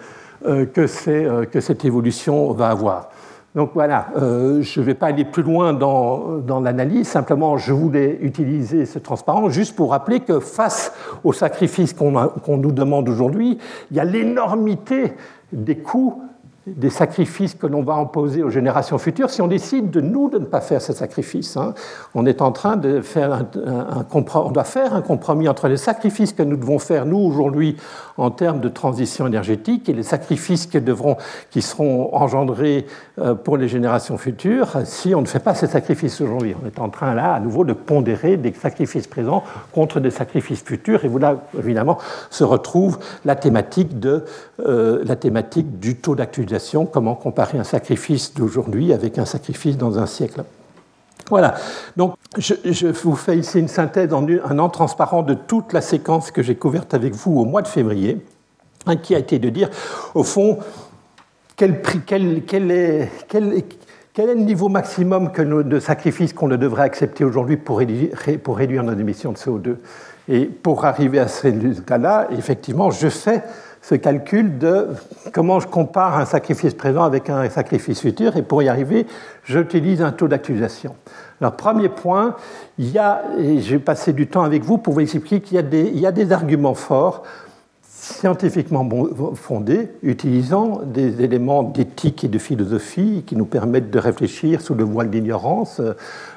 euh, 0.46 0.66
euh, 1.08 1.46
que 1.46 1.60
cette 1.60 1.84
évolution 1.84 2.52
va 2.52 2.68
avoir. 2.68 3.10
Donc 3.54 3.70
voilà, 3.74 4.08
euh, 4.16 4.62
je 4.62 4.80
ne 4.80 4.84
vais 4.84 4.94
pas 4.94 5.06
aller 5.06 5.24
plus 5.24 5.44
loin 5.44 5.72
dans, 5.72 6.38
dans 6.38 6.58
l'analyse, 6.58 7.06
simplement 7.06 7.56
je 7.56 7.72
voulais 7.72 8.18
utiliser 8.20 8.84
ce 8.84 8.98
transparent 8.98 9.48
juste 9.48 9.76
pour 9.76 9.90
rappeler 9.90 10.20
que 10.20 10.40
face 10.40 10.92
aux 11.22 11.32
sacrifices 11.32 11.92
qu'on 11.92 12.56
nous 12.56 12.72
demande 12.72 13.08
aujourd'hui, 13.08 13.58
il 13.92 13.96
y 13.96 14.00
a 14.00 14.04
l'énormité 14.04 15.12
des 15.52 15.78
coûts 15.78 16.20
des 16.66 16.88
sacrifices 16.88 17.54
que 17.54 17.66
l'on 17.66 17.82
va 17.82 17.94
imposer 17.94 18.42
aux 18.42 18.48
générations 18.48 18.96
futures 18.96 19.28
si 19.28 19.42
on 19.42 19.48
décide 19.48 19.90
de 19.90 20.00
nous 20.00 20.30
de 20.30 20.38
ne 20.38 20.46
pas 20.46 20.62
faire 20.62 20.80
ces 20.80 20.94
sacrifices. 20.94 21.56
Hein. 21.56 21.74
On 22.14 22.24
est 22.24 22.40
en 22.40 22.52
train 22.52 22.76
de 22.76 23.02
faire 23.02 23.32
un, 23.34 24.06
on 24.14 24.50
doit 24.50 24.64
faire 24.64 24.94
un 24.94 25.02
compromis 25.02 25.46
entre 25.46 25.68
les 25.68 25.76
sacrifices 25.76 26.32
que 26.32 26.42
nous 26.42 26.56
devons 26.56 26.78
faire 26.78 27.04
nous 27.04 27.18
aujourd'hui 27.18 27.76
en 28.16 28.30
termes 28.30 28.60
de 28.60 28.68
transition 28.68 29.26
énergétique 29.26 29.88
et 29.88 29.92
les 29.92 30.02
sacrifices 30.02 30.68
qui, 31.50 31.62
seront 31.62 32.14
engendrés 32.14 32.86
euh, 33.18 33.34
pour 33.34 33.56
les 33.56 33.68
générations 33.68 34.18
futures 34.18 34.78
si 34.84 35.14
on 35.14 35.20
ne 35.20 35.26
fait 35.26 35.38
pas 35.38 35.54
ces 35.54 35.66
sacrifices 35.66 36.20
aujourd'hui. 36.20 36.54
On 36.62 36.66
est 36.66 36.78
en 36.78 36.88
train 36.88 37.14
là 37.14 37.34
à 37.34 37.40
nouveau 37.40 37.64
de 37.64 37.72
pondérer 37.72 38.36
des 38.36 38.52
sacrifices 38.52 39.06
présents 39.06 39.42
contre 39.72 40.00
des 40.00 40.10
sacrifices 40.10 40.62
futurs 40.62 41.04
et 41.04 41.08
vous 41.08 41.18
là 41.18 41.36
évidemment 41.58 41.98
se 42.30 42.44
retrouve 42.44 42.98
la 43.24 43.36
thématique, 43.36 43.90
euh, 44.04 45.02
la 45.04 45.16
thématique 45.16 45.78
du 45.78 45.96
taux 45.96 46.14
d'actualisation 46.14 46.86
comment 46.86 47.14
comparer 47.14 47.58
un 47.58 47.64
sacrifice 47.64 48.34
d'aujourd'hui 48.34 48.92
avec 48.92 49.18
un 49.18 49.24
sacrifice 49.24 49.76
dans 49.76 49.98
un 49.98 50.06
siècle? 50.06 50.42
Voilà, 51.30 51.54
donc 51.96 52.16
je, 52.36 52.86
vous 52.86 53.16
fais 53.16 53.38
ici 53.38 53.58
une 53.58 53.68
synthèse 53.68 54.12
en 54.12 54.26
un 54.26 54.58
an 54.58 54.68
transparent 54.68 55.22
de 55.22 55.34
toute 55.34 55.72
la 55.72 55.80
séquence 55.80 56.30
que 56.30 56.42
j'ai 56.42 56.54
couverte 56.54 56.92
avec 56.92 57.14
vous 57.14 57.40
au 57.40 57.44
mois 57.46 57.62
de 57.62 57.68
février, 57.68 58.22
hein, 58.86 58.96
qui 58.96 59.14
a 59.14 59.18
été 59.18 59.38
de 59.38 59.48
dire, 59.48 59.70
au 60.14 60.22
fond, 60.22 60.58
quel, 61.56 61.80
quel, 62.06 62.42
quel, 62.44 62.70
est, 62.70 63.08
le 64.18 64.34
niveau 64.34 64.68
maximum 64.68 65.32
de 65.32 65.80
sacrifice 65.80 66.34
qu'on 66.34 66.48
devrait 66.48 66.82
accepter 66.82 67.24
aujourd'hui 67.24 67.56
pour, 67.56 67.80
pour 68.42 68.56
réduire 68.58 68.82
nos 68.82 68.92
émissions 68.92 69.32
de 69.32 69.38
CO2 69.38 69.76
Et 70.28 70.44
pour 70.44 70.84
arriver 70.84 71.20
à 71.20 71.28
ce 71.28 71.42
résultat-là, 71.42 72.28
effectivement, 72.32 72.90
je 72.90 73.08
fais 73.08 73.42
ce 73.86 73.94
calcul 73.96 74.56
de 74.56 74.88
comment 75.32 75.60
je 75.60 75.66
compare 75.66 76.18
un 76.18 76.24
sacrifice 76.24 76.72
présent 76.72 77.02
avec 77.02 77.28
un 77.28 77.50
sacrifice 77.50 78.00
futur, 78.00 78.36
et 78.36 78.42
pour 78.42 78.62
y 78.62 78.68
arriver, 78.68 79.06
j'utilise 79.44 80.00
un 80.00 80.10
taux 80.10 80.26
d'actualisation. 80.26 80.96
Alors, 81.40 81.52
premier 81.56 81.90
point, 81.90 82.36
il 82.78 82.90
y 82.90 82.98
a, 82.98 83.22
et 83.38 83.60
je 83.60 83.72
vais 83.72 83.78
passer 83.78 84.14
du 84.14 84.26
temps 84.26 84.42
avec 84.42 84.64
vous 84.64 84.78
pour 84.78 84.94
vous 84.94 85.00
expliquer 85.00 85.40
qu'il 85.40 85.56
y 85.56 85.58
a 85.58 85.62
des, 85.62 85.90
y 85.90 86.06
a 86.06 86.12
des 86.12 86.32
arguments 86.32 86.74
forts 86.74 87.24
scientifiquement 87.82 88.86
fondés, 89.34 89.90
utilisant 90.02 90.82
des 90.84 91.22
éléments 91.22 91.62
d'éthique 91.62 92.24
et 92.24 92.28
de 92.28 92.38
philosophie 92.38 93.24
qui 93.26 93.34
nous 93.34 93.46
permettent 93.46 93.90
de 93.90 93.98
réfléchir 93.98 94.60
sous 94.60 94.74
le 94.74 94.84
voile 94.84 95.08
d'ignorance, 95.08 95.80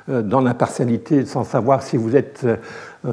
euh, 0.09 0.21
dans 0.21 0.39
l'impartialité, 0.39 1.25
sans 1.25 1.43
savoir 1.43 1.83
si 1.83 1.97
vous 1.97 2.15
êtes 2.15 2.45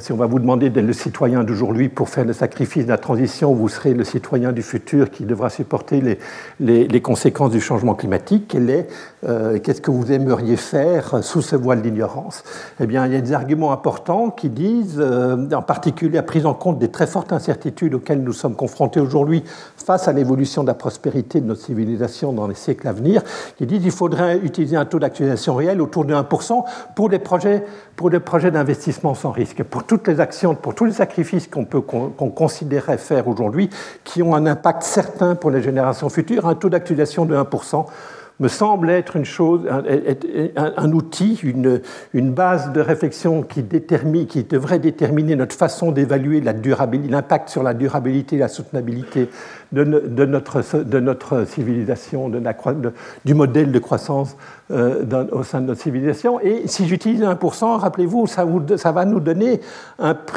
si 0.00 0.12
on 0.12 0.16
va 0.16 0.26
vous 0.26 0.38
demander 0.38 0.70
d'être 0.70 0.84
le 0.84 0.92
citoyen 0.92 1.44
d'aujourd'hui 1.44 1.88
pour 1.88 2.08
faire 2.08 2.24
le 2.24 2.32
sacrifice 2.32 2.84
de 2.84 2.90
la 2.90 2.98
transition, 2.98 3.54
vous 3.54 3.68
serez 3.68 3.94
le 3.94 4.04
citoyen 4.04 4.52
du 4.52 4.62
futur 4.62 5.10
qui 5.10 5.24
devra 5.24 5.50
supporter 5.50 6.00
les, 6.00 6.86
les, 6.86 7.00
conséquences 7.00 7.50
du 7.50 7.60
changement 7.60 7.94
climatique. 7.94 8.56
Euh, 9.26 9.58
qu'est-ce 9.58 9.80
que 9.80 9.90
vous 9.90 10.12
aimeriez 10.12 10.56
faire 10.56 11.22
sous 11.24 11.42
ce 11.42 11.56
voile 11.56 11.82
d'ignorance? 11.82 12.44
Eh 12.80 12.86
bien, 12.86 13.06
il 13.06 13.12
y 13.12 13.16
a 13.16 13.20
des 13.20 13.32
arguments 13.32 13.72
importants 13.72 14.30
qui 14.30 14.50
disent, 14.50 14.98
euh, 14.98 15.48
en 15.52 15.62
particulier 15.62 16.16
la 16.16 16.22
prise 16.22 16.46
en 16.46 16.54
compte 16.54 16.78
des 16.78 16.88
très 16.88 17.06
fortes 17.06 17.32
incertitudes 17.32 17.94
auxquelles 17.94 18.22
nous 18.22 18.32
sommes 18.32 18.54
confrontés 18.54 19.00
aujourd'hui 19.00 19.42
face 19.76 20.08
à 20.08 20.12
l'évolution 20.12 20.62
de 20.62 20.68
la 20.68 20.74
prospérité 20.74 21.40
de 21.40 21.46
notre 21.46 21.62
civilisation 21.62 22.32
dans 22.32 22.46
les 22.46 22.54
siècles 22.54 22.86
à 22.86 22.92
venir, 22.92 23.22
qui 23.56 23.66
disent 23.66 23.82
qu'il 23.82 23.90
faudrait 23.90 24.38
utiliser 24.38 24.76
un 24.76 24.84
taux 24.84 24.98
d'actualisation 24.98 25.54
réel 25.54 25.80
autour 25.80 26.04
de 26.04 26.14
1% 26.14 26.64
pour 26.94 27.08
des 27.08 27.18
projets, 27.18 27.64
pour 27.96 28.10
des 28.10 28.20
projets 28.20 28.50
d'investissement 28.50 29.14
sans 29.14 29.30
risque. 29.30 29.62
Pour 29.62 29.84
toutes 29.84 30.06
les 30.08 30.20
actions, 30.20 30.54
pour 30.54 30.74
tous 30.74 30.84
les 30.84 30.92
sacrifices 30.92 31.46
qu'on 31.46 31.64
peut 31.64 31.80
qu'on 31.80 32.30
considérait 32.30 32.98
faire 32.98 33.28
aujourd'hui, 33.28 33.70
qui 34.04 34.22
ont 34.22 34.34
un 34.34 34.46
impact 34.46 34.82
certain 34.82 35.34
pour 35.34 35.50
les 35.50 35.62
générations 35.62 36.08
futures, 36.08 36.46
un 36.46 36.54
taux 36.54 36.68
d'actualisation 36.68 37.24
de 37.24 37.34
1% 37.34 37.86
me 38.40 38.48
semble 38.48 38.90
être 38.90 39.16
une 39.16 39.24
chose, 39.24 39.62
un, 39.68 40.92
outil, 40.92 41.40
une, 41.42 42.30
base 42.32 42.72
de 42.72 42.80
réflexion 42.80 43.42
qui, 43.42 43.62
détermine, 43.62 44.26
qui 44.26 44.42
devrait 44.42 44.80
déterminer 44.80 45.36
notre 45.36 45.54
façon 45.54 45.92
d'évaluer 45.92 46.40
l'impact 46.40 47.48
sur 47.48 47.62
la 47.62 47.74
durabilité 47.74 48.36
et 48.36 48.40
la 48.40 48.48
soutenabilité 48.48 49.28
de, 49.72 49.84
notre, 50.24 50.62
de 50.82 51.00
notre, 51.00 51.44
civilisation, 51.46 52.28
de 52.28 52.42
du 53.24 53.34
modèle 53.34 53.72
de 53.72 53.78
croissance 53.78 54.36
euh, 54.70 55.04
au 55.32 55.42
sein 55.42 55.60
de 55.60 55.66
notre 55.66 55.80
civilisation. 55.80 56.40
Et 56.40 56.66
si 56.66 56.86
j'utilise 56.86 57.22
1%, 57.22 57.78
rappelez-vous, 57.78 58.26
ça, 58.26 58.44
va 58.92 59.04
nous 59.04 59.20
donner 59.20 59.60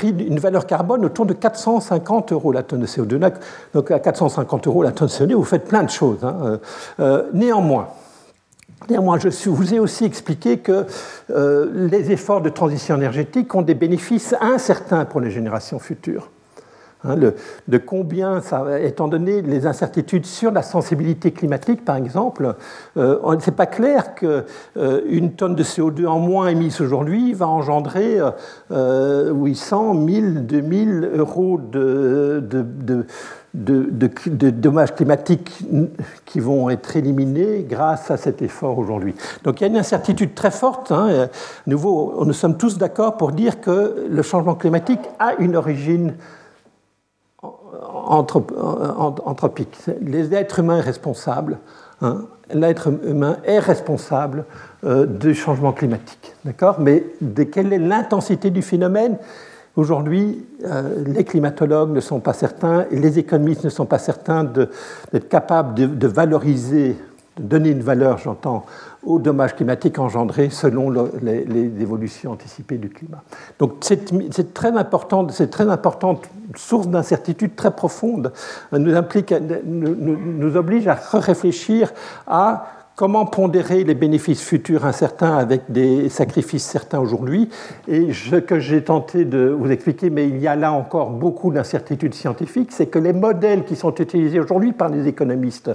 une 0.02 0.40
valeur 0.40 0.66
carbone 0.66 1.06
autour 1.06 1.26
de 1.26 1.34
450 1.34 2.32
euros 2.32 2.52
la 2.52 2.64
tonne 2.64 2.82
de 2.82 2.88
CO2. 2.88 3.32
Donc 3.74 3.92
à 3.92 4.00
450 4.00 4.68
euros 4.68 4.84
la 4.84 4.92
tonne 4.92 5.08
de 5.08 5.14
CO2, 5.14 5.34
vous 5.34 5.44
faites 5.44 5.66
plein 5.66 5.84
de 5.84 5.90
choses. 5.90 6.24
Hein. 6.24 6.38
Euh, 6.44 6.58
euh, 7.00 7.24
néanmoins, 7.34 7.90
Néanmoins, 8.90 9.18
je 9.18 9.50
vous 9.50 9.74
ai 9.74 9.80
aussi 9.80 10.06
expliqué 10.06 10.60
que 10.60 10.86
les 11.30 12.12
efforts 12.12 12.42
de 12.42 12.50
transition 12.50 12.96
énergétique 12.96 13.54
ont 13.56 13.64
des 13.64 13.74
bénéfices 13.74 14.36
incertains 14.40 15.04
pour 15.04 15.20
les 15.20 15.32
générations 15.32 15.80
futures. 15.80 16.30
Hein, 17.08 17.16
de 17.68 17.78
combien, 17.78 18.42
étant 18.82 19.08
donné 19.08 19.42
les 19.42 19.66
incertitudes 19.66 20.26
sur 20.26 20.52
la 20.52 20.62
sensibilité 20.62 21.32
climatique, 21.32 21.86
par 21.86 21.96
exemple, 21.96 22.56
euh, 22.98 23.40
ce 23.40 23.50
n'est 23.50 23.56
pas 23.56 23.66
clair 23.66 24.14
qu'une 24.16 24.44
euh, 24.78 25.30
tonne 25.38 25.56
de 25.56 25.64
CO2 25.64 26.06
en 26.06 26.20
moins 26.20 26.48
émise 26.48 26.82
aujourd'hui 26.82 27.34
va 27.34 27.48
engendrer 27.48 28.20
800, 28.70 29.94
1000, 29.94 30.46
2000 30.48 31.12
euros 31.16 31.60
de, 31.62 32.44
dommages 33.54 34.96
climatiques 34.96 35.64
qui 36.26 36.40
vont 36.40 36.70
être 36.70 36.96
éliminés 36.98 37.66
grâce 37.70 38.12
à 38.12 38.18
cet 38.18 38.42
effort 38.42 38.78
aujourd'hui. 38.78 39.16
Donc 39.44 39.62
il 39.62 39.64
y 39.64 39.68
a 39.68 39.70
une 39.70 39.78
incertitude 39.78 40.36
très 40.36 40.52
forte. 40.52 40.92
Hein. 40.92 41.30
Nouveau, 41.68 42.26
nous 42.26 42.34
sommes 42.34 42.58
tous 42.58 42.78
d'accord 42.78 43.16
pour 43.18 43.32
dire 43.32 43.62
que 43.62 44.08
le 44.10 44.22
changement 44.22 44.56
climatique 44.56 45.02
a 45.20 45.36
une 45.40 45.56
origine 45.56 46.14
anthropique. 49.26 49.78
Les 50.02 50.34
êtres 50.34 50.60
humains 50.60 50.82
responsables. 50.82 51.60
Hein. 52.02 52.26
L'être 52.54 52.90
humain 53.06 53.38
est 53.44 53.60
responsable 53.60 54.46
euh, 54.84 55.06
du 55.06 55.34
changement 55.34 55.74
climatique. 55.74 56.34
D'accord? 56.46 56.80
Mais 56.80 57.04
quelle 57.52 57.74
est 57.74 57.80
l'intensité 57.80 58.52
du 58.52 58.62
phénomène? 58.62 59.18
Aujourd'hui, 59.76 60.44
euh, 60.66 61.04
les 61.06 61.24
climatologues 61.24 61.92
ne 61.92 62.00
sont 62.00 62.20
pas 62.20 62.34
certains, 62.34 62.86
les 62.90 63.20
économistes 63.20 63.64
ne 63.64 63.70
sont 63.70 63.86
pas 63.86 64.00
certains 64.00 64.44
d'être 64.44 65.30
capables 65.30 65.76
de, 65.76 66.08
valoriser, 66.08 66.98
de 67.38 67.44
donner 67.44 67.70
une 67.70 67.84
valeur, 67.84 68.18
j'entends, 68.18 68.66
aux 69.08 69.20
dommages 69.20 69.56
climatiques 69.56 70.00
engendrés 70.00 70.50
selon 70.50 70.90
les, 71.22 71.82
évolutions 71.82 72.34
anticipées 72.34 72.78
du 72.78 72.90
climat. 72.90 73.24
Donc 73.58 73.76
c'est 73.82 74.54
très 74.54 74.76
important, 74.76 75.28
c'est 75.30 75.50
très 75.50 75.70
importante 75.70 76.30
source 76.56 76.88
d'incertitude 76.88 77.56
très 77.56 77.72
profonde, 77.72 78.34
nous, 78.74 78.96
implique, 78.96 79.34
nous, 79.66 79.96
nous 79.96 80.58
oblige 80.58 80.88
à 80.88 80.96
réfléchir 81.14 81.94
à 82.28 82.68
comment 82.98 83.28
pondérer 83.28 83.84
les 83.84 83.94
bénéfices 83.94 84.42
futurs 84.42 84.84
incertains 84.84 85.38
avec 85.38 85.72
des 85.72 86.10
sacrifices 86.10 86.66
certains 86.66 87.00
aujourd'hui. 87.00 87.48
Et 87.88 88.12
ce 88.12 88.38
que 88.38 88.60
j'ai 88.60 88.84
tenté 88.84 89.24
de 89.24 89.50
vous 89.50 89.70
expliquer, 89.70 90.10
mais 90.10 90.28
il 90.28 90.40
y 90.40 90.48
a 90.48 90.56
là 90.56 90.72
encore 90.72 91.12
beaucoup 91.12 91.52
d'incertitudes 91.52 92.16
scientifiques, 92.16 92.72
c'est 92.72 92.88
que 92.88 92.98
les 92.98 93.14
modèles 93.14 93.66
qui 93.66 93.76
sont 93.76 93.94
utilisés 93.94 94.40
aujourd'hui 94.40 94.74
par 94.74 94.90
les 94.90 95.08
économistes 95.08 95.70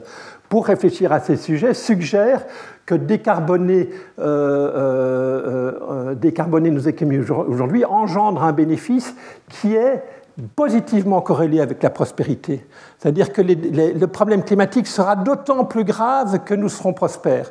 pour 0.48 0.66
réfléchir 0.66 1.12
à 1.12 1.20
ces 1.20 1.36
sujets 1.36 1.74
suggèrent 1.74 2.44
que 2.86 2.94
décarboner, 2.94 3.90
euh, 4.18 4.22
euh, 4.24 5.72
euh, 5.90 6.14
décarboner 6.14 6.70
nos 6.70 6.80
économies 6.80 7.24
aujourd'hui 7.30 7.84
engendre 7.84 8.42
un 8.42 8.52
bénéfice 8.52 9.14
qui 9.48 9.74
est 9.74 10.02
positivement 10.56 11.20
corrélé 11.20 11.60
avec 11.60 11.82
la 11.82 11.90
prospérité. 11.90 12.64
C'est-à-dire 12.98 13.32
que 13.32 13.42
le 13.42 14.06
problème 14.06 14.42
climatique 14.42 14.86
sera 14.86 15.14
d'autant 15.14 15.64
plus 15.64 15.84
grave 15.84 16.40
que 16.44 16.54
nous 16.54 16.70
serons 16.70 16.94
prospères. 16.94 17.50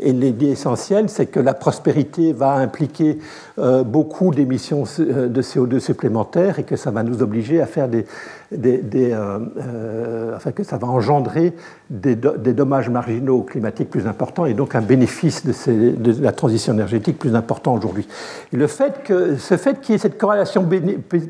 Et 0.00 0.12
l'idée 0.12 0.48
essentielle, 0.48 1.08
c'est 1.08 1.26
que 1.26 1.38
la 1.38 1.54
prospérité 1.54 2.32
va 2.32 2.54
impliquer 2.54 3.18
euh, 3.60 3.84
beaucoup 3.84 4.34
d'émissions 4.34 4.82
euh, 4.98 5.28
de 5.28 5.42
CO2 5.42 5.78
supplémentaires 5.78 6.58
et 6.58 6.64
que 6.64 6.74
ça 6.74 6.90
va 6.90 7.04
nous 7.04 7.22
obliger 7.22 7.60
à 7.60 7.66
faire 7.66 7.88
des, 7.88 8.04
euh, 8.52 10.34
enfin 10.34 10.50
que 10.50 10.64
ça 10.64 10.78
va 10.78 10.88
engendrer 10.88 11.52
des, 11.90 12.16
dommages 12.16 12.88
marginaux 12.88 13.42
climatiques 13.42 13.88
plus 13.88 14.08
importants 14.08 14.46
et 14.46 14.54
donc 14.54 14.74
un 14.74 14.80
bénéfice 14.80 15.46
de, 15.46 16.22
la 16.22 16.32
transition 16.32 16.72
énergétique 16.72 17.16
plus 17.16 17.36
important 17.36 17.74
aujourd'hui. 17.74 18.08
Le 18.52 18.66
fait 18.66 19.04
que 19.04 19.36
ce 19.36 19.56
fait 19.56 19.80
qu'il 19.80 19.92
y 19.92 19.96
ait 19.96 19.98
cette 19.98 20.18
corrélation 20.18 20.68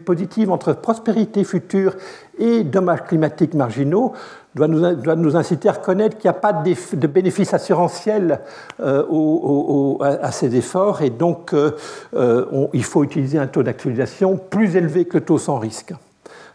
positive 0.07 0.51
entre 0.51 0.73
prospérité 0.73 1.45
future 1.45 1.97
et 2.39 2.65
dommages 2.65 3.05
climatiques 3.05 3.55
marginaux 3.55 4.13
doit 4.55 4.69
nous, 4.69 5.37
inciter 5.37 5.69
à 5.69 5.73
reconnaître 5.73 6.17
qu'il 6.17 6.31
n'y 6.31 6.37
a 6.37 6.41
pas 6.41 6.53
de, 6.53 7.07
bénéfice 7.07 7.53
assurantiel 7.55 8.41
euh, 8.81 9.97
à, 10.01 10.31
ces 10.31 10.55
efforts 10.57 11.03
et 11.03 11.11
donc 11.11 11.53
euh, 11.53 11.73
euh, 12.15 12.69
il 12.73 12.85
faut 12.85 13.03
utiliser 13.03 13.39
un 13.39 13.49
taux 13.49 13.63
d'actualisation 13.63 14.37
plus 14.37 14.77
élevé 14.77 15.07
que 15.07 15.19
le 15.19 15.25
taux 15.25 15.39
sans 15.39 15.59
risque. 15.59 15.93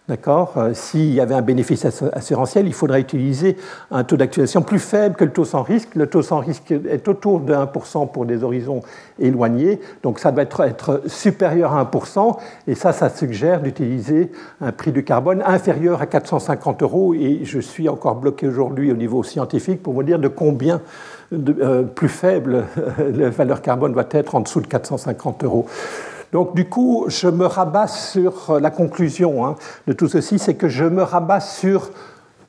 D'accord 0.10 0.54
euh, 0.58 0.74
S'il 0.74 1.14
y 1.14 1.22
avait 1.22 1.36
un 1.36 1.44
bénéfice 1.44 1.86
assurantiel, 1.86 2.66
il 2.66 2.74
faudrait 2.74 3.00
utiliser 3.00 3.58
un 3.92 4.04
taux 4.04 4.18
d'actualisation 4.18 4.64
plus 4.64 4.80
faible 4.80 5.16
que 5.16 5.24
le 5.24 5.30
taux 5.30 5.46
sans 5.46 5.62
risque. 5.62 5.94
Le 5.94 6.08
taux 6.08 6.24
sans 6.24 6.40
risque 6.40 6.72
est 6.72 7.08
autour 7.08 7.42
de 7.42 7.54
1% 7.54 8.12
pour 8.12 8.26
des 8.26 8.44
horizons 8.44 8.82
éloignés, 9.20 9.80
donc 10.02 10.18
ça 10.18 10.32
doit 10.32 10.42
être, 10.44 11.04
supérieur 11.06 11.74
à 11.74 11.84
1%, 11.84 12.38
et 12.68 12.74
ça, 12.74 12.92
ça 12.92 13.10
suggère 13.10 13.62
d'utiliser 13.62 14.32
un 14.62 14.72
prix 14.72 14.92
du 14.92 15.04
carbone 15.04 15.44
inférieur 15.46 16.02
à 16.02 16.08
450 16.08 16.82
euros, 16.82 17.14
et 17.14 17.42
je 17.44 17.60
suis 17.60 17.88
encore 17.88 18.16
bloqué 18.16 18.48
aujourd'hui 18.48 18.92
au 18.92 18.96
niveau 18.96 19.22
scientifique 19.22 19.84
pour 19.84 19.94
vous 19.94 20.04
dire 20.04 20.18
de 20.18 20.28
combien 20.28 20.82
de, 21.32 21.56
euh, 21.62 21.84
plus 21.84 22.10
faible 22.10 22.66
la 22.98 23.30
valeur 23.30 23.62
carbone 23.62 23.94
doit 23.94 24.10
être 24.10 24.34
en 24.34 24.40
dessous 24.40 24.62
de 24.62 24.68
450 24.68 25.44
euros. 25.44 25.68
Donc 26.32 26.56
du 26.56 26.66
coup, 26.66 27.06
je 27.08 27.28
me 27.28 27.46
rabats 27.46 27.88
sur 27.88 28.60
la 28.60 28.70
conclusion 28.70 29.46
hein, 29.46 29.56
de 29.88 29.94
tout 29.94 30.08
ceci, 30.08 30.40
c'est 30.40 30.56
que 30.56 30.68
je 30.68 30.86
me 30.86 31.02
rabats 31.02 31.40
sur 31.40 31.90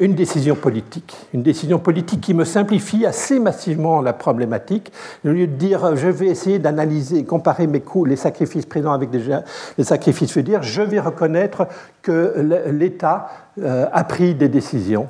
une 0.01 0.15
décision 0.15 0.55
politique, 0.55 1.15
une 1.35 1.43
décision 1.43 1.79
politique 1.79 2.23
qui 2.23 2.33
me 2.33 2.45
simplifie 2.45 3.05
assez 3.05 3.39
massivement 3.39 4.01
la 4.01 4.15
problématique. 4.15 4.91
Au 5.27 5.29
lieu 5.29 5.47
de 5.47 5.53
dire 5.53 5.95
je 5.95 6.09
vais 6.09 6.27
essayer 6.27 6.59
d'analyser, 6.59 7.25
comparer 7.25 7.67
mes 7.67 7.81
coûts, 7.81 8.07
les 8.07 8.17
sacrifices 8.17 8.65
présents 8.65 8.93
avec 8.93 9.11
les 9.13 9.85
sacrifices 9.85 10.33
futurs, 10.33 10.63
je 10.63 10.81
vais 10.81 11.01
reconnaître 11.01 11.69
que 12.01 12.65
l'État 12.71 13.29
euh, 13.63 13.87
a 13.93 14.05
pris 14.05 14.35
des 14.35 14.49
décisions 14.49 15.07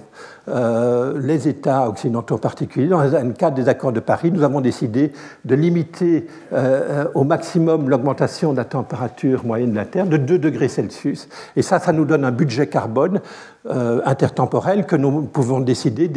euh, 0.49 1.21
les 1.21 1.49
États 1.49 1.89
occidentaux 1.89 2.37
en 2.37 2.39
particulier, 2.39 2.89
dans 2.89 3.03
le 3.03 3.33
cadre 3.33 3.57
des 3.57 3.69
accords 3.69 3.93
de 3.93 4.01
Paris, 4.01 4.33
nous 4.33 4.43
avons 4.43 4.61
décidé 4.61 5.13
de 5.45 5.55
limiter 5.55 6.27
euh, 6.53 7.05
au 7.15 7.25
maximum 7.25 7.91
l'augmentation 7.91 8.53
de 8.53 8.57
la 8.57 8.65
température 8.65 9.45
moyenne 9.45 9.73
de 9.73 9.77
la 9.77 9.85
Terre 9.85 10.07
de 10.07 10.17
2 10.17 10.39
degrés 10.39 10.69
Celsius. 10.69 11.29
Et 11.57 11.63
ça, 11.63 11.79
ça 11.79 11.93
nous 11.93 12.05
donne 12.05 12.25
un 12.25 12.31
budget 12.31 12.67
carbone 12.69 13.21
euh, 13.67 14.01
intertemporel 14.07 14.87
que 14.87 14.97
nous 14.97 15.23
pouvons 15.23 15.61
décider 15.61 16.09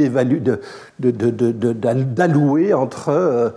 d'allouer 0.99 2.73
entre 2.73 3.53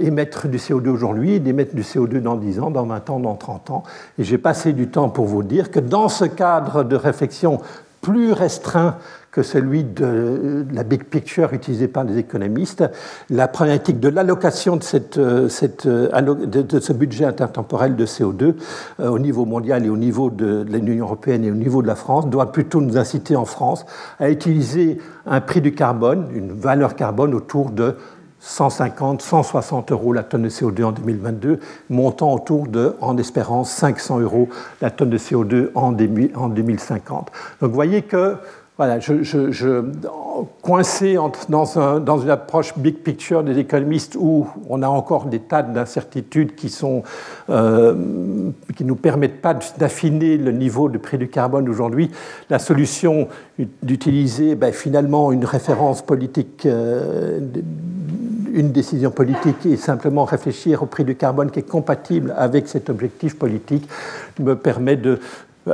émettre 0.00 0.48
du 0.48 0.56
CO2 0.56 0.88
aujourd'hui 0.88 1.34
et 1.34 1.40
d'émettre 1.40 1.74
du 1.74 1.82
CO2 1.82 2.20
dans 2.20 2.36
10 2.36 2.60
ans, 2.60 2.70
dans 2.70 2.86
20 2.86 3.10
ans, 3.10 3.20
dans 3.20 3.36
30 3.36 3.70
ans. 3.70 3.82
Et 4.18 4.24
j'ai 4.24 4.38
passé 4.38 4.72
du 4.72 4.88
temps 4.88 5.10
pour 5.10 5.26
vous 5.26 5.42
dire 5.42 5.70
que 5.70 5.80
dans 5.80 6.08
ce 6.08 6.24
cadre 6.24 6.82
de 6.82 6.96
réflexion 6.96 7.60
plus 8.00 8.32
restreint 8.32 8.96
celui 9.42 9.84
de 9.84 10.66
la 10.72 10.82
big 10.82 11.04
picture 11.04 11.52
utilisée 11.52 11.88
par 11.88 12.04
les 12.04 12.18
économistes. 12.18 12.84
La 13.30 13.48
problématique 13.48 14.00
de 14.00 14.08
l'allocation 14.08 14.76
de, 14.76 14.82
cette, 14.82 15.20
cette, 15.48 15.86
de, 15.86 16.80
ce 16.80 16.92
budget 16.92 17.24
intertemporel 17.24 17.96
de 17.96 18.06
CO2 18.06 18.54
euh, 19.00 19.08
au 19.08 19.18
niveau 19.18 19.44
mondial 19.44 19.84
et 19.84 19.88
au 19.88 19.96
niveau 19.96 20.30
de, 20.30 20.64
l'Union 20.68 21.06
européenne 21.06 21.44
et 21.44 21.50
au 21.50 21.54
niveau 21.54 21.82
de 21.82 21.86
la 21.86 21.94
France 21.94 22.28
doit 22.28 22.52
plutôt 22.52 22.80
nous 22.80 22.96
inciter 22.96 23.36
en 23.36 23.44
France 23.44 23.84
à 24.18 24.30
utiliser 24.30 24.98
un 25.26 25.40
prix 25.40 25.60
du 25.60 25.74
carbone, 25.74 26.28
une 26.34 26.52
valeur 26.52 26.96
carbone 26.96 27.34
autour 27.34 27.70
de 27.70 27.96
150, 28.40 29.20
160 29.20 29.92
euros 29.92 30.12
la 30.12 30.22
tonne 30.22 30.42
de 30.42 30.48
CO2 30.48 30.84
en 30.84 30.92
2022, 30.92 31.58
montant 31.90 32.32
autour 32.32 32.68
de, 32.68 32.94
en 33.00 33.18
espérance, 33.18 33.70
500 33.72 34.20
euros 34.20 34.48
la 34.80 34.90
tonne 34.90 35.10
de 35.10 35.18
CO2 35.18 35.70
en 35.74 35.92
2050. 35.92 37.32
Donc 37.60 37.70
vous 37.70 37.74
voyez 37.74 38.02
que 38.02 38.36
voilà, 38.78 39.00
coincé 40.62 41.18
dans, 41.48 42.18
une 42.18 42.30
approche 42.30 42.78
big 42.78 42.98
picture 42.98 43.42
des 43.42 43.58
économistes 43.58 44.16
où 44.16 44.46
on 44.68 44.82
a 44.82 44.88
encore 44.88 45.24
des 45.24 45.40
tas 45.40 45.62
d'incertitudes 45.62 46.54
qui 46.54 46.72
ne 46.84 47.00
euh, 47.50 47.94
nous 48.78 48.94
permettent 48.94 49.42
pas 49.42 49.58
d'affiner 49.78 50.36
le 50.36 50.52
niveau 50.52 50.88
de 50.88 50.96
prix 50.96 51.18
du 51.18 51.26
carbone 51.26 51.68
aujourd'hui. 51.68 52.12
La 52.50 52.60
solution 52.60 53.26
d'utiliser 53.82 54.54
ben, 54.54 54.72
finalement 54.72 55.32
une 55.32 55.44
référence 55.44 56.02
politique, 56.02 56.64
euh, 56.64 57.40
une 58.54 58.70
décision 58.70 59.10
politique 59.10 59.66
et 59.66 59.76
simplement 59.76 60.24
réfléchir 60.24 60.84
au 60.84 60.86
prix 60.86 61.02
du 61.02 61.16
carbone 61.16 61.50
qui 61.50 61.58
est 61.58 61.68
compatible 61.68 62.32
avec 62.36 62.68
cet 62.68 62.90
objectif 62.90 63.36
politique 63.36 63.88
me 64.38 64.54
permet 64.54 64.94
de 64.94 65.18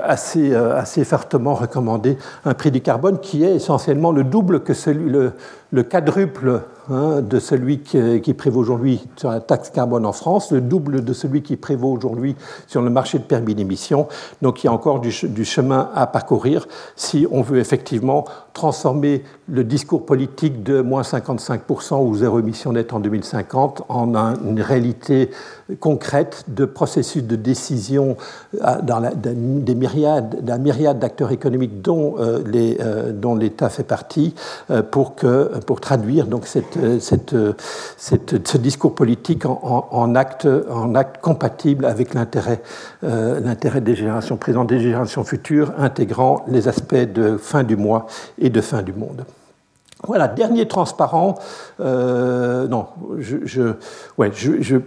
assez, 0.03 0.53
euh, 0.53 0.77
assez 0.77 1.05
fortement 1.05 1.55
recommandé 1.55 2.19
un 2.45 2.55
prix 2.55 2.71
du 2.71 2.81
carbone 2.81 3.19
qui 3.21 3.45
est 3.45 3.55
essentiellement 3.55 4.13
le 4.13 4.25
double 4.25 4.63
que 4.63 4.75
celui, 4.75 5.11
le, 5.11 5.33
le 5.71 5.83
quadruple 5.83 6.63
hein, 6.91 7.21
de 7.21 7.39
celui 7.39 7.81
qui, 7.81 8.35
prévaut 8.35 8.61
aujourd'hui 8.61 9.05
sur 9.17 9.31
la 9.31 9.41
taxe 9.41 9.71
carbone 9.71 10.07
en 10.07 10.13
France, 10.13 10.53
le 10.53 10.61
double 10.61 11.05
de 11.05 11.13
celui 11.13 11.43
qui 11.43 11.57
prévaut 11.57 11.93
aujourd'hui 11.93 12.37
sur 12.67 12.83
le 12.83 12.91
marché 12.91 13.19
de 13.19 13.25
permis 13.25 13.55
d'émission. 13.55 14.09
Donc 14.43 14.63
il 14.63 14.67
y 14.67 14.71
a 14.71 14.73
encore 14.73 15.01
du, 15.01 15.11
chemin 15.45 15.91
à 15.95 16.07
parcourir 16.07 16.67
si 16.97 17.27
on 17.31 17.43
veut 17.43 17.59
effectivement 17.59 18.25
transformer 18.53 19.25
le 19.49 19.65
discours 19.65 20.07
politique 20.07 20.63
de 20.63 20.81
moins 20.81 21.03
55% 21.03 22.07
ou 22.07 22.15
zéro 22.15 22.39
émission 22.39 22.73
nette 22.73 22.93
en 22.93 23.01
2050 23.01 23.83
en 23.89 24.15
une 24.15 24.61
réalité 24.61 25.31
concrète 25.81 26.45
de 26.49 26.65
processus 26.65 27.25
de 27.25 27.37
décision 27.37 28.17
euh, 28.63 28.81
dans 28.83 29.03
des 29.15 29.75
myriades, 29.75 30.45
d'un 30.45 30.59
myriade 30.59 30.99
d'acteurs 30.99 31.33
économiques 31.33 31.83
dont, 31.83 32.17
euh, 32.19 32.43
euh, 32.55 33.39
l'État 33.39 33.69
fait 33.69 33.85
partie 33.85 34.35
pour 34.91 35.15
que 35.15 35.51
pour 35.67 35.81
traduire 35.81 36.27
donc 36.27 36.47
cette, 36.47 36.79
cette, 37.01 37.35
ce 37.97 38.59
discours 38.59 38.95
politique 38.95 39.47
en, 39.47 39.89
en, 39.91 40.15
en 40.15 41.05
compatible 41.23 41.85
avec 41.85 42.15
l'intérêt 42.15 42.61
euh, 43.05 43.41
l'intérêt 43.41 43.81
des 43.81 43.95
générations 43.95 44.37
présentes, 44.37 44.69
des 44.69 44.81
générations 44.81 45.25
futures, 45.25 45.73
intégrant 45.79 46.45
les 46.49 46.69
aspects 46.69 46.95
de 46.95 47.37
fin 47.37 47.63
du 47.63 47.77
mois 47.77 48.07
et 48.39 48.51
de 48.51 48.61
fin 48.61 48.83
du 48.83 48.93
monde. 48.93 49.25
Voilà, 50.07 50.29
dernier 50.29 50.69
transparent. 50.69 51.37
Euh, 51.81 52.69
non, 52.69 52.87
je, 53.19 53.39
je, 53.45 53.75
ouais, 54.19 54.31
je, 54.35 54.81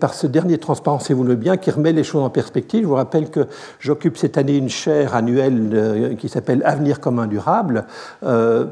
par 0.00 0.14
ce 0.14 0.26
dernier 0.26 0.58
transparent, 0.58 0.98
si 0.98 1.12
vous 1.12 1.24
le 1.24 1.36
bien, 1.36 1.56
qui 1.56 1.70
remet 1.70 1.92
les 1.92 2.04
choses 2.04 2.22
en 2.22 2.30
perspective. 2.30 2.82
Je 2.82 2.88
vous 2.88 2.94
rappelle 2.94 3.30
que 3.30 3.46
j'occupe 3.78 4.16
cette 4.16 4.36
année 4.36 4.56
une 4.56 4.68
chaire 4.68 5.14
annuelle 5.14 5.70
euh, 5.72 6.14
qui 6.14 6.28
s'appelle 6.28 6.62
Avenir 6.64 7.00
commun 7.00 7.26
durable. 7.26 7.84
Euh, 8.24 8.66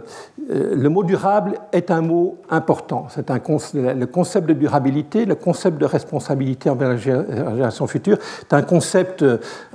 le 0.49 0.89
mot 0.89 1.05
durable 1.05 1.55
est 1.73 1.91
un 1.91 2.01
mot 2.01 2.39
important. 2.51 3.07
C'est 3.11 3.31
un 3.31 3.41
le 3.75 4.05
concept 4.07 4.49
de 4.49 4.55
durabilité, 4.55 5.25
le 5.25 5.35
concept 5.35 5.79
de 5.79 5.85
responsabilité 5.85 6.71
envers 6.71 6.89
la 6.91 6.97
génération 6.97 7.87
future, 7.87 8.19
est 8.41 8.55
un 8.55 8.63
concept 8.63 9.25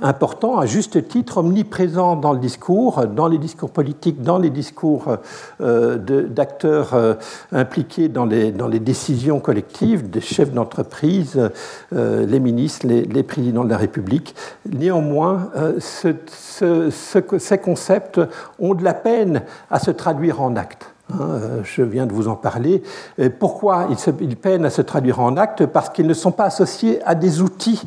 important, 0.02 0.58
à 0.58 0.66
juste 0.66 1.08
titre, 1.08 1.38
omniprésent 1.38 2.16
dans 2.16 2.32
le 2.32 2.38
discours, 2.38 3.06
dans 3.06 3.28
les 3.28 3.38
discours 3.38 3.70
politiques, 3.70 4.22
dans 4.22 4.38
les 4.38 4.50
discours 4.50 5.18
d'acteurs 5.60 7.16
impliqués 7.52 8.08
dans 8.08 8.24
les, 8.24 8.52
dans 8.52 8.68
les 8.68 8.80
décisions 8.80 9.40
collectives, 9.40 10.08
des 10.08 10.20
chefs 10.20 10.52
d'entreprise, 10.52 11.50
les 11.92 12.40
ministres, 12.40 12.86
les, 12.86 13.22
présidents 13.22 13.64
de 13.64 13.70
la 13.70 13.76
République. 13.76 14.34
Néanmoins, 14.70 15.50
ce, 15.80 16.90
ces 16.90 17.58
concepts 17.58 18.20
ont 18.58 18.74
de 18.74 18.84
la 18.84 18.94
peine 18.94 19.42
à 19.70 19.78
se 19.78 19.90
traduire 19.90 20.40
en 20.40 20.56
actes. 20.56 20.92
Hein, 21.12 21.16
euh, 21.20 21.60
je 21.64 21.82
viens 21.82 22.06
de 22.06 22.12
vous 22.12 22.28
en 22.28 22.36
parler. 22.36 22.82
Pourquoi 23.38 23.88
ils, 24.20 24.36
peinent 24.36 24.64
à 24.64 24.70
se 24.70 24.82
traduire 24.82 25.20
en 25.20 25.36
actes? 25.36 25.66
Parce 25.66 25.90
qu'ils 25.90 26.06
ne 26.06 26.14
sont 26.14 26.32
pas 26.32 26.44
associés 26.44 27.00
à 27.04 27.14
des 27.14 27.40
outils 27.40 27.82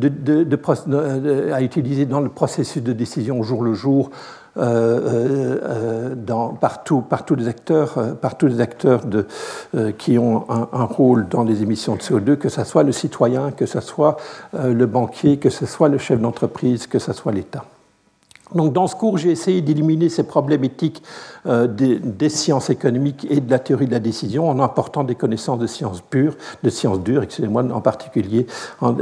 à 0.00 1.62
utiliser 1.62 2.06
dans 2.06 2.20
le 2.20 2.28
processus 2.28 2.80
de 2.80 2.92
décision 2.92 3.40
au 3.40 3.42
jour 3.42 3.64
le 3.64 3.74
jour, 3.74 4.10
euh, 4.56 5.58
euh, 5.62 6.14
dans, 6.14 6.48
partout, 6.48 7.02
partout 7.02 7.36
les 7.36 7.48
acteurs, 7.48 7.98
qui 9.98 10.18
ont 10.18 10.44
un, 10.50 10.68
un, 10.72 10.84
rôle 10.84 11.28
dans 11.28 11.44
les 11.44 11.62
émissions 11.62 11.94
de 11.94 12.00
CO2, 12.00 12.36
que 12.36 12.48
ce 12.48 12.64
soit 12.64 12.82
le 12.82 12.92
citoyen, 12.92 13.52
que 13.52 13.66
ce 13.66 13.80
soit 13.80 14.16
le 14.52 14.86
banquier, 14.86 15.38
que 15.38 15.50
ce 15.50 15.66
soit 15.66 15.88
le 15.88 15.98
chef 15.98 16.20
d'entreprise, 16.20 16.86
que 16.86 16.98
ce 16.98 17.12
soit 17.12 17.32
l'État. 17.32 17.64
Donc, 18.54 18.72
dans 18.72 18.88
ce 18.88 18.96
cours, 18.96 19.18
j'ai 19.18 19.30
essayé 19.30 19.60
d'éliminer 19.60 20.08
ces 20.08 20.24
problèmes 20.24 20.64
éthiques 20.64 21.02
euh, 21.46 21.66
des, 21.66 22.28
sciences 22.28 22.70
économiques 22.70 23.26
et 23.30 23.40
de 23.40 23.50
la 23.50 23.58
théorie 23.58 23.86
de 23.86 23.92
la 23.92 23.98
décision 23.98 24.48
en 24.48 24.60
apportant 24.60 25.04
des 25.04 25.14
connaissances 25.14 25.58
de 25.58 25.66
sciences 25.66 26.00
pures, 26.00 26.34
de 26.62 26.70
sciences 26.70 27.00
dures, 27.00 27.22
excusez-moi, 27.22 27.64
en 27.72 27.80
particulier, 27.80 28.46
en, 28.80 28.92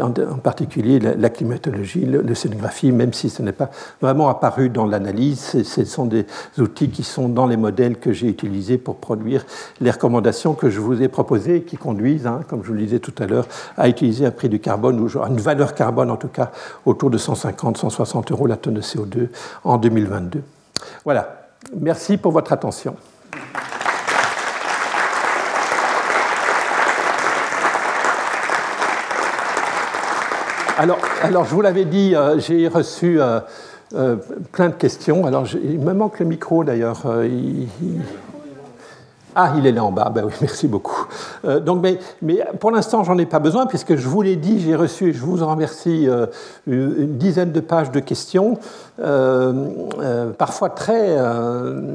particulier 0.43 0.99
la, 1.01 1.31
climatologie, 1.31 2.07
l'océanographie, 2.07 2.93
même 2.93 3.13
si 3.13 3.29
ce 3.29 3.43
n'est 3.43 3.53
pas 3.53 3.71
vraiment 4.01 4.29
apparu 4.29 4.71
dans 4.71 4.87
l'analyse. 4.87 5.63
Ce 5.63 5.85
sont 5.85 6.07
des 6.07 6.27
outils 6.59 6.89
qui 6.89 7.03
sont 7.03 7.29
dans 7.29 7.47
les 7.47 7.57
modèles 7.57 7.99
que 7.99 8.13
j'ai 8.13 8.29
utilisés 8.29 8.79
pour 8.79 8.97
produire 8.97 9.45
les 9.81 9.91
recommandations 9.91 10.55
que 10.55 10.71
je 10.71 10.81
vous 10.81 11.03
ai 11.03 11.09
proposées 11.09 11.63
qui 11.63 11.77
conduisent, 11.77 12.27
hein, 12.27 12.41
comme 12.49 12.63
je 12.63 12.69
vous 12.69 12.75
le 12.75 12.81
disais 12.81 13.01
tout 13.01 13.15
à 13.19 13.27
l'heure, 13.27 13.47
à 13.77 13.89
utiliser 13.89 14.27
un 14.27 14.31
prix 14.31 14.49
du 14.49 14.61
carbone, 14.61 15.01
ou 15.01 15.09
une 15.09 15.41
valeur 15.41 15.75
carbone 15.75 16.11
en 16.11 16.17
tout 16.17 16.29
cas, 16.29 16.53
autour 16.87 17.11
de 17.11 17.19
150-160 17.19 18.33
euros 18.33 18.47
la 18.47 18.57
tonne 18.57 18.75
de 18.75 18.83
CO2 18.83 19.29
en 19.65 19.77
2022. 19.77 20.43
Voilà. 21.05 21.38
Merci 21.77 22.17
pour 22.17 22.33
votre 22.33 22.53
attention. 22.53 22.97
Alors, 30.79 31.45
je 31.45 31.55
vous 31.55 31.61
l'avais 31.61 31.85
dit, 31.85 32.15
euh, 32.15 32.39
j'ai 32.39 32.69
reçu 32.69 33.19
euh, 33.21 33.41
plein 34.53 34.69
de 34.69 34.75
questions. 34.75 35.27
Alors, 35.27 35.45
il 35.53 35.81
me 35.81 35.93
manque 35.93 36.21
le 36.21 36.27
micro 36.27 36.63
d'ailleurs. 36.63 37.03
Ah, 39.35 39.53
il 39.57 39.67
est 39.67 39.73
là 39.73 39.85
en 39.85 39.93
bas. 39.93 40.11
Ben 40.15 40.25
oui, 40.25 40.33
merci 40.41 40.67
beaucoup. 40.69 41.07
Euh, 41.45 41.61
donc, 41.61 41.85
mais, 42.23 42.41
pour 42.61 42.71
l'instant, 42.71 43.05
j'en 43.05 43.19
ai 43.19 43.27
pas 43.27 43.39
besoin 43.39 43.67
puisque 43.67 43.97
je 43.97 44.09
vous 44.09 44.23
l'ai 44.23 44.37
dit, 44.37 44.61
j'ai 44.61 44.75
reçu, 44.75 45.13
je 45.13 45.21
vous 45.21 45.43
en 45.43 45.51
remercie, 45.51 46.09
euh, 46.09 46.27
une 46.67 47.17
dizaine 47.19 47.53
de 47.53 47.61
pages 47.61 47.91
de 47.91 48.01
questions, 48.01 48.59
euh, 49.01 50.33
parfois 50.37 50.71
très, 50.71 51.17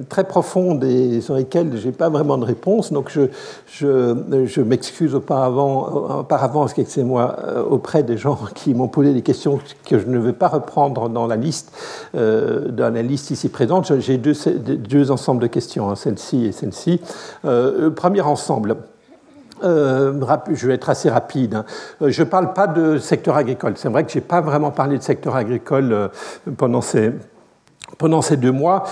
très 0.09 0.23
profondes 0.23 0.83
et 0.83 1.21
sur 1.21 1.35
lesquelles 1.35 1.77
je 1.77 1.87
n'ai 1.87 1.91
pas 1.91 2.09
vraiment 2.09 2.37
de 2.37 2.45
réponse. 2.45 2.91
Donc, 2.91 3.11
je, 3.11 3.27
je, 3.67 4.61
m'excuse 4.61 5.15
auparavant, 5.15 6.19
auparavant 6.19 6.65
moi 6.97 7.35
auprès 7.69 8.03
des 8.03 8.17
gens 8.17 8.39
qui 8.55 8.73
m'ont 8.73 8.87
posé 8.87 9.13
des 9.13 9.21
questions 9.21 9.59
que 9.85 9.99
je 9.99 10.07
ne 10.07 10.17
vais 10.17 10.33
pas 10.33 10.47
reprendre 10.47 11.09
dans 11.09 11.27
la 11.27 11.35
liste, 11.35 11.73
dans 12.13 12.93
la 12.93 13.01
liste 13.01 13.31
ici 13.31 13.49
présente. 13.49 13.99
J'ai 13.99 14.17
deux, 14.17 14.33
deux 14.57 15.11
ensembles 15.11 15.41
de 15.41 15.47
questions, 15.47 15.89
hein, 15.89 15.95
celle-ci 15.95 16.45
et 16.45 16.51
celle-ci. 16.51 17.01
Euh, 17.45 17.89
premier 17.91 18.21
ensemble. 18.21 18.77
Euh, 19.63 20.13
je 20.51 20.67
vais 20.67 20.73
être 20.73 20.89
assez 20.89 21.09
rapide. 21.09 21.55
Hein. 21.55 21.65
Euh, 22.01 22.09
je 22.09 22.23
ne 22.23 22.27
parle 22.27 22.53
pas 22.53 22.67
de 22.67 22.97
secteur 22.97 23.37
agricole. 23.37 23.73
C'est 23.77 23.89
vrai 23.89 24.03
que 24.03 24.11
je 24.11 24.17
n'ai 24.17 24.23
pas 24.23 24.41
vraiment 24.41 24.71
parlé 24.71 24.97
de 24.97 25.03
secteur 25.03 25.35
agricole 25.35 26.09
pendant 26.57 26.81
ces, 26.81 27.11
deux 28.37 28.51
mois. 28.51 28.83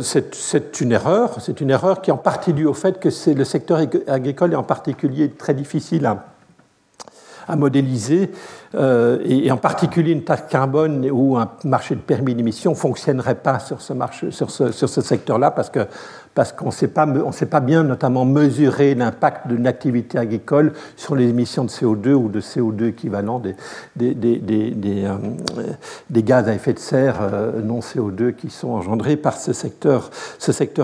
c'est 0.00 0.80
une 0.80 0.92
erreur. 0.92 1.36
C'est 1.40 1.60
une 1.60 1.70
erreur 1.70 2.02
qui 2.02 2.10
est 2.10 2.12
en 2.12 2.18
partie 2.18 2.52
due 2.52 2.66
au 2.66 2.74
fait 2.74 3.00
que 3.00 3.08
le 3.30 3.44
secteur 3.44 3.78
agricole 4.08 4.52
est 4.52 4.56
en 4.56 4.62
particulier 4.62 5.30
très 5.30 5.54
difficile 5.54 6.06
à, 6.06 7.56
modéliser. 7.56 8.30
et, 8.74 9.50
en 9.50 9.56
particulier 9.56 10.12
une 10.12 10.24
taxe 10.24 10.44
carbone 10.50 11.08
ou 11.10 11.36
un 11.36 11.48
marché 11.64 11.94
de 11.94 12.00
permis 12.00 12.34
d'émission 12.34 12.72
ne 12.72 12.76
fonctionnerait 12.76 13.36
pas 13.36 13.58
sur 13.58 13.80
ce, 13.80 13.92
marché, 13.92 14.30
sur 14.30 14.50
ce, 14.50 14.70
sur 14.70 14.88
ce 14.88 15.00
secteur-là 15.00 15.50
parce 15.50 15.70
que 15.70 15.86
parce 16.34 16.52
qu'on 16.52 16.66
ne 16.66 16.70
sait 16.70 16.88
pas 16.88 17.60
bien 17.60 17.82
notamment 17.82 18.24
mesurer 18.24 18.94
l'impact 18.94 19.48
d'une 19.48 19.66
activité 19.66 20.16
agricole 20.16 20.72
sur 20.96 21.16
les 21.16 21.28
émissions 21.28 21.64
de 21.64 21.70
CO2 21.70 22.12
ou 22.12 22.28
de 22.28 22.40
CO2 22.40 22.88
équivalent 22.88 23.42
euh, 23.44 23.52
des, 26.10 26.22
gaz 26.22 26.48
à 26.48 26.54
effet 26.54 26.72
de 26.72 26.78
serre 26.78 27.18
euh, 27.20 27.60
non 27.62 27.80
CO2 27.80 28.34
qui 28.34 28.48
sont 28.50 28.68
engendrés 28.68 29.16
par 29.16 29.36
ce 29.36 29.52
secteur, 29.52 30.10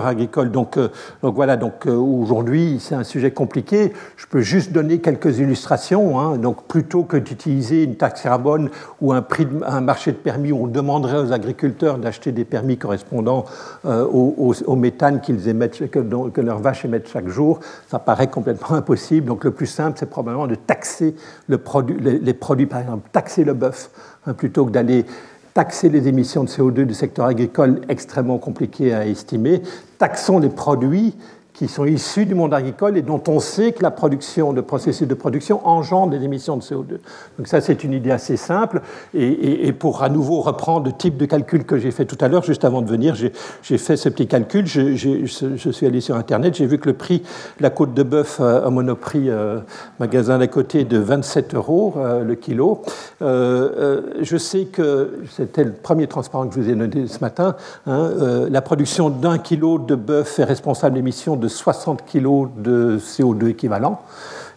agricole. 0.05 0.51
Donc, 0.51 0.77
euh, 0.77 0.89
donc 1.23 1.35
voilà, 1.35 1.55
donc, 1.55 1.85
aujourd'hui 1.85 2.79
c'est 2.81 2.95
un 2.95 3.03
sujet 3.03 3.31
compliqué. 3.31 3.93
Je 4.17 4.25
peux 4.27 4.41
juste 4.41 4.73
donner 4.73 4.99
quelques 4.99 5.39
illustrations. 5.39 6.19
Hein. 6.19 6.37
Donc 6.37 6.67
plutôt 6.67 7.03
que 7.03 7.15
d'utiliser 7.17 7.83
une 7.83 7.95
taxe 7.95 8.21
carbone 8.21 8.69
ou 9.01 9.13
un 9.13 9.81
marché 9.81 10.11
de 10.11 10.17
permis 10.17 10.51
où 10.51 10.63
on 10.63 10.67
demanderait 10.67 11.19
aux 11.19 11.31
agriculteurs 11.31 11.97
d'acheter 11.97 12.31
des 12.31 12.45
permis 12.45 12.77
correspondant 12.77 13.45
au, 13.85 14.53
au 14.65 14.75
méthane 14.75 15.21
qu'ils 15.21 15.36
que, 15.37 16.41
leurs 16.41 16.59
vaches 16.59 16.85
émettent 16.85 17.09
chaque 17.09 17.27
jour, 17.27 17.59
ça 17.89 17.99
paraît 17.99 18.27
complètement 18.27 18.73
impossible. 18.75 19.27
Donc 19.27 19.43
le 19.43 19.51
plus 19.51 19.65
simple, 19.65 19.97
c'est 19.99 20.09
probablement 20.09 20.47
de 20.47 20.55
taxer 20.55 21.15
les, 21.49 21.57
produits, 21.57 22.65
par 22.65 22.79
exemple, 22.79 23.09
taxer 23.11 23.43
le 23.43 23.53
bœuf, 23.53 23.89
hein, 24.25 24.33
plutôt 24.33 24.65
que 24.65 24.71
d'aller 24.71 25.05
taxer 25.53 25.89
les 25.89 26.07
émissions 26.07 26.43
de 26.43 26.49
CO2 26.49 26.85
du 26.85 26.93
secteur 26.93 27.25
agricole, 27.25 27.81
extrêmement 27.89 28.37
compliqué 28.37 28.93
à 28.93 29.07
estimer. 29.07 29.63
Taxons 29.97 30.37
les 30.37 30.49
produits 30.49 31.15
qui 31.57 31.67
sont 31.67 31.85
issus 31.85 32.27
du 32.27 32.35
monde 32.35 32.53
agricole 32.53 32.97
et 32.97 33.01
dont 33.01 33.21
on 33.27 33.39
sait 33.39 33.71
que 33.71 33.81
la 33.81 33.89
production, 33.89 34.51
le 34.51 34.61
processus 34.61 35.07
de 35.07 35.13
production 35.15 35.67
engendre 35.67 36.11
des 36.11 36.23
émissions 36.23 36.55
de 36.55 36.61
CO2. 36.61 36.99
Donc 37.39 37.47
ça, 37.47 37.61
c'est 37.61 37.83
une 37.83 37.93
idée 37.93 38.11
assez 38.11 38.37
simple. 38.37 38.81
Et, 39.15 39.73
pour 39.73 40.03
à 40.03 40.09
nouveau 40.09 40.41
reprendre 40.41 40.85
le 40.85 40.93
type 40.93 41.17
de 41.17 41.25
calcul 41.25 41.65
que 41.65 41.79
j'ai 41.79 41.89
fait 41.89 42.05
tout 42.05 42.17
à 42.21 42.27
l'heure, 42.27 42.43
juste 42.43 42.63
avant 42.63 42.83
de 42.83 42.87
venir, 42.87 43.15
j'ai 43.15 43.77
fait 43.79 43.97
ce 43.97 44.07
petit 44.07 44.27
calcul. 44.27 44.67
Je, 44.67 45.25
suis 45.71 45.87
allé 45.87 45.99
sur 45.99 46.15
Internet, 46.15 46.53
j'ai 46.53 46.67
vu 46.67 46.77
que 46.77 46.89
le 46.89 46.95
prix 46.95 47.19
de 47.57 47.63
la 47.63 47.71
côte 47.71 47.95
de 47.95 48.03
bœuf 48.03 48.39
à 48.39 48.69
Monoprix, 48.69 49.29
euh, 49.29 49.59
magasin 49.99 50.37
d'à 50.37 50.47
côté, 50.47 50.83
de 50.83 50.99
27 50.99 51.55
euros 51.55 51.95
euh, 51.97 52.23
le 52.23 52.35
kilo. 52.35 52.83
Euh, 53.23 54.01
je 54.21 54.37
sais 54.37 54.65
que 54.65 55.21
c'était 55.31 55.63
le 55.63 55.71
premier 55.71 56.05
transparent 56.05 56.47
que 56.47 56.53
je 56.53 56.59
vous 56.61 56.69
ai 56.69 56.75
donné 56.75 57.07
ce 57.07 57.19
matin. 57.19 57.55
Hein, 57.87 58.11
la 58.47 58.61
production 58.61 59.09
d'un 59.09 59.39
kilo 59.39 59.79
de 59.79 59.95
bœuf 59.95 60.37
est 60.37 60.43
responsable 60.43 60.95
d'émissions 60.95 61.35
de 61.35 61.46
60 61.47 62.03
kg 62.05 62.47
de 62.57 62.97
CO2 62.99 63.49
équivalent. 63.49 64.01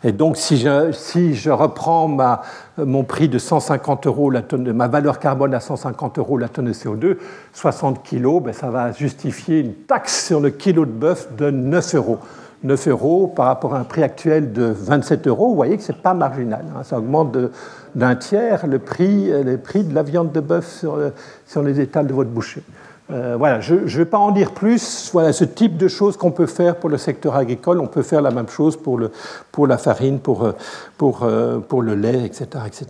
Et 0.02 0.12
donc, 0.12 0.38
si 0.38 0.56
je, 0.56 1.50
reprends 1.50 2.08
mon 2.78 3.04
prix 3.04 3.28
de 3.28 3.38
150 3.38 4.06
euros 4.06 4.30
la 4.30 4.40
tonne, 4.40 4.72
ma 4.72 4.88
valeur 4.88 5.18
carbone 5.18 5.52
à 5.52 5.60
150 5.60 6.18
euros 6.18 6.38
la 6.38 6.48
tonne 6.48 6.66
de 6.66 6.72
CO2, 6.72 7.18
60 7.52 8.02
kg, 8.02 8.42
ben, 8.42 8.54
ça 8.54 8.70
va 8.70 8.92
justifier 8.92 9.60
une 9.60 9.74
taxe 9.74 10.26
sur 10.26 10.40
le 10.40 10.50
kilo 10.50 10.86
de 10.86 10.90
bœuf 10.90 11.28
de 11.36 11.50
9 11.50 11.94
euros. 11.96 12.18
9 12.62 12.88
euros 12.88 13.26
par 13.26 13.46
rapport 13.46 13.74
à 13.74 13.78
un 13.78 13.84
prix 13.84 14.02
actuel 14.02 14.52
de 14.52 14.64
27 14.64 15.26
euros, 15.26 15.48
vous 15.48 15.54
voyez 15.54 15.76
que 15.76 15.82
ce 15.82 15.92
pas 15.92 16.14
marginal. 16.14 16.64
Hein. 16.76 16.82
ça 16.82 16.98
augmente 16.98 17.36
d'un 17.94 18.16
tiers 18.16 18.66
le 18.66 18.78
prix, 18.78 19.30
le 19.30 19.56
prix 19.58 19.84
de 19.84 19.94
la 19.94 20.02
viande 20.02 20.32
de 20.32 20.40
bœuf 20.40 20.66
sur, 20.66 20.98
sur 21.46 21.62
les 21.62 21.80
étals 21.80 22.06
de 22.06 22.12
votre 22.12 22.30
boucher. 22.30 22.62
Euh, 23.10 23.36
voilà, 23.36 23.60
je 23.60 23.74
ne 23.74 23.86
vais 23.86 24.04
pas 24.04 24.18
en 24.18 24.30
dire 24.30 24.52
plus. 24.52 25.10
Voilà 25.12 25.32
ce 25.32 25.44
type 25.44 25.76
de 25.76 25.88
choses 25.88 26.16
qu'on 26.16 26.30
peut 26.30 26.46
faire 26.46 26.76
pour 26.76 26.88
le 26.88 26.98
secteur 26.98 27.34
agricole. 27.34 27.80
On 27.80 27.86
peut 27.86 28.02
faire 28.02 28.22
la 28.22 28.30
même 28.30 28.48
chose 28.48 28.76
pour, 28.76 28.98
la 29.66 29.78
farine, 29.78 30.20
pour, 30.20 30.44
euh, 30.44 30.52
euh, 31.02 31.60
le 31.82 31.94
lait, 31.94 32.24
etc., 32.24 32.46
etc. 32.66 32.86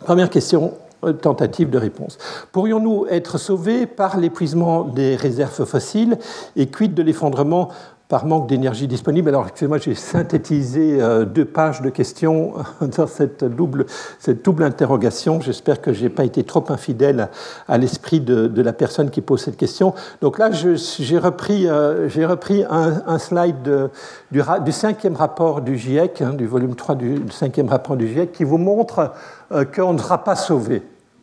Première 0.00 0.30
question, 0.30 0.72
tentative 1.20 1.68
de 1.68 1.78
réponse. 1.78 2.16
Pourrions-nous 2.52 3.06
être 3.10 3.36
sauvés 3.36 3.86
par 3.86 4.18
l'épuisement 4.18 4.84
des 4.84 5.16
réserves 5.16 5.64
fossiles 5.66 6.18
et 6.56 6.66
quid 6.68 6.94
de 6.94 7.02
l'effondrement 7.02 7.68
par 8.10 8.26
manque 8.26 8.48
d'énergie 8.48 8.88
disponible. 8.88 9.28
Alors, 9.28 9.44
excusez-moi, 9.44 9.78
j'ai 9.78 9.94
synthétisé 9.94 11.00
euh, 11.00 11.24
deux 11.24 11.44
pages 11.44 11.80
de 11.80 11.90
questions 11.90 12.54
dans 12.80 13.06
cette 13.06 13.44
double, 13.44 13.86
cette 14.18 14.44
double 14.44 14.64
interrogation. 14.64 15.40
J'espère 15.40 15.80
que 15.80 15.92
je 15.92 16.02
n'ai 16.02 16.08
pas 16.08 16.24
été 16.24 16.42
trop 16.42 16.64
infidèle 16.70 17.28
à, 17.68 17.78
l'esprit 17.78 18.20
de, 18.20 18.60
la 18.60 18.72
personne 18.72 19.10
qui 19.10 19.20
pose 19.20 19.40
cette 19.40 19.56
question. 19.56 19.94
Donc 20.20 20.40
là, 20.40 20.50
j'ai 20.50 21.18
repris, 21.18 21.68
euh, 21.68 22.08
repris 22.26 22.64
un, 22.68 23.18
slide 23.18 23.90
du, 24.32 24.42
cinquième 24.72 25.14
rapport 25.14 25.60
du 25.60 25.78
GIEC, 25.78 26.20
hein, 26.20 26.32
du 26.32 26.46
volume 26.46 26.74
3 26.74 26.96
du, 26.96 27.22
cinquième 27.30 27.68
rapport 27.68 27.96
du 27.96 28.08
GIEC, 28.08 28.32
qui 28.32 28.42
vous 28.42 28.58
montre 28.58 29.12
euh, 29.52 29.64
qu'on 29.64 29.92
ne 29.92 29.98
sera 29.98 30.24
pas 30.24 30.34
sauvé 30.34 30.82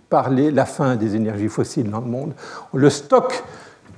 par 0.10 0.30
la 0.32 0.66
fin 0.66 0.96
des 0.96 1.18
énergies 1.18 1.50
fossiles 1.50 1.92
dans 1.92 2.00
le 2.00 2.08
monde. 2.08 2.32
Le 2.74 2.90
stock 2.90 3.44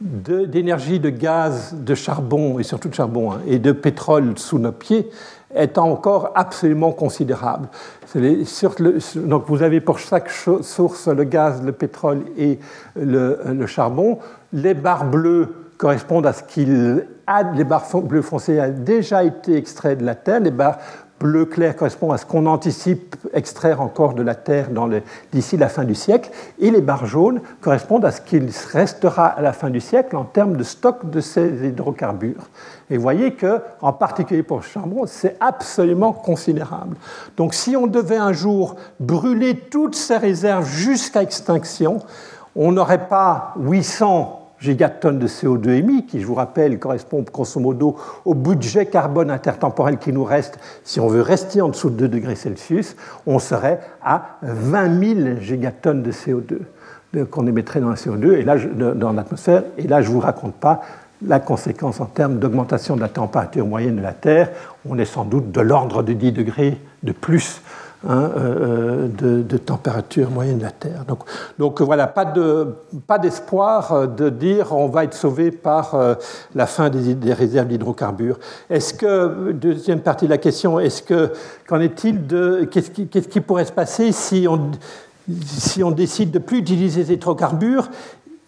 d'énergie, 0.02 1.00
de, 1.00 1.10
gaz, 1.10 1.76
de 1.78 1.96
charbon, 1.96 2.60
et 2.60 2.64
surtout 2.64 2.90
de 2.90 2.94
charbon, 2.94 3.34
hein, 3.34 3.42
et 3.48 3.60
de 3.60 3.72
pétrole 3.72 4.38
sous 4.38 4.60
nos 4.60 4.72
pieds, 4.72 5.10
est 5.54 5.78
encore 5.78 6.32
absolument 6.36 6.92
considérable. 6.92 7.70
donc 8.16 9.44
vous 9.48 9.64
avez 9.64 9.82
pour 9.82 10.00
chaque 10.00 10.30
source 10.30 11.08
le 11.08 11.24
gaz, 11.24 11.64
le 11.64 11.72
pétrole 11.72 12.26
et 12.38 12.60
le, 12.96 13.66
charbon. 13.66 14.20
Les 14.54 14.74
barres 14.74 15.06
bleues 15.06 15.48
correspondent 15.78 16.28
à 16.28 16.34
ce 16.34 16.44
qu'il 16.44 17.06
a, 17.26 17.44
les 17.54 17.64
barres 17.64 17.86
bleues 18.04 18.22
foncées 18.22 18.60
ont 18.62 18.74
déjà 18.78 19.24
été 19.24 19.56
extraits 19.56 19.98
de 19.98 20.06
la 20.06 20.16
Terre, 20.16 20.40
les 20.40 20.52
barres 20.52 20.78
bleu 21.20 21.46
clair 21.46 21.76
correspond 21.76 22.12
à 22.12 22.18
ce 22.18 22.26
qu'on 22.26 22.46
anticipe 22.46 23.16
extraire 23.34 23.82
encore 23.82 24.14
de 24.14 24.24
la 24.24 24.36
Terre 24.36 24.70
d'ici 25.32 25.58
la 25.58 25.70
fin 25.70 25.84
du 25.84 25.96
siècle, 25.96 26.32
et 26.60 26.72
les 26.72 26.82
barres 26.82 27.06
jaunes 27.06 27.42
correspondent 27.62 28.06
à 28.06 28.12
ce 28.12 28.22
qu'il 28.22 28.50
restera 28.72 29.28
à 29.28 29.42
la 29.42 29.54
fin 29.54 29.70
du 29.70 29.82
siècle 29.82 30.16
en 30.16 30.24
termes 30.24 30.56
de 30.56 30.64
stock 30.64 31.10
de 31.10 31.22
ces 31.22 31.68
hydrocarbures. 31.68 32.50
Et 32.90 32.98
vous 32.98 33.04
voyez 33.04 33.34
que, 33.34 33.62
en 33.82 33.94
particulier 33.94 34.44
pour 34.44 34.58
le 34.58 34.64
charbon, 34.64 35.06
c'est 35.06 35.36
absolument 35.40 36.14
considérable. 36.14 36.96
Donc 37.38 37.54
si 37.54 37.76
on 37.76 37.88
devait 37.88 38.18
un 38.18 38.34
jour 38.34 38.76
brûler 39.00 39.56
toutes 39.56 39.96
ces 39.96 40.18
réserves 40.18 40.68
jusqu'à 40.68 41.22
extinction, 41.22 42.00
on 42.56 42.72
n'aurait 42.72 43.08
pas 43.08 43.54
800 43.60 44.49
gigatonnes 44.60 45.20
de 45.20 45.28
CO2 45.28 45.70
émis, 45.70 46.06
qui, 46.06 46.20
je 46.20 46.26
vous 46.26 46.36
rappelle, 46.36 46.80
correspond 46.80 47.24
grosso 47.32 47.60
modo 47.60 47.96
au 48.26 48.34
budget 48.34 48.86
carbone 48.86 49.32
intertemporel 49.32 49.98
qui 49.98 50.12
nous 50.12 50.24
reste 50.24 50.60
si 50.84 51.00
on 51.00 51.08
veut 51.08 51.22
rester 51.22 51.62
en 51.62 51.70
dessous 51.70 51.90
de 51.90 51.96
2 51.96 52.08
degrés 52.08 52.36
Celsius, 52.36 52.96
on 53.26 53.40
serait 53.40 53.80
à 54.04 54.38
20 54.42 55.24
000 55.24 55.40
gigatonnes 55.42 56.04
de 56.04 56.12
CO2 56.12 56.60
qu'on 57.32 57.48
émettrait 57.48 57.80
dans 57.80 57.90
la 57.90 57.96
CO2 57.96 58.34
et 58.34 58.44
là, 58.44 58.56
dans 58.94 59.14
l'atmosphère. 59.14 59.64
Et 59.78 59.88
là, 59.88 60.02
je 60.02 60.10
ne 60.10 60.14
vous 60.14 60.20
raconte 60.20 60.56
pas 60.56 60.82
la 61.26 61.40
conséquence 61.40 62.00
en 62.00 62.06
termes 62.06 62.40
d'augmentation 62.40 62.96
de 62.96 63.02
la 63.02 63.10
température 63.10 63.66
moyenne 63.66 63.98
de 63.98 64.02
la 64.02 64.14
Terre. 64.14 64.50
On 64.88 64.98
est 64.98 65.06
sans 65.06 65.26
doute 65.26 65.52
de 65.52 65.62
l'ordre 65.62 66.04
de 66.04 66.14
10 66.14 66.32
degrés 66.32 66.78
de 67.04 67.12
plus 67.12 67.62
Hein, 68.08 68.32
euh, 68.38 69.10
euh, 69.22 69.42
de, 69.42 69.58
température 69.58 70.32
moyenne 70.32 70.60
de 70.60 70.64
la 70.64 70.72
Terre. 70.72 71.04
Donc, 71.58 71.82
voilà, 71.82 72.08
pas, 72.08 72.24
de, 72.24 72.76
pas 73.06 73.20
d'espoir 73.20 73.92
euh, 73.92 74.08
de 74.08 74.30
dire 74.30 74.72
on 74.72 74.88
va 74.88 75.04
être 75.04 75.14
sauvé 75.14 75.52
par 75.52 75.98
la 76.56 76.66
fin 76.66 76.90
des, 76.90 77.34
réserves 77.34 77.68
d'hydrocarbures. 77.68 78.40
Est-ce 78.70 78.94
que, 78.94 79.52
deuxième 79.52 80.00
partie 80.00 80.26
de 80.26 80.30
la 80.30 80.38
question, 80.38 80.80
est-ce 80.80 81.04
que, 81.04 81.34
qu'en 81.68 81.82
est-il 81.82 82.26
de, 82.26 82.70
qu'est-ce 82.72 82.90
qui, 83.28 83.42
pourrait 83.42 83.66
se 83.66 83.74
passer 83.74 84.14
si 84.14 84.48
on 84.48 85.92
décide 85.92 86.32
de 86.32 86.40
plus 86.40 86.60
utiliser 86.60 87.04
ces 87.04 87.14
hydrocarbures, 87.16 87.90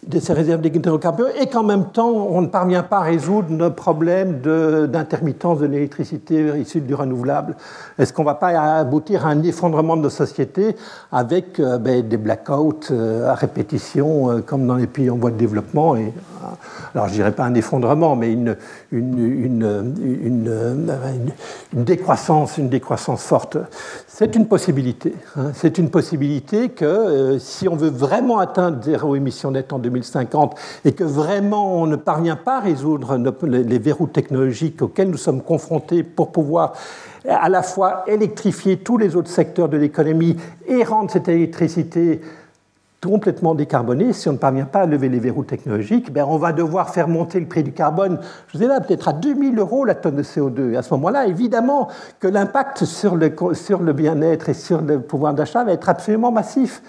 de 0.08 0.20
ces 0.20 0.34
réserves 0.34 0.62
d'hydrocarbures 0.62 1.30
et 1.40 1.48
qu'en 1.48 1.64
même 1.64 1.86
temps, 1.86 2.10
on 2.10 2.42
ne 2.42 2.48
parvient 2.48 2.82
pas 2.82 2.98
à 2.98 3.02
résoudre 3.02 3.50
nos 3.52 3.70
problèmes 3.70 4.42
d'intermittence 4.88 5.60
de, 5.60 5.68
l'électricité 5.68 6.60
issue 6.60 6.82
du 6.82 6.96
renouvelable 6.96 7.56
Est-ce 8.00 8.12
qu'on 8.12 8.24
ne 8.24 8.28
va 8.28 8.36
pas 8.36 8.50
aboutir 8.78 9.28
à 9.28 9.30
un 9.30 9.44
effondrement 9.44 9.96
de 9.96 10.02
nos 10.02 10.10
sociétés 10.10 10.76
avec 11.12 11.60
euh, 11.60 11.78
ben, 11.78 12.08
des 12.08 12.18
blackouts 12.18 12.92
euh, 12.92 13.30
à 13.30 13.36
répétition, 13.36 14.32
euh, 14.32 14.42
comme 14.42 14.66
dans 14.66 14.76
les 14.76 14.88
pays 14.88 15.10
en 15.10 15.18
voie 15.18 15.30
de 15.30 15.38
développement 15.38 15.96
et, 15.96 16.12
Alors, 16.96 17.08
je 17.08 17.12
ne 17.12 17.18
dirais 17.18 17.32
pas 17.32 17.46
un 17.46 17.54
effondrement, 17.54 18.16
mais 18.16 18.34
une, 18.34 18.58
une, 18.92 19.94
une, 20.04 20.52
une 21.74 21.84
décroissance, 21.84 22.58
une 22.58 22.70
décroissance 22.70 23.22
forte. 23.22 23.58
C'est 24.08 24.36
une 24.36 24.48
possibilité. 24.48 25.14
Hein. 25.38 25.52
C'est 25.54 25.78
une 25.78 25.90
possibilité 25.90 26.70
que 26.70 27.38
si 27.40 27.68
on 27.68 27.76
veut 27.76 27.90
vraiment 27.90 28.40
atteindre 28.40 28.82
zéro 28.84 29.16
émission 29.16 29.52
nette 29.52 29.72
en 29.72 29.80
2050 29.80 29.91
et 30.86 30.92
que 30.94 31.04
vraiment 31.04 31.82
on 31.82 31.88
ne 31.88 31.96
parvient 31.96 32.36
pas 32.36 32.58
à 32.58 32.60
résoudre 32.62 33.18
les 33.48 33.80
verrous 33.80 34.08
technologiques 34.08 34.82
auxquels 34.82 35.10
nous 35.10 35.18
sommes 35.18 35.42
confrontés 35.42 36.04
pour 36.04 36.32
pouvoir 36.32 36.74
à 37.28 37.50
la 37.50 37.62
fois 37.62 38.04
électrifier 38.08 38.78
tous 38.78 38.98
les 38.98 39.16
autres 39.16 39.30
secteurs 39.30 39.70
de 39.70 39.78
l'économie 39.78 40.38
et 40.68 40.84
rendre 40.84 41.12
cette 41.12 41.28
électricité 41.28 42.22
complètement 43.04 43.56
décarbonée, 43.56 44.14
si 44.14 44.30
on 44.30 44.34
ne 44.34 44.38
parvient 44.38 44.66
pas 44.66 44.82
à 44.82 44.86
lever 44.86 45.10
les 45.10 45.20
verrous 45.20 45.44
technologiques, 45.44 46.14
ben 46.14 46.24
on 46.28 46.38
va 46.38 46.54
devoir 46.54 46.92
faire 46.92 47.08
monter 47.08 47.40
le 47.40 47.48
prix 47.48 47.64
du 47.64 47.72
carbone, 47.72 48.20
je 48.48 48.58
vous 48.58 48.64
ai 48.64 48.68
là, 48.68 48.80
peut-être 48.80 49.08
à 49.08 49.14
2000 49.14 49.58
euros 49.58 49.86
la 49.86 49.96
tonne 49.96 50.18
de 50.18 50.24
CO2. 50.24 50.74
Et 50.74 50.78
à 50.78 50.84
ce 50.84 50.94
moment-là, 50.94 51.26
évidemment 51.26 51.88
que 52.20 52.28
l'impact 52.28 52.86
sur 52.86 53.16
le, 53.16 53.34
sur 53.54 53.82
le 53.82 53.94
bien-être 53.94 54.50
et 54.50 54.54
sur 54.54 54.82
le 54.82 55.00
pouvoir 55.00 55.34
d'achat 55.34 55.64
va 55.64 55.74
être 55.74 55.90
absolument 55.90 56.32
massif 56.32 56.84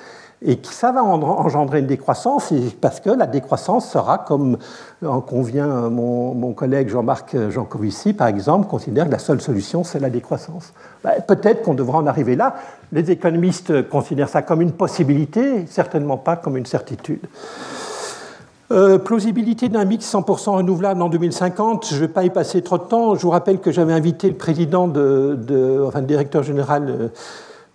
et 0.44 0.58
ça 0.62 0.92
va 0.92 1.02
engendrer 1.04 1.80
une 1.80 1.86
décroissance, 1.86 2.52
parce 2.80 3.00
que 3.00 3.10
la 3.10 3.26
décroissance 3.26 3.90
sera, 3.90 4.18
comme 4.18 4.58
en 5.04 5.20
convient 5.20 5.88
mon, 5.90 6.52
collègue 6.52 6.88
Jean-Marc 6.88 7.36
Jancovici, 7.50 8.12
par 8.12 8.28
exemple, 8.28 8.68
considère 8.68 9.06
que 9.06 9.12
la 9.12 9.18
seule 9.18 9.40
solution, 9.40 9.84
c'est 9.84 10.00
la 10.00 10.10
décroissance. 10.10 10.72
Ben, 11.04 11.12
peut-être 11.26 11.62
qu'on 11.62 11.74
devra 11.74 11.98
en 11.98 12.06
arriver 12.06 12.36
là. 12.36 12.54
Les 12.92 13.10
économistes 13.10 13.88
considèrent 13.88 14.28
ça 14.28 14.42
comme 14.42 14.62
une 14.62 14.72
possibilité, 14.72 15.66
certainement 15.66 16.16
pas 16.16 16.36
comme 16.36 16.56
une 16.56 16.66
certitude. 16.66 17.20
Euh, 18.72 18.98
plausibilité 18.98 19.68
d'un 19.68 19.84
mix 19.84 20.10
100% 20.10 20.56
renouvelable 20.56 21.02
en 21.02 21.10
2050, 21.10 21.88
je 21.90 21.94
ne 21.94 22.00
vais 22.00 22.08
pas 22.08 22.24
y 22.24 22.30
passer 22.30 22.62
trop 22.62 22.78
de 22.78 22.84
temps. 22.84 23.14
Je 23.14 23.22
vous 23.22 23.30
rappelle 23.30 23.60
que 23.60 23.70
j'avais 23.70 23.92
invité 23.92 24.28
le 24.28 24.36
président 24.36 24.88
de, 24.88 25.84
enfin, 25.86 26.00
le 26.00 26.06
directeur 26.06 26.42
général 26.42 26.88
euh, 26.88 27.08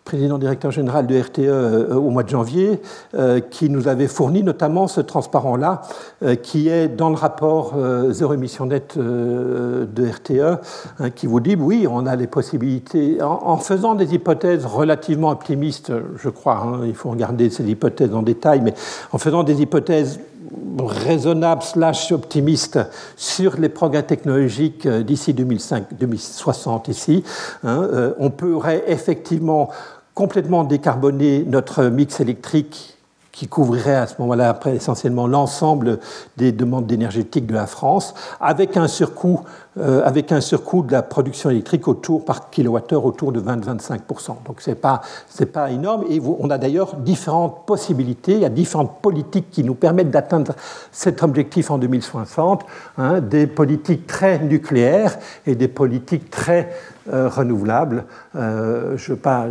président 0.08 0.38
directeur 0.38 0.72
général 0.72 1.06
de 1.06 1.20
RTE 1.20 1.40
euh, 1.40 1.94
au 1.94 2.10
mois 2.12 2.24
de 2.24 2.30
janvier, 2.30 2.80
euh, 3.14 3.42
qui 3.42 3.70
nous 3.70 3.90
avait 3.90 4.08
fourni 4.08 4.42
notamment 4.42 4.88
ce 4.88 5.02
transparent-là, 5.02 5.82
euh, 6.24 6.36
qui 6.36 6.70
est 6.70 6.88
dans 6.88 7.10
le 7.10 7.16
rapport 7.16 7.74
zéro 8.12 8.34
émission 8.34 8.68
nette 8.68 8.98
de 8.98 10.08
RTE, 10.08 10.62
hein, 11.00 11.10
qui 11.10 11.28
vous 11.28 11.42
dit 11.42 11.56
oui, 11.60 11.88
on 11.90 12.06
a 12.06 12.16
les 12.16 12.28
possibilités, 12.28 13.22
en, 13.22 13.58
faisant 13.58 13.96
des 13.96 14.14
hypothèses 14.14 14.66
relativement 14.66 15.30
optimistes, 15.30 15.92
je 16.18 16.30
crois, 16.30 16.64
hein, 16.64 16.80
il 16.86 16.96
faut 16.96 17.10
regarder 17.10 17.50
ces 17.50 17.66
hypothèses 17.66 18.14
en 18.14 18.22
détail, 18.22 18.62
mais 18.62 18.74
en 19.12 19.18
faisant 19.18 19.44
des 19.44 19.62
hypothèses 19.62 20.20
raisonnables 20.80 21.64
slash 21.64 22.14
optimistes 22.14 22.80
sur 23.18 23.58
les 23.58 23.68
progrès 23.68 24.04
technologiques 24.04 24.88
d'ici 24.88 25.34
2060 25.34 26.88
ici, 26.88 27.24
hein, 27.66 28.14
on 28.18 28.30
pourrait 28.30 28.86
effectivement 28.88 29.70
complètement 30.18 30.64
décarboner 30.64 31.44
notre 31.46 31.84
mix 31.84 32.20
électrique 32.22 32.98
qui 33.32 33.48
couvrirait 33.48 33.98
à 33.98 34.08
ce 34.08 34.16
moment-là 34.18 34.60
essentiellement 34.66 35.28
l'ensemble 35.28 36.00
des 36.38 36.52
demandes 36.52 36.92
énergétiques 36.92 37.46
de 37.46 37.54
la 37.54 37.68
France, 37.68 38.16
avec 38.42 38.78
un 38.78 38.88
surcoût, 38.88 39.42
avec 39.80 40.32
un 40.32 40.42
surcoût 40.42 40.84
de 40.84 40.92
la 40.92 41.02
production 41.02 41.50
électrique 41.50 41.88
autour 41.88 42.26
par 42.26 42.50
kilowattheure 42.50 43.06
autour 43.06 43.32
de 43.32 43.40
20-25%. 43.40 44.44
Donc 44.46 44.58
c'est 44.60 44.76
pas 44.76 45.02
c'est 45.28 45.48
pas 45.48 45.72
énorme. 45.72 46.04
Et 46.10 46.20
on 46.22 46.50
a 46.50 46.58
d'ailleurs 46.58 46.96
différentes 46.96 47.66
possibilités, 47.66 48.34
il 48.34 48.40
y 48.40 48.46
a 48.46 48.50
différentes 48.50 49.02
politiques 49.02 49.50
qui 49.52 49.64
nous 49.64 49.76
permettent 49.76 50.12
d'atteindre 50.12 50.54
cet 50.92 51.24
objectif 51.24 51.72
en 51.72 51.78
2060, 51.78 52.66
hein, 52.98 53.22
des 53.22 53.48
politiques 53.48 54.08
très 54.08 54.40
nucléaires 54.40 55.18
et 55.46 55.56
des 55.56 55.68
politiques 55.68 56.30
très 56.30 56.70
euh, 57.14 57.30
renouvelables. 57.30 58.04
Euh, 58.36 58.98
je 58.98 59.14
n'ai 59.14 59.18
pas, 59.18 59.48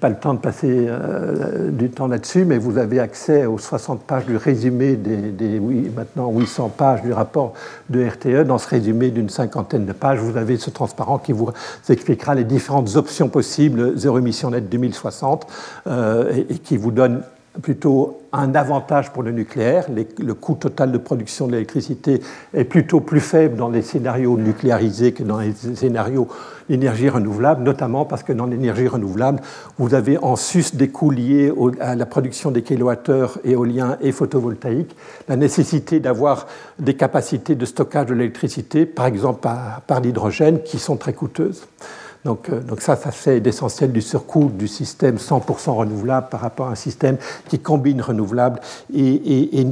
pas, 0.00 0.08
le 0.08 0.14
temps 0.14 0.34
de 0.34 0.38
passer 0.38 0.86
euh, 0.88 1.70
du 1.70 1.90
temps 1.90 2.06
là-dessus, 2.06 2.44
mais 2.44 2.56
vous 2.56 2.78
avez 2.78 3.00
accès 3.00 3.46
aux 3.46 3.58
60 3.58 4.02
pages 4.02 4.26
du 4.26 4.36
résumé 4.36 4.94
des, 4.94 5.58
oui, 5.58 5.90
maintenant 5.96 6.30
800 6.30 6.68
pages 6.76 7.02
du 7.02 7.12
rapport 7.12 7.54
de 7.88 8.06
RTE. 8.06 8.46
Dans 8.46 8.58
ce 8.58 8.68
résumé 8.68 9.10
d'une 9.10 9.28
cinquantaine 9.28 9.69
de 9.78 9.92
pages, 9.92 10.18
vous 10.18 10.36
avez 10.36 10.56
ce 10.56 10.70
transparent 10.70 11.18
qui 11.18 11.32
vous 11.32 11.50
expliquera 11.88 12.34
les 12.34 12.44
différentes 12.44 12.96
options 12.96 13.28
possibles, 13.28 13.96
zéro 13.96 14.18
émission 14.18 14.50
nette 14.50 14.68
2060, 14.68 15.46
et, 15.86 16.46
et 16.48 16.58
qui 16.58 16.76
vous 16.76 16.90
donne 16.90 17.22
plutôt 17.62 18.22
un 18.32 18.54
avantage 18.54 19.12
pour 19.12 19.22
le 19.22 19.32
nucléaire. 19.32 19.86
le 19.90 20.34
coût 20.34 20.54
total 20.54 20.92
de 20.92 20.98
production 20.98 21.46
de 21.46 21.52
l'électricité 21.52 22.22
est 22.54 22.64
plutôt 22.64 23.00
plus 23.00 23.20
faible 23.20 23.56
dans 23.56 23.68
les 23.68 23.82
scénarios 23.82 24.36
nucléarisés 24.38 25.12
que 25.12 25.24
dans 25.24 25.40
les 25.40 25.52
scénarios 25.52 26.28
d'énergie 26.68 27.08
renouvelable, 27.08 27.64
notamment 27.64 28.04
parce 28.04 28.22
que 28.22 28.32
dans 28.32 28.46
l'énergie 28.46 28.86
renouvelable, 28.86 29.40
vous 29.78 29.94
avez 29.94 30.16
en 30.18 30.36
sus 30.36 30.76
des 30.76 30.88
coûts 30.88 31.10
liés 31.10 31.52
à 31.80 31.96
la 31.96 32.06
production 32.06 32.52
des 32.52 32.62
kilowattheures 32.62 33.38
éoliens 33.42 33.96
et 34.00 34.12
photovoltaïques, 34.12 34.94
la 35.28 35.34
nécessité 35.34 35.98
d'avoir 35.98 36.46
des 36.78 36.94
capacités 36.94 37.56
de 37.56 37.64
stockage 37.64 38.06
de 38.06 38.14
l'électricité, 38.14 38.86
par 38.86 39.06
exemple 39.06 39.48
par 39.86 40.00
l'hydrogène, 40.00 40.62
qui 40.62 40.78
sont 40.78 40.96
très 40.96 41.12
coûteuses. 41.12 41.66
Donc, 42.24 42.50
euh, 42.50 42.60
donc 42.60 42.80
ça, 42.80 42.96
ça 42.96 43.10
fait 43.10 43.40
l'essentiel 43.40 43.92
du 43.92 44.02
surcoût 44.02 44.50
du 44.52 44.68
système 44.68 45.16
100% 45.16 45.70
renouvelable 45.70 46.28
par 46.30 46.40
rapport 46.40 46.68
à 46.68 46.72
un 46.72 46.76
système 46.76 47.16
qui 47.48 47.58
combine 47.58 48.02
renouvelable 48.02 48.60
et, 48.94 49.64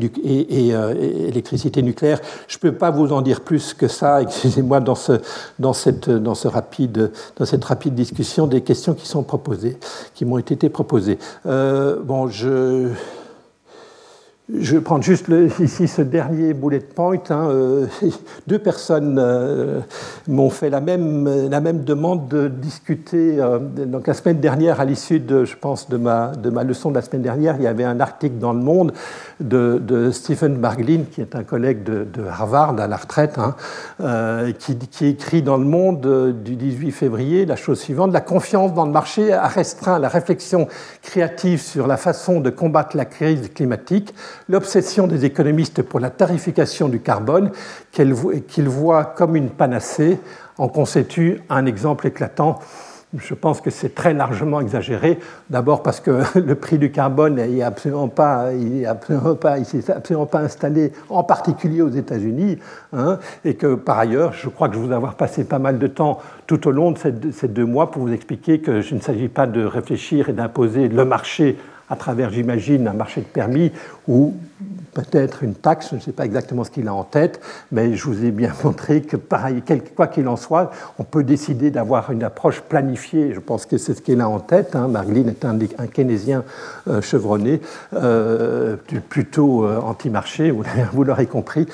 euh, 0.72 0.94
électricité 1.28 1.82
nucléaire. 1.82 2.20
Je 2.46 2.56
ne 2.56 2.60
peux 2.60 2.72
pas 2.72 2.90
vous 2.90 3.12
en 3.12 3.20
dire 3.20 3.42
plus 3.42 3.74
que 3.74 3.88
ça, 3.88 4.22
excusez-moi, 4.22 4.80
dans 4.80 5.72
cette 5.74 6.08
rapide 6.44 7.94
discussion 7.94 8.46
des 8.46 8.62
questions 8.62 8.94
qui 8.94 9.06
sont 9.06 9.22
proposées, 9.22 9.76
qui 10.14 10.24
m'ont 10.24 10.38
été 10.38 10.68
proposées. 10.68 11.18
Euh, 11.46 11.98
bon, 12.02 12.28
je... 12.28 12.88
Je 14.50 14.76
vais 14.76 14.80
prendre 14.80 15.04
juste 15.04 15.26
ici 15.60 15.86
ce 15.86 16.00
dernier 16.00 16.54
bullet 16.54 16.78
point. 16.78 17.18
Hein, 17.28 17.50
euh, 17.50 17.86
deux 18.46 18.58
personnes 18.58 19.18
euh, 19.20 19.80
m'ont 20.26 20.48
fait 20.48 20.70
la 20.70 20.80
même, 20.80 21.50
la 21.50 21.60
même 21.60 21.84
demande 21.84 22.28
de 22.28 22.48
discuter. 22.48 23.38
Euh, 23.38 23.58
donc 23.58 24.06
la 24.06 24.14
semaine 24.14 24.40
dernière, 24.40 24.80
à 24.80 24.86
l'issue 24.86 25.20
de, 25.20 25.44
je 25.44 25.54
pense, 25.54 25.90
de 25.90 25.98
ma, 25.98 26.28
de 26.28 26.48
ma 26.48 26.64
leçon 26.64 26.88
de 26.88 26.94
la 26.94 27.02
semaine 27.02 27.20
dernière, 27.20 27.56
il 27.58 27.64
y 27.64 27.66
avait 27.66 27.84
un 27.84 28.00
article 28.00 28.38
dans 28.38 28.54
Le 28.54 28.60
Monde 28.60 28.94
de, 29.40 30.10
Stephen 30.12 30.56
Marglin, 30.56 31.02
qui 31.12 31.20
est 31.20 31.36
un 31.36 31.44
collègue 31.44 31.84
de, 31.84 32.06
Harvard 32.26 32.80
à 32.80 32.86
la 32.86 32.96
retraite, 32.96 33.38
hein, 33.38 33.54
qui, 34.58 34.78
qui, 34.78 35.06
écrit 35.06 35.42
dans 35.42 35.58
Le 35.58 35.66
Monde 35.66 36.32
du 36.42 36.56
18 36.56 36.90
février 36.92 37.44
la 37.44 37.56
chose 37.56 37.80
suivante 37.80 38.12
la 38.12 38.20
confiance 38.22 38.72
dans 38.72 38.86
le 38.86 38.92
marché 38.92 39.32
a 39.32 39.46
restreint 39.46 39.98
la 39.98 40.08
réflexion 40.08 40.68
créative 41.02 41.60
sur 41.60 41.86
la 41.86 41.98
façon 41.98 42.40
de 42.40 42.48
combattre 42.50 42.96
la 42.96 43.04
crise 43.04 43.50
climatique 43.54 44.14
l'obsession 44.48 45.06
des 45.06 45.24
économistes 45.24 45.82
pour 45.82 46.00
la 46.00 46.10
tarification 46.10 46.88
du 46.88 47.00
carbone, 47.00 47.50
qu'ils 47.92 48.68
voient 48.68 49.04
comme 49.04 49.36
une 49.36 49.50
panacée, 49.50 50.18
en 50.58 50.68
constitue 50.68 51.40
un 51.48 51.66
exemple 51.66 52.06
éclatant. 52.06 52.58
Je 53.16 53.32
pense 53.32 53.62
que 53.62 53.70
c'est 53.70 53.94
très 53.94 54.12
largement 54.12 54.60
exagéré. 54.60 55.18
D'abord 55.48 55.82
parce 55.82 55.98
que 56.00 56.22
le 56.38 56.54
prix 56.54 56.76
du 56.76 56.92
carbone 56.92 57.36
n'est 57.36 57.62
absolument 57.62 58.08
pas, 58.08 58.52
il 58.52 59.64
s'est 59.64 59.90
absolument 59.90 60.26
pas 60.26 60.40
installé, 60.40 60.92
en 61.08 61.24
particulier 61.24 61.80
aux 61.80 61.88
États-Unis, 61.88 62.58
hein, 62.92 63.18
et 63.46 63.54
que 63.54 63.76
par 63.76 63.98
ailleurs, 63.98 64.34
je 64.34 64.50
crois 64.50 64.68
que 64.68 64.74
je 64.74 64.80
vous 64.80 64.92
avoir 64.92 65.14
passé 65.14 65.44
pas 65.44 65.58
mal 65.58 65.78
de 65.78 65.86
temps 65.86 66.18
tout 66.46 66.68
au 66.68 66.70
long 66.70 66.92
de 66.92 66.98
ces 66.98 67.48
deux 67.48 67.64
mois 67.64 67.90
pour 67.90 68.02
vous 68.02 68.12
expliquer 68.12 68.60
que 68.60 68.82
je 68.82 68.94
ne 68.94 69.00
s'agit 69.00 69.28
pas 69.28 69.46
de 69.46 69.64
réfléchir 69.64 70.28
et 70.28 70.34
d'imposer 70.34 70.88
le 70.88 71.04
marché 71.06 71.56
à 71.90 71.96
travers, 71.96 72.30
j'imagine, 72.30 72.86
un 72.88 72.92
marché 72.92 73.20
de 73.20 73.26
permis 73.26 73.72
où 74.06 74.34
peut-être 74.94 75.42
une 75.42 75.54
taxe, 75.54 75.88
je 75.90 75.96
ne 75.96 76.00
sais 76.00 76.12
pas 76.12 76.24
exactement 76.24 76.64
ce 76.64 76.70
qu'il 76.70 76.88
a 76.88 76.94
en 76.94 77.04
tête, 77.04 77.40
mais 77.70 77.94
je 77.94 78.04
vous 78.04 78.24
ai 78.24 78.30
bien 78.30 78.52
montré 78.64 79.02
que, 79.02 79.16
pareil, 79.16 79.62
quoi 79.96 80.06
qu'il 80.06 80.28
en 80.28 80.36
soit, 80.36 80.70
on 80.98 81.04
peut 81.04 81.24
décider 81.24 81.70
d'avoir 81.70 82.10
une 82.10 82.24
approche 82.24 82.60
planifiée. 82.62 83.32
Je 83.34 83.40
pense 83.40 83.66
que 83.66 83.78
c'est 83.78 83.94
ce 83.94 84.02
qu'il 84.02 84.20
a 84.20 84.28
en 84.28 84.40
tête. 84.40 84.74
Hein. 84.74 84.90
est 85.26 85.44
un, 85.44 85.58
un 85.78 85.86
keynésien 85.86 86.44
euh, 86.88 87.00
chevronné, 87.00 87.60
euh, 87.94 88.76
plutôt 89.08 89.64
euh, 89.64 89.80
anti-marché, 89.80 90.50
vous 90.92 91.04
l'aurez 91.04 91.26
compris, 91.26 91.66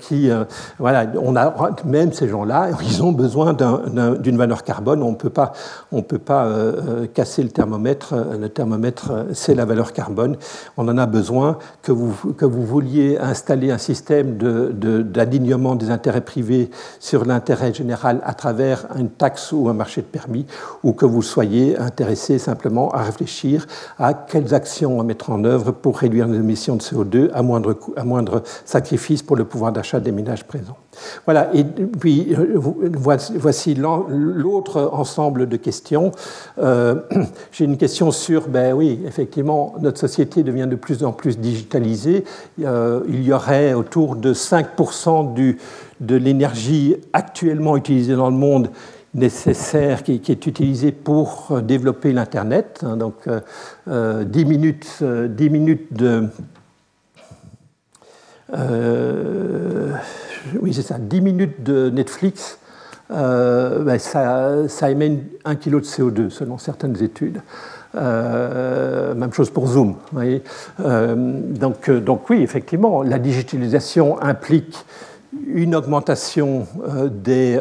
qui, 0.00 0.30
voilà, 0.78 1.06
on 1.20 1.36
a, 1.36 1.54
même 1.84 2.12
ces 2.12 2.28
gens-là, 2.28 2.70
ils 2.82 3.02
ont 3.02 3.12
besoin 3.12 3.54
d'une 3.54 4.36
valeur 4.36 4.64
carbone. 4.64 5.02
On 5.02 5.10
ne 5.10 5.16
peut 5.16 5.30
pas, 5.30 5.52
on 5.92 6.02
peut 6.02 6.18
pas 6.18 6.48
casser 7.14 7.42
le 7.42 7.50
thermomètre. 7.50 8.14
Le 8.38 8.48
thermomètre, 8.48 9.26
c'est 9.32 9.54
la 9.54 9.64
valeur 9.64 9.92
carbone. 9.92 10.36
On 10.76 10.88
en 10.88 10.98
a 10.98 11.06
besoin 11.06 11.58
que 11.82 11.92
vous, 11.92 12.15
que 12.36 12.44
vous 12.44 12.64
vouliez 12.64 13.18
installer 13.18 13.70
un 13.70 13.78
système 13.78 14.36
d'alignement 14.36 15.74
de, 15.74 15.84
des 15.84 15.90
intérêts 15.90 16.20
privés 16.20 16.70
sur 17.00 17.24
l'intérêt 17.24 17.72
général 17.72 18.20
à 18.24 18.34
travers 18.34 18.86
une 18.96 19.10
taxe 19.10 19.52
ou 19.52 19.68
un 19.68 19.74
marché 19.74 20.02
de 20.02 20.06
permis, 20.06 20.46
ou 20.82 20.92
que 20.92 21.06
vous 21.06 21.22
soyez 21.22 21.78
intéressé 21.78 22.38
simplement 22.38 22.90
à 22.90 23.02
réfléchir 23.02 23.66
à 23.98 24.14
quelles 24.14 24.54
actions 24.54 25.00
à 25.00 25.04
mettre 25.04 25.30
en 25.30 25.44
œuvre 25.44 25.72
pour 25.72 25.98
réduire 25.98 26.26
les 26.28 26.38
émissions 26.38 26.76
de 26.76 26.82
CO2 26.82 27.30
à 27.32 27.42
moindre, 27.42 27.78
à 27.96 28.04
moindre 28.04 28.42
sacrifice 28.64 29.22
pour 29.22 29.36
le 29.36 29.44
pouvoir 29.44 29.72
d'achat 29.72 30.00
des 30.00 30.12
ménages 30.12 30.44
présents. 30.44 30.76
Voilà, 31.24 31.50
et 31.54 31.64
puis 31.64 32.34
euh, 32.38 32.58
voici 32.58 33.74
l'autre 33.74 34.90
ensemble 34.92 35.48
de 35.48 35.56
questions. 35.56 36.12
Euh, 36.58 36.96
j'ai 37.52 37.64
une 37.64 37.76
question 37.76 38.10
sur, 38.10 38.48
ben 38.48 38.72
oui, 38.72 39.00
effectivement, 39.06 39.74
notre 39.80 39.98
société 39.98 40.42
devient 40.42 40.66
de 40.68 40.76
plus 40.76 41.04
en 41.04 41.12
plus 41.12 41.38
digitalisée. 41.38 42.24
Euh, 42.62 43.00
il 43.08 43.22
y 43.22 43.32
aurait 43.32 43.74
autour 43.74 44.16
de 44.16 44.32
5% 44.32 45.34
du, 45.34 45.58
de 46.00 46.16
l'énergie 46.16 46.96
actuellement 47.12 47.76
utilisée 47.76 48.14
dans 48.14 48.30
le 48.30 48.36
monde 48.36 48.70
nécessaire 49.14 50.02
qui, 50.02 50.20
est 50.28 50.46
utilisée 50.46 50.92
pour 50.92 51.60
développer 51.62 52.12
l'Internet. 52.12 52.84
Hein, 52.84 52.98
donc 52.98 53.14
10 53.86 54.44
minutes, 54.44 55.02
10 55.02 55.50
minutes 55.50 55.92
de 55.94 56.28
oui, 60.60 60.72
c'est 60.72 60.82
ça, 60.82 60.98
10 60.98 61.20
minutes 61.20 61.62
de 61.62 61.90
Netflix, 61.90 62.58
euh, 63.10 63.84
ben, 63.84 63.98
ça, 63.98 64.90
émet 64.90 65.20
1 65.44 65.54
kg 65.56 65.76
de 65.76 65.80
CO2 65.80 66.30
selon 66.30 66.58
certaines 66.58 67.02
études. 67.02 67.40
Euh, 67.94 69.14
même 69.14 69.32
chose 69.32 69.50
pour 69.50 69.68
Zoom. 69.68 69.94
Euh, 70.80 71.14
donc, 71.14 72.30
oui, 72.30 72.42
effectivement, 72.42 73.02
la 73.02 73.18
digitalisation 73.18 74.20
implique 74.20 74.84
une 75.46 75.74
augmentation 75.74 76.66
des, 77.10 77.60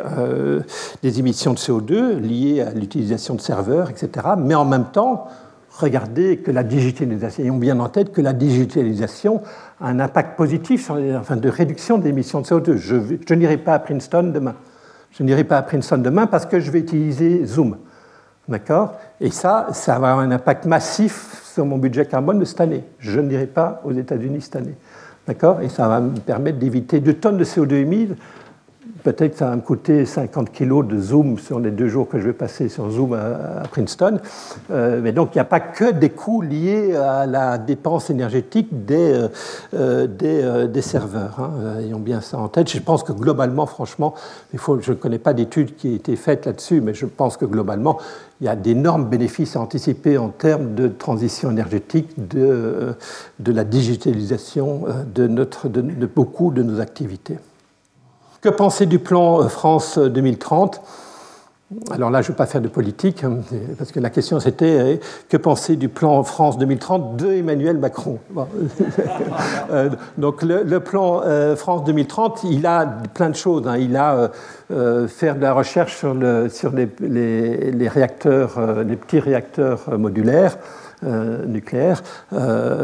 des, 1.04 1.20
émissions 1.20 1.54
de 1.54 1.60
CO2 1.60 2.18
liées 2.20 2.62
à 2.62 2.72
l'utilisation 2.72 3.36
de 3.36 3.42
serveurs, 3.42 3.90
etc. 3.90 4.28
Mais 4.38 4.56
en 4.56 4.66
même 4.66 4.86
temps, 4.86 5.28
regardez 5.78 6.38
que 6.38 6.52
la 6.52 6.64
digitalisation, 6.64 7.44
ayons 7.44 7.58
bien 7.58 7.80
en 7.80 7.90
tête 7.90 8.12
que 8.12 8.22
la 8.22 8.34
digitalisation 8.34 9.42
un 9.82 10.00
impact 10.00 10.38
positif 10.38 10.86
sur 10.86 10.98
enfin, 11.20 11.36
de 11.36 11.50
réduction 11.50 11.98
des 11.98 12.10
émissions 12.10 12.42
de 12.42 12.46
CO2. 12.46 12.76
Je, 12.76 12.96
je 13.28 13.34
n'irai 13.34 13.58
pas 13.58 13.74
à 13.74 13.80
Princeton 13.80 14.32
demain. 14.34 14.56
Je 15.12 15.24
n'irai 15.24 15.44
pas 15.44 15.58
à 15.58 15.62
Princeton 15.62 15.98
demain 15.98 16.28
parce 16.28 16.46
que 16.46 16.60
je 16.60 16.72
vais 16.72 16.80
utiliser 16.80 17.46
Zoom. 17.46 17.78
D'accord? 18.48 18.94
Et 19.20 19.32
ça, 19.32 19.68
ça 19.72 19.98
va 19.98 20.12
avoir 20.12 20.20
un 20.20 20.32
impact 20.32 20.66
massif 20.66 21.42
sur 21.54 21.66
mon 21.66 21.78
budget 21.78 22.06
carbone 22.06 22.40
de 22.40 22.46
cette 22.46 22.62
année. 22.62 22.84
Je 23.00 23.20
n'irai 23.20 23.48
pas 23.48 23.82
aux 23.84 23.92
États-Unis 23.92 24.42
cette 24.42 24.58
année. 24.58 24.76
D'accord? 25.26 25.62
Et 25.62 25.70
ça 25.70 25.88
va 25.88 26.00
me 26.00 26.20
permettre 26.20 26.60
d'éviter 26.60 27.00
2 27.00 27.14
tonnes 27.14 27.38
de 27.38 27.44
CO2 27.44 27.74
émises 27.74 28.16
peut-être 29.06 29.34
que 29.34 29.38
ça 29.38 29.50
va 29.50 29.56
me 29.56 29.62
coûter 29.62 30.04
50 30.04 30.52
kilos 30.52 30.84
de 30.86 31.00
Zoom 31.00 31.38
sur 31.38 31.60
les 31.60 31.70
deux 31.70 31.88
jours 31.88 32.10
que 32.10 32.20
je 32.20 32.26
vais 32.26 32.34
passer 32.34 32.70
sur 32.70 32.90
Zoom 32.90 33.14
à, 33.14 33.68
Princeton. 33.70 34.18
Euh, 34.72 35.00
mais 35.02 35.12
donc, 35.12 35.36
il 35.36 35.38
n'y 35.38 35.42
a 35.42 35.46
pas 35.46 35.60
que 35.60 35.92
des 35.92 36.10
coûts 36.10 36.42
liés 36.42 36.96
à 36.96 37.28
la 37.28 37.60
dépense 37.60 38.10
énergétique 38.10 38.86
des, 38.86 39.28
euh, 39.76 40.08
euh, 40.24 40.68
des, 40.68 40.82
serveurs. 40.82 41.40
Hein. 41.40 41.82
Ayons 41.82 42.00
bien 42.00 42.20
ça 42.20 42.40
en 42.40 42.48
tête. 42.48 42.68
Je 42.72 42.80
pense 42.80 43.04
que 43.04 43.12
globalement, 43.12 43.68
franchement, 43.68 44.16
il 44.54 44.60
faut, 44.60 44.82
je 44.82 44.92
ne 44.92 44.98
connais 44.98 45.20
pas 45.20 45.34
d'études 45.34 45.76
qui 45.76 45.90
aient 45.90 45.96
été 45.96 46.16
faites 46.16 46.48
là-dessus, 46.48 46.82
mais 46.82 46.96
je 46.96 47.06
pense 47.06 47.38
que 47.38 47.46
globalement, 47.46 48.00
il 48.42 48.46
y 48.46 48.50
a 48.50 48.56
d'énormes 48.56 49.06
bénéfices 49.06 49.56
à 49.56 49.62
anticiper 49.62 50.18
en 50.18 50.30
termes 50.30 50.74
de 50.74 50.88
transition 50.88 51.52
énergétique, 51.52 52.10
de, 52.18 52.96
de 53.40 53.52
la 53.52 53.64
digitalisation 53.64 54.86
de, 55.14 55.28
notre, 55.28 55.70
de 55.70 56.06
beaucoup 56.08 56.50
de 56.50 56.64
nos 56.64 56.80
activités. 56.80 57.38
Que 58.46 58.52
penser 58.52 58.86
du 58.86 59.00
plan 59.00 59.42
euh, 59.42 59.48
France 59.48 59.98
2030 59.98 60.80
alors 61.90 62.12
là, 62.12 62.22
je 62.22 62.28
ne 62.28 62.34
vais 62.34 62.38
pas 62.38 62.46
faire 62.46 62.62
de 62.62 62.68
politique, 62.68 63.26
parce 63.80 63.92
que 63.92 64.00
la 64.00 64.12
question 64.12 64.40
c'était 64.40 64.80
euh, 64.80 64.96
que 65.30 65.36
penser 65.36 65.76
du 65.76 65.90
plan 65.90 66.22
France 66.22 66.60
2030 66.60 67.18
de 67.18 67.34
Emmanuel 67.34 67.80
Macron? 67.80 68.20
Euh, 69.72 69.90
Donc 70.20 70.44
le, 70.44 70.80
plan 70.80 71.24
France 71.56 71.84
2030, 71.86 72.44
il 72.44 72.68
a 72.68 72.86
plein 73.16 73.32
de 73.32 73.36
choses. 73.36 73.68
Hein. 73.68 73.78
Il 73.78 73.98
a 73.98 74.30
faire 75.08 75.36
de 75.36 75.42
la 75.42 75.54
recherche 75.54 75.98
sur, 75.98 76.14
le, 76.14 76.50
sur 76.50 76.72
les, 76.72 77.88
réacteurs, 77.88 78.84
les 78.84 78.96
petits 78.96 79.20
réacteurs 79.20 79.98
modulaires. 79.98 80.58
nucléaires. 81.48 82.04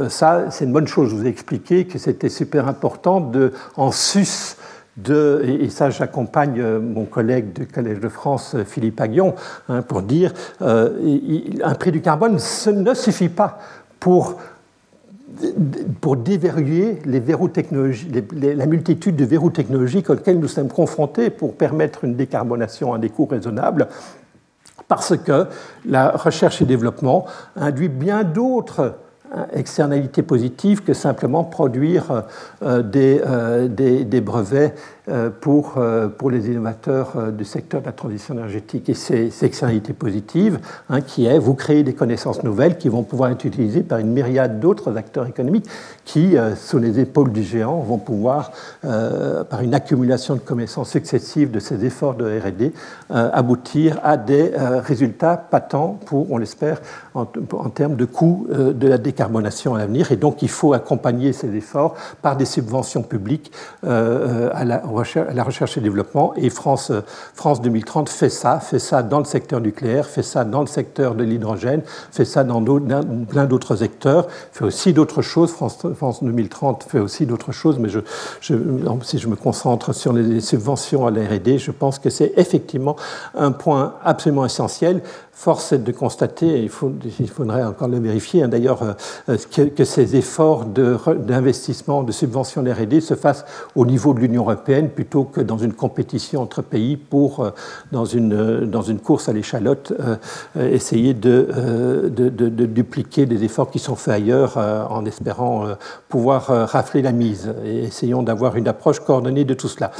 ça, 0.09 0.45
c'est 0.49 0.65
une 0.65 0.73
bonne 0.73 0.87
chose. 0.87 1.11
Je 1.11 1.15
vous 1.15 1.25
ai 1.25 1.29
expliqué 1.29 1.85
que 1.85 1.99
c'était 1.99 2.29
super 2.29 2.67
important 2.67 3.21
de, 3.21 3.53
en 3.77 3.91
sus 3.91 4.57
et 5.07 5.69
ça 5.69 5.89
j'accompagne 5.89 6.59
euh, 6.59 6.79
mon 6.79 7.05
collègue 7.05 7.53
du 7.53 7.65
Collège 7.65 7.99
de 7.99 8.09
France, 8.09 8.55
euh, 8.55 8.63
Philippe 8.65 8.99
Aguillon, 8.99 9.35
hein, 9.69 9.81
pour 9.81 10.01
dire 10.01 10.33
euh, 10.61 10.89
un 11.63 11.75
prix 11.75 11.91
du 11.91 12.01
carbone 12.01 12.39
ce 12.39 12.69
ne 12.69 12.93
suffit 12.93 13.29
pas 13.29 13.59
pour 13.99 14.37
déverrouiller 16.17 16.99
la 17.05 18.65
multitude 18.65 19.15
de 19.15 19.23
verrous 19.23 19.49
technologiques 19.49 20.09
auxquels 20.09 20.39
nous 20.39 20.49
sommes 20.49 20.67
confrontés 20.67 21.29
pour 21.29 21.55
permettre 21.55 22.03
une 22.03 22.15
décarbonation 22.15 22.93
à 22.93 22.97
des 22.97 23.09
coûts 23.09 23.27
raisonnables, 23.27 23.87
parce 24.89 25.15
que 25.15 25.47
la 25.85 26.09
recherche 26.09 26.61
et 26.61 26.65
développement 26.65 27.25
induit 27.55 27.87
bien 27.87 28.25
d'autres 28.25 28.95
externalités 29.53 30.23
positives 30.23 30.83
que 30.83 30.93
simplement 30.93 31.43
produire 31.43 32.23
des, 32.61 33.21
des, 33.69 34.03
des 34.03 34.21
brevets 34.21 34.73
euh, 35.09 35.31
pour, 35.31 35.73
euh, 35.77 36.09
pour 36.09 36.29
les 36.29 36.47
innovateurs 36.47 37.13
euh, 37.15 37.31
du 37.31 37.43
secteur 37.43 37.81
de 37.81 37.87
la 37.87 37.91
transition 37.91 38.35
énergétique. 38.35 38.87
Et 38.87 38.93
c'est 38.93 39.31
externalité 39.41 39.93
positive, 39.93 40.59
hein, 40.91 41.01
qui 41.01 41.25
est 41.25 41.39
vous 41.39 41.55
créez 41.55 41.81
des 41.81 41.95
connaissances 41.95 42.43
nouvelles 42.43 42.77
qui 42.77 42.87
vont 42.87 43.01
pouvoir 43.01 43.31
être 43.31 43.43
utilisées 43.43 43.81
par 43.81 43.97
une 43.97 44.13
myriade 44.13 44.59
d'autres 44.59 44.95
acteurs 44.97 45.25
économiques 45.25 45.65
qui, 46.05 46.35
sous 46.55 46.77
les 46.77 46.99
épaules 46.99 47.31
du 47.31 47.41
géant, 47.41 47.79
vont 47.79 47.97
pouvoir, 47.97 48.51
par 48.81 49.61
une 49.61 49.73
accumulation 49.73 50.35
de 50.35 50.39
connaissances 50.39 50.89
successives 50.89 51.51
de 51.51 51.59
ces 51.59 51.85
efforts 51.85 52.15
de 52.15 52.25
RD, 52.25 52.71
aboutir 53.09 53.99
à 54.03 54.17
des 54.17 54.51
résultats 54.55 55.37
patents 55.37 55.99
pour, 56.05 56.31
on 56.31 56.37
l'espère, 56.37 56.81
en, 57.13 57.25
en, 57.53 57.69
termes 57.69 57.95
de 57.95 58.05
coûts 58.05 58.47
de 58.49 58.87
la 58.87 58.97
décarbonation 58.97 59.20
à 59.21 59.77
l'avenir. 59.77 60.11
Et 60.11 60.15
donc, 60.15 60.41
il 60.41 60.49
faut 60.49 60.73
accompagner 60.73 61.33
ces 61.33 61.55
efforts 61.55 61.95
par 62.21 62.35
des 62.35 62.45
subventions 62.45 63.03
publiques 63.03 63.51
à 63.83 64.65
la, 64.65 64.81
recherche 65.43 65.77
et 65.77 65.81
développement. 65.81 66.33
Et 66.35 66.49
France, 66.49 66.91
France 67.33 67.61
2030 67.61 68.09
fait 68.09 68.29
ça, 68.29 68.59
fait 68.59 68.79
ça 68.79 69.03
dans 69.03 69.19
le 69.19 69.25
secteur 69.25 69.61
nucléaire, 69.61 70.05
fait 70.05 70.23
ça 70.23 70.43
dans 70.43 70.61
le 70.61 70.67
secteur 70.67 71.15
de 71.15 71.23
l'hydrogène, 71.23 71.81
fait 72.11 72.25
ça 72.25 72.43
dans 72.43 72.63
plein 72.63 73.45
d'autres 73.45 73.75
secteurs, 73.75 74.27
fait 74.51 74.65
aussi 74.65 74.93
d'autres 74.93 75.21
choses. 75.21 75.51
France, 75.51 75.79
France 75.95 76.23
2030 76.23 76.85
fait 76.89 76.99
aussi 76.99 77.25
d'autres 77.25 77.51
choses, 77.51 77.79
mais 77.79 77.89
si 78.41 79.17
je 79.17 79.27
me 79.27 79.35
concentre 79.35 79.93
sur 79.93 80.13
les 80.13 80.41
subventions 80.41 81.07
à 81.07 81.11
la 81.11 81.21
R&D, 81.21 81.57
je 81.57 81.71
pense 81.71 81.99
que 81.99 82.09
c'est 82.09 82.33
effectivement 82.37 82.95
un 83.35 83.51
point 83.51 83.95
absolument 84.03 84.45
essentiel 84.45 85.01
force 85.41 85.71
est 85.71 85.79
de 85.79 85.91
constater, 85.91 86.61
il, 86.61 86.69
faudrait 86.69 87.63
encore 87.63 87.87
le 87.87 87.97
vérifier 87.97 88.43
hein, 88.43 88.47
d'ailleurs, 88.47 88.83
euh, 89.27 89.37
que, 89.75 89.83
ces 89.83 90.15
efforts 90.15 90.65
d'investissement, 90.65 92.03
de, 92.03 92.11
subvention 92.11 92.61
de 92.61 92.69
RD 92.69 92.99
se 92.99 93.15
fassent 93.15 93.43
au 93.75 93.87
niveau 93.87 94.13
de 94.13 94.19
l'Union 94.19 94.43
européenne 94.43 94.89
plutôt 94.89 95.23
que 95.23 95.41
dans 95.41 95.57
une 95.57 95.73
compétition 95.73 96.43
entre 96.43 96.61
pays 96.61 96.95
pour, 96.95 97.39
euh, 97.39 97.49
dans 97.91 98.05
une, 98.05 98.33
euh, 98.33 98.97
course 99.03 99.29
à 99.29 99.33
l'échalote, 99.33 99.93
essayer 100.55 101.15
de, 101.15 102.09
dupliquer 102.67 103.25
des 103.25 103.43
efforts 103.43 103.71
qui 103.71 103.79
sont 103.79 103.95
faits 103.95 104.13
ailleurs 104.13 104.57
en 104.57 105.05
espérant 105.05 105.65
pouvoir 106.09 106.45
rafler 106.69 107.01
la 107.01 107.13
mise. 107.13 107.51
Et 107.65 107.85
essayons 107.85 108.21
d'avoir 108.21 108.57
une 108.57 108.67
approche 108.67 108.99
coordonnée 108.99 109.45
de 109.45 109.53
tout 109.53 109.69
cela. 109.69 109.91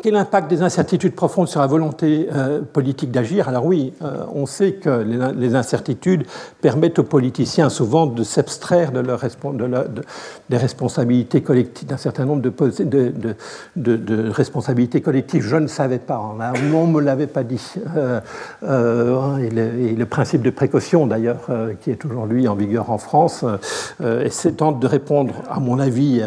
Quel 0.00 0.16
impact 0.16 0.48
des 0.48 0.62
incertitudes 0.62 1.14
profondes 1.14 1.48
sur 1.48 1.60
la 1.60 1.66
volonté 1.66 2.28
euh, 2.32 2.60
politique 2.60 3.10
d'agir? 3.10 3.48
Alors 3.48 3.66
oui, 3.66 3.92
euh, 4.02 4.24
on 4.34 4.46
sait 4.46 4.72
que 4.72 5.02
les, 5.36 5.54
incertitudes 5.54 6.24
permettent 6.60 6.98
aux 6.98 7.04
politiciens 7.04 7.68
souvent 7.68 8.06
de 8.06 8.22
s'abstraire 8.22 8.92
de, 8.92 9.02
des 10.48 10.56
responsabilités 10.56 11.42
collectives, 11.42 11.88
d'un 11.88 11.96
certain 11.96 12.24
nombre 12.24 12.42
de, 12.42 14.30
responsabilités 14.30 15.00
collectives. 15.00 15.42
Je 15.42 15.56
ne 15.56 15.66
savais 15.66 15.98
pas, 15.98 16.20
on 16.20 16.86
ne 16.86 16.92
me 16.92 17.00
l'avait 17.00 17.26
pas 17.26 17.42
dit. 17.42 17.74
Euh, 17.96 18.20
et, 19.38 19.94
le, 19.94 20.06
principe 20.06 20.42
de 20.42 20.50
précaution, 20.50 21.06
d'ailleurs, 21.06 21.48
qui 21.80 21.90
est 21.90 22.04
aujourd'hui 22.04 22.48
en 22.48 22.54
vigueur 22.54 22.90
en 22.90 22.98
France, 22.98 23.44
essaie 24.00 24.52
de 24.52 24.86
répondre, 24.86 25.34
à 25.50 25.60
mon 25.60 25.78
avis, 25.78 26.22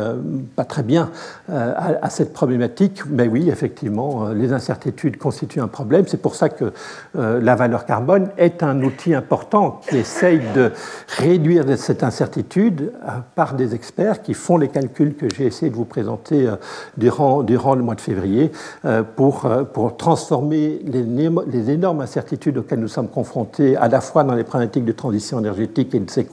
pas 0.55 0.66
très 0.66 0.84
bien 0.84 1.11
à, 1.49 1.93
à 2.01 2.09
cette 2.09 2.34
problématique. 2.34 3.03
Mais 3.09 3.28
oui, 3.28 3.49
effectivement, 3.56 4.28
euh, 4.28 4.34
les 4.34 4.51
incertitudes 4.51 5.18
constituent 5.18 5.62
un 5.62 5.70
problème. 5.70 6.06
C'est 6.08 6.22
pour 6.22 6.36
ça 6.36 6.49
que 6.49 6.74
euh, 7.16 7.39
la 7.41 7.56
valeur 7.56 7.86
carbone 7.86 8.30
est 8.38 8.64
un 8.64 8.82
outil 8.84 9.14
important 9.14 9.80
qui 9.88 9.97
essaye 9.97 10.41
de 10.53 10.72
réduire 11.08 11.64
cette 11.78 12.03
incertitude 12.03 12.91
euh, 12.93 13.12
par 13.36 13.53
des 13.53 13.74
experts 13.74 14.22
qui 14.22 14.34
font 14.34 14.58
les 14.58 14.68
calculs 14.68 15.16
que 15.16 15.28
j'ai 15.34 15.45
essayé 15.45 15.72
de 15.72 15.76
vous 15.76 15.86
présenter 15.86 16.49
durant, 16.97 17.43
le 17.76 17.82
mois 17.82 17.95
de 17.95 18.01
février 18.01 18.51
pour, 19.16 19.47
transformer 19.97 20.82
les, 20.86 21.70
énormes 21.70 22.01
incertitudes 22.01 22.58
auxquelles 22.58 22.80
nous 22.80 22.88
sommes 22.88 23.08
confrontés 23.08 23.78
à 23.78 23.88
la 23.88 24.01
fois 24.01 24.24
dans 24.24 24.34
les 24.34 24.43
problématiques 24.43 24.86
de 24.86 24.91
transition 24.91 25.39
énergétique 25.39 25.95
et 25.95 25.99
de 25.99 26.10
ses 26.10 26.26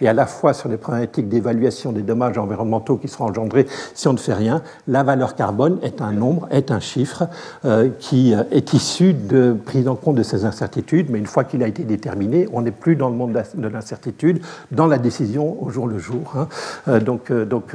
et 0.00 0.08
à 0.08 0.12
la 0.12 0.26
fois 0.26 0.52
sur 0.52 0.68
les 0.68 0.76
problématiques 0.76 1.28
d'évaluation 1.28 1.92
des 1.92 2.02
dommages 2.02 2.38
environnementaux 2.38 2.96
qui 2.96 3.08
seront 3.08 3.26
engendrés 3.26 3.66
si 3.94 4.08
on 4.08 4.12
ne 4.12 4.18
fait 4.18 4.34
rien. 4.34 4.62
La 4.86 5.02
valeur 5.02 5.34
carbone 5.34 5.78
est 5.82 6.00
un 6.00 6.12
nombre, 6.12 6.48
est 6.50 6.67
un 6.70 6.80
chiffre 6.80 7.28
euh, 7.64 7.88
qui 7.98 8.34
euh, 8.34 8.42
est 8.50 8.72
issu 8.72 9.12
de 9.12 9.56
prise 9.64 9.88
en 9.88 9.94
compte 9.94 10.16
de 10.16 10.22
ces 10.22 10.44
incertitudes, 10.44 11.10
mais 11.10 11.18
une 11.18 11.26
fois 11.26 11.44
qu'il 11.44 11.62
a 11.62 11.68
été 11.68 11.84
déterminé, 11.84 12.48
on 12.52 12.62
n'est 12.62 12.70
plus 12.70 12.96
dans 12.96 13.08
le 13.08 13.16
monde 13.16 13.32
de 13.54 13.68
l'incertitude, 13.68 14.40
dans 14.70 14.86
la 14.86 14.98
décision 14.98 15.62
au 15.62 15.70
jour 15.70 15.86
le 15.86 15.98
jour. 15.98 16.32
Hein. 16.36 16.48
Euh, 16.88 17.00
donc, 17.00 17.32
donc 17.32 17.74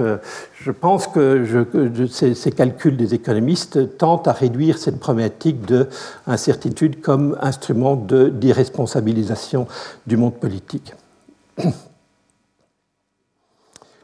je 0.53 0.71
pense 0.71 1.07
que 1.07 1.65
ces, 2.09 2.51
calculs 2.51 2.97
des 2.97 3.13
économistes 3.13 3.97
tentent 3.97 4.27
à 4.27 4.33
réduire 4.33 4.77
cette 4.77 4.99
problématique 4.99 5.65
de 5.65 5.87
incertitude 6.27 7.01
comme 7.01 7.37
instrument 7.41 7.95
d'irresponsabilisation 7.95 9.67
du 10.07 10.17
monde 10.17 10.35
politique. 10.35 10.93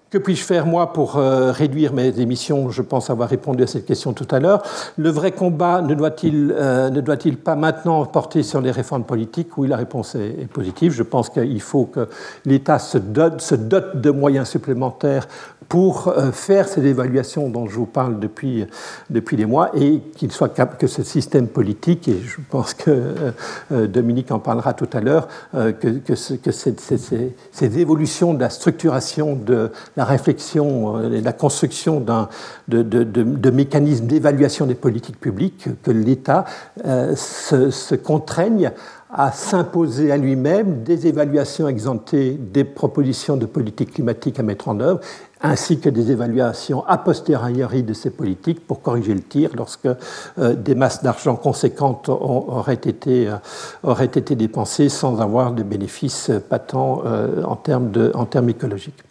Que 0.10 0.18
puis-je 0.18 0.44
faire, 0.44 0.66
moi, 0.66 0.92
pour 0.92 1.18
euh, 1.18 1.52
réduire 1.52 1.94
mes 1.94 2.20
émissions? 2.20 2.72
Je 2.72 2.82
pense 2.82 3.12
avoir 3.12 3.30
répondu 3.30 3.62
à 3.62 3.68
cette 3.68 3.86
question 3.86 4.12
tout 4.12 4.28
à 4.32 4.40
l'heure. 4.40 4.64
Le 4.98 5.12
vrai 5.12 5.32
combat 5.32 5.84
ne 5.84 5.94
doit-il 5.94 6.52
euh, 6.58 6.90
doit 6.90 7.16
pas 7.44 7.56
maintenant 7.56 8.04
porter 8.08 8.42
sur 8.42 8.60
les 8.60 8.72
réformes 8.72 9.04
politiques? 9.04 9.56
Oui, 9.58 9.68
la 9.68 9.78
réponse 9.78 10.16
est, 10.16 10.48
positive. 10.52 10.94
Je 10.94 11.04
pense 11.04 11.30
qu'il 11.30 11.62
faut 11.62 11.86
que 11.86 12.08
l'État 12.46 12.80
se 12.80 12.98
dote 12.98 14.02
de 14.02 14.10
moyens 14.10 14.50
supplémentaires 14.50 15.28
pour 15.70 16.08
euh, 16.08 16.32
faire 16.32 16.68
ces 16.68 16.84
évaluations 16.86 17.48
dont 17.48 17.68
je 17.68 17.76
vous 17.76 17.86
parle 17.86 18.20
depuis, 18.20 18.66
depuis 19.12 19.38
des 19.38 19.46
mois 19.46 19.70
et 19.76 20.02
qu'il 20.16 20.32
soit 20.32 20.50
que 20.50 20.88
ce 20.88 21.04
système 21.04 21.48
politique, 21.48 22.08
et 22.08 22.20
je 22.26 22.38
pense 22.50 22.74
que 22.74 22.90
euh, 22.90 23.32
euh, 23.72 23.88
Dominique 23.88 24.32
en 24.32 24.40
parlera 24.40 24.74
tout 24.74 24.90
à 24.92 25.00
l'heure, 25.00 25.28
que, 25.54 26.00
que, 26.00 26.16
ces, 26.16 27.80
évolutions 27.80 28.34
de 28.34 28.40
la 28.40 28.50
structuration, 28.50 29.36
de 29.36 29.72
la 29.96 30.06
réflexion 30.06 31.04
et 31.04 31.20
de 31.20 31.26
la 31.26 31.34
construction 31.34 32.00
de, 32.00 32.82
de, 32.82 33.04
de, 33.04 33.24
de, 33.24 33.50
mécanismes 33.52 34.08
d'évaluation 34.08 34.66
des 34.66 34.76
politiques 34.76 35.20
publiques, 35.20 35.68
que 35.84 35.92
l'État 35.92 36.46
se, 36.84 37.70
se 37.70 37.96
contraigne 37.96 38.72
à 39.12 39.32
s'imposer 39.32 40.12
à 40.12 40.18
lui-même 40.18 40.84
des 40.84 41.08
évaluations 41.08 41.68
exemptées 41.68 42.38
des 42.40 42.64
propositions 42.64 43.38
de 43.38 43.48
politique 43.48 43.94
climatique 43.94 44.40
à 44.40 44.44
mettre 44.44 44.68
en 44.68 44.80
œuvre 44.80 45.00
ainsi 45.42 45.80
que 45.80 45.90
des 45.90 46.12
évaluations 46.12 46.86
a 46.86 46.98
posteriori 46.98 47.84
de 47.84 47.94
ces 47.94 48.10
politiques 48.10 48.66
pour 48.66 48.82
corriger 48.82 49.14
le 49.14 49.22
tir 49.22 49.52
lorsque 49.56 49.86
euh, 49.86 50.54
des 50.54 50.76
masses 50.76 51.02
d'argent 51.04 51.36
conséquentes 51.36 52.10
auraient 52.10 52.74
été, 52.74 53.30
euh, 53.30 53.36
auraient 53.84 54.06
été 54.06 54.36
dépensées 54.36 54.90
sans 54.90 55.22
avoir 55.22 55.54
de 55.54 55.64
bénéfices 55.64 56.32
patents 56.50 57.04
euh, 57.06 57.44
en, 57.44 57.56
termes 57.56 57.92
de, 57.92 58.12
en 58.16 58.26
termes 58.26 58.50
écologiques. 58.50 59.04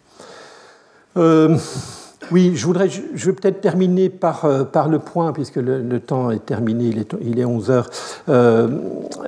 Oui, 2.31 2.51
je, 2.55 2.65
voudrais, 2.65 2.89
je 2.89 3.25
vais 3.25 3.33
peut-être 3.33 3.59
terminer 3.59 4.09
par, 4.09 4.45
euh, 4.45 4.63
par 4.63 4.87
le 4.87 4.99
point, 4.99 5.33
puisque 5.33 5.55
le, 5.55 5.99
temps 5.99 6.29
est 6.29 6.45
terminé, 6.45 6.85
il 6.85 6.99
est, 6.99 7.15
il 7.21 7.39
est 7.39 7.45
11 7.45 7.71
heures. 7.71 7.89
Euh, 8.29 8.67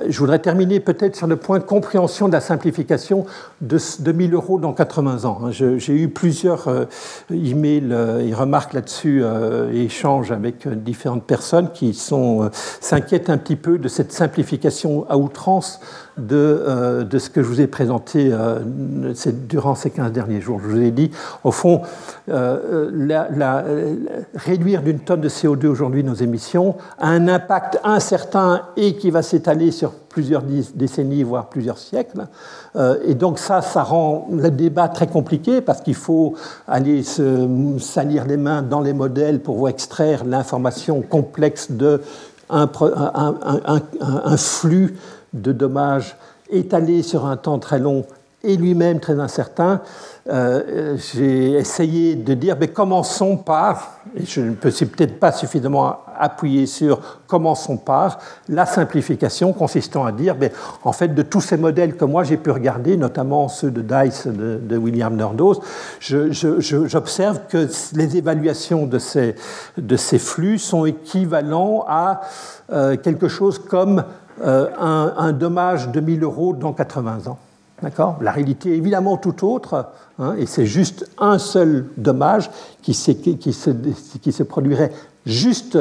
je 0.08 0.18
voudrais 0.18 0.38
terminer 0.38 0.78
peut-être 0.78 1.16
sur 1.16 1.26
le 1.26 1.36
point 1.36 1.58
compréhension 1.60 2.28
de 2.28 2.32
la 2.32 2.40
simplification 2.40 3.26
de, 3.60 3.78
de 4.00 4.12
1000 4.12 4.34
euros 4.34 4.58
dans 4.58 4.72
80 4.72 5.24
ans. 5.24 5.40
Hein. 5.44 5.50
J'ai 5.50 5.92
eu 5.92 6.08
plusieurs 6.08 6.68
euh, 6.68 6.84
emails 7.30 7.94
et 8.20 8.34
remarques 8.34 8.72
là-dessus 8.72 9.22
et 9.72 9.84
échanges 9.84 10.30
avec 10.30 10.68
différentes 10.82 11.24
personnes 11.24 11.70
qui 11.72 11.94
s'inquiètent 11.94 13.30
un 13.30 13.38
petit 13.38 13.56
peu 13.56 13.78
de 13.78 13.88
cette 13.88 14.12
simplification 14.12 15.06
à 15.08 15.16
outrance 15.16 15.80
de, 16.18 16.36
euh, 16.36 17.04
de, 17.04 17.18
ce 17.18 17.30
que 17.30 17.42
je 17.42 17.48
vous 17.48 17.60
ai 17.60 17.66
présenté 17.66 18.30
euh, 18.32 18.58
durant 19.48 19.74
ces 19.74 19.90
15 19.90 20.12
derniers 20.12 20.40
jours. 20.40 20.60
Je 20.62 20.68
vous 20.68 20.80
ai 20.80 20.90
dit, 20.90 21.10
au 21.44 21.52
fond, 21.52 21.82
euh, 22.28 22.90
réduire 24.34 24.82
d'une 24.82 25.00
tonne 25.00 25.20
de 25.20 25.28
CO2 25.28 25.66
aujourd'hui 25.66 26.04
nos 26.04 26.14
émissions 26.14 26.76
a 26.98 27.08
un 27.08 27.28
impact 27.28 27.80
incertain 27.84 28.62
et 28.76 28.96
qui 28.96 29.10
va 29.10 29.22
s'étaler 29.22 29.70
sur 29.70 29.92
plusieurs 29.92 30.42
décennies, 30.74 31.22
voire 31.22 31.48
plusieurs 31.48 31.78
siècles. 31.78 32.26
et 33.06 33.14
donc 33.14 33.38
ça, 33.38 33.62
ça 33.62 33.82
rend 33.82 34.28
le 34.30 34.50
débat 34.50 34.88
très 34.88 35.06
compliqué 35.06 35.62
parce 35.62 35.80
qu'il 35.80 35.94
faut 35.94 36.34
aller 36.68 37.02
se 37.02 37.48
salir 37.78 38.26
les 38.26 38.36
mains 38.36 38.60
dans 38.60 38.82
les 38.82 38.92
modèles 38.92 39.40
pour 39.40 39.66
extraire 39.70 40.24
l'information 40.26 41.00
complexe 41.00 41.70
de 41.70 42.02
flux 44.36 44.96
de 45.32 45.52
dommages 45.52 46.16
étalés 46.50 47.02
sur 47.02 47.26
un 47.26 47.36
temps 47.36 47.58
très 47.58 47.78
long 47.78 48.04
et 48.44 48.56
lui-même 48.56 49.00
très 49.00 49.18
incertain, 49.20 49.80
euh, 50.28 50.96
j'ai 50.96 51.52
essayé 51.52 52.14
de 52.14 52.34
dire, 52.34 52.56
mais 52.58 52.68
commençons 52.68 53.36
par, 53.36 54.00
et 54.16 54.24
je 54.24 54.40
ne 54.40 54.54
peux 54.54 54.70
peut-être 54.70 55.18
pas 55.18 55.32
suffisamment 55.32 55.98
appuyer 56.18 56.66
sur 56.66 57.20
commençons 57.26 57.76
par 57.76 58.18
la 58.48 58.66
simplification 58.66 59.52
consistant 59.52 60.04
à 60.04 60.12
dire, 60.12 60.36
mais 60.38 60.52
en 60.84 60.92
fait, 60.92 61.08
de 61.08 61.22
tous 61.22 61.40
ces 61.40 61.56
modèles 61.56 61.96
que 61.96 62.04
moi 62.04 62.24
j'ai 62.24 62.36
pu 62.36 62.50
regarder, 62.50 62.96
notamment 62.96 63.48
ceux 63.48 63.70
de 63.70 63.82
Dice 63.82 64.26
de, 64.26 64.76
William 64.76 65.14
Nordhaus, 65.14 65.60
j'observe 66.00 67.40
que 67.48 67.68
les 67.94 68.16
évaluations 68.16 68.86
de 68.86 68.98
ces, 68.98 69.34
de 69.76 69.96
ces 69.96 70.18
flux 70.18 70.58
sont 70.58 70.84
équivalents 70.84 71.84
à 71.88 72.22
euh, 72.72 72.96
quelque 72.96 73.28
chose 73.28 73.58
comme 73.58 74.04
euh, 74.42 74.68
un, 74.78 75.32
dommage 75.32 75.90
de 75.90 76.00
1000 76.00 76.22
euros 76.22 76.52
dans 76.52 76.72
80 76.72 77.28
ans. 77.28 77.38
D'accord? 77.82 78.18
La 78.20 78.32
réalité 78.32 78.72
est 78.72 78.76
évidemment 78.76 79.16
tout 79.16 79.46
autre, 79.46 79.86
hein, 80.18 80.34
et 80.38 80.46
c'est 80.46 80.66
juste 80.66 81.08
un 81.18 81.38
seul 81.38 81.86
dommage 81.96 82.50
qui, 82.80 82.92
qui, 82.92 83.52
se, 83.52 83.70
qui, 83.70 84.32
se, 84.32 84.42
produirait 84.42 84.92
juste 85.26 85.78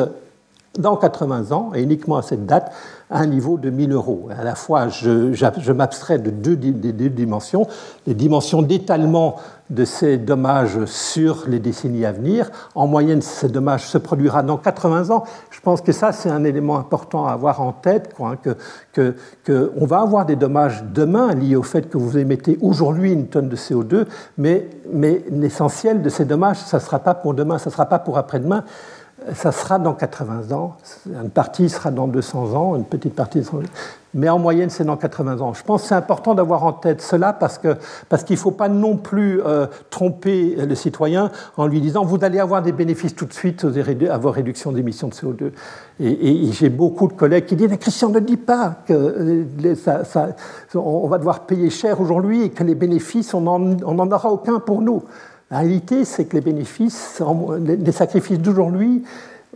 dans 0.77 0.95
80 0.95 1.51
ans, 1.51 1.71
et 1.75 1.81
uniquement 1.81 2.17
à 2.17 2.21
cette 2.21 2.45
date, 2.45 2.71
à 3.09 3.19
un 3.19 3.25
niveau 3.25 3.57
de 3.57 3.69
1000 3.69 3.91
euros. 3.91 4.29
À 4.35 4.43
la 4.43 4.55
fois, 4.55 4.87
je, 4.87 5.33
je 5.33 5.71
m'abstrais 5.71 6.17
de 6.17 6.29
deux, 6.31 6.55
des 6.55 6.71
deux 6.71 7.09
dimensions, 7.09 7.67
les 8.07 8.13
dimensions 8.13 8.61
d'étalement 8.61 9.35
de 9.71 9.85
ces 9.85 10.17
dommages 10.17 10.85
sur 10.85 11.45
les 11.47 11.59
décennies 11.59 12.05
à 12.05 12.11
venir. 12.11 12.51
En 12.75 12.87
moyenne, 12.87 13.21
ces 13.21 13.47
dommages 13.47 13.87
se 13.87 13.97
produira 13.97 14.43
dans 14.43 14.57
80 14.57 15.09
ans. 15.09 15.23
Je 15.49 15.59
pense 15.61 15.81
que 15.81 15.93
ça, 15.93 16.11
c'est 16.11 16.29
un 16.29 16.43
élément 16.43 16.77
important 16.77 17.25
à 17.25 17.31
avoir 17.31 17.61
en 17.61 17.71
tête, 17.71 18.13
quoi, 18.13 18.31
hein, 18.31 18.37
que, 18.93 19.15
que, 19.43 19.71
on 19.77 19.85
va 19.85 20.01
avoir 20.01 20.25
des 20.25 20.35
dommages 20.35 20.83
demain 20.93 21.33
liés 21.33 21.55
au 21.55 21.63
fait 21.63 21.89
que 21.89 21.97
vous 21.97 22.17
émettez 22.17 22.59
aujourd'hui 22.61 23.13
une 23.13 23.27
tonne 23.27 23.49
de 23.49 23.55
CO2, 23.55 24.05
mais, 24.37 24.67
mais 24.91 25.23
l'essentiel 25.31 26.01
de 26.01 26.09
ces 26.09 26.25
dommages, 26.25 26.57
ça 26.57 26.77
ne 26.77 26.81
sera 26.81 26.99
pas 26.99 27.15
pour 27.15 27.33
demain, 27.33 27.57
ça 27.57 27.69
ne 27.69 27.73
sera 27.73 27.85
pas 27.85 27.99
pour 27.99 28.17
après-demain 28.17 28.65
ça 29.33 29.51
sera 29.51 29.77
dans 29.77 29.93
80 29.93 30.51
ans, 30.51 30.77
une 31.05 31.29
partie 31.29 31.69
sera 31.69 31.91
dans 31.91 32.07
200 32.07 32.55
ans, 32.55 32.75
une 32.75 32.85
petite 32.85 33.13
partie, 33.13 33.43
mais 34.13 34.29
en 34.29 34.39
moyenne 34.39 34.69
c'est 34.69 34.83
dans 34.83 34.97
80 34.97 35.41
ans. 35.41 35.53
Je 35.53 35.63
pense 35.63 35.83
que 35.83 35.87
c'est 35.89 35.95
important 35.95 36.35
d'avoir 36.35 36.63
en 36.63 36.73
tête 36.73 37.01
cela 37.01 37.33
parce 37.33 37.57
qu'il 37.57 37.75
ne 38.29 38.35
faut 38.35 38.51
pas 38.51 38.69
non 38.69 38.97
plus 38.97 39.41
euh, 39.41 39.67
tromper 39.89 40.55
le 40.55 40.75
citoyen 40.75 41.31
en 41.57 41.67
lui 41.67 41.81
disant 41.81 42.03
vous 42.03 42.19
allez 42.21 42.39
avoir 42.39 42.61
des 42.61 42.71
bénéfices 42.71 43.15
tout 43.15 43.25
de 43.25 43.33
suite 43.33 43.65
à 44.09 44.17
vos 44.17 44.31
réductions 44.31 44.71
d'émissions 44.71 45.07
de 45.07 45.13
CO2. 45.13 45.51
Et, 45.99 46.51
j'ai 46.51 46.69
beaucoup 46.69 47.07
de 47.07 47.13
collègues 47.13 47.45
qui 47.45 47.55
disent 47.55 47.69
mais 47.69 47.77
Christian 47.77 48.09
ne 48.09 48.19
dit 48.19 48.37
pas 48.37 48.75
que 48.87 49.45
ça, 49.75 50.03
on 50.75 51.07
va 51.07 51.17
devoir 51.17 51.41
payer 51.41 51.69
cher 51.69 52.01
aujourd'hui 52.01 52.43
et 52.43 52.49
que 52.49 52.63
les 52.63 52.75
bénéfices 52.75 53.33
on 53.33 53.41
n'en 53.41 54.11
aura 54.11 54.31
aucun 54.31 54.59
pour 54.59 54.81
nous. 54.81 55.03
La 55.49 55.59
réalité, 55.59 56.05
c'est 56.05 56.25
que 56.25 56.35
les 56.35 56.41
bénéfices, 56.41 57.21
les 57.59 57.91
sacrifices 57.91 58.39
d'aujourd'hui 58.39 59.03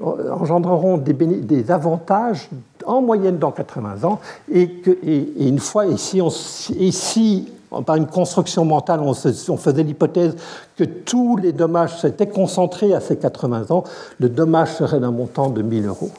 engendreront 0.01 0.97
des, 0.97 1.71
avantages 1.71 2.49
en 2.85 3.01
moyenne 3.01 3.37
dans 3.37 3.51
80 3.51 4.03
ans, 4.03 4.19
et, 4.51 4.69
que, 4.69 4.91
et, 5.03 5.47
une 5.47 5.59
fois, 5.59 5.87
et 5.87 5.97
si, 5.97 6.21
on, 6.21 6.29
et 6.77 6.91
si 6.91 7.51
par 7.85 7.95
une 7.95 8.07
construction 8.07 8.65
mentale, 8.65 9.01
on, 9.01 9.11
on 9.11 9.57
faisait 9.57 9.83
l'hypothèse 9.83 10.35
que 10.77 10.83
tous 10.83 11.37
les 11.37 11.51
dommages 11.51 11.99
s'étaient 11.99 12.27
concentrés 12.27 12.93
à 12.93 13.01
ces 13.01 13.17
80 13.17 13.71
ans, 13.71 13.83
le 14.19 14.29
dommage 14.29 14.75
serait 14.75 14.99
d'un 14.99 15.11
montant 15.11 15.49
de 15.49 15.61
1000 15.61 15.87
euros. 15.87 16.11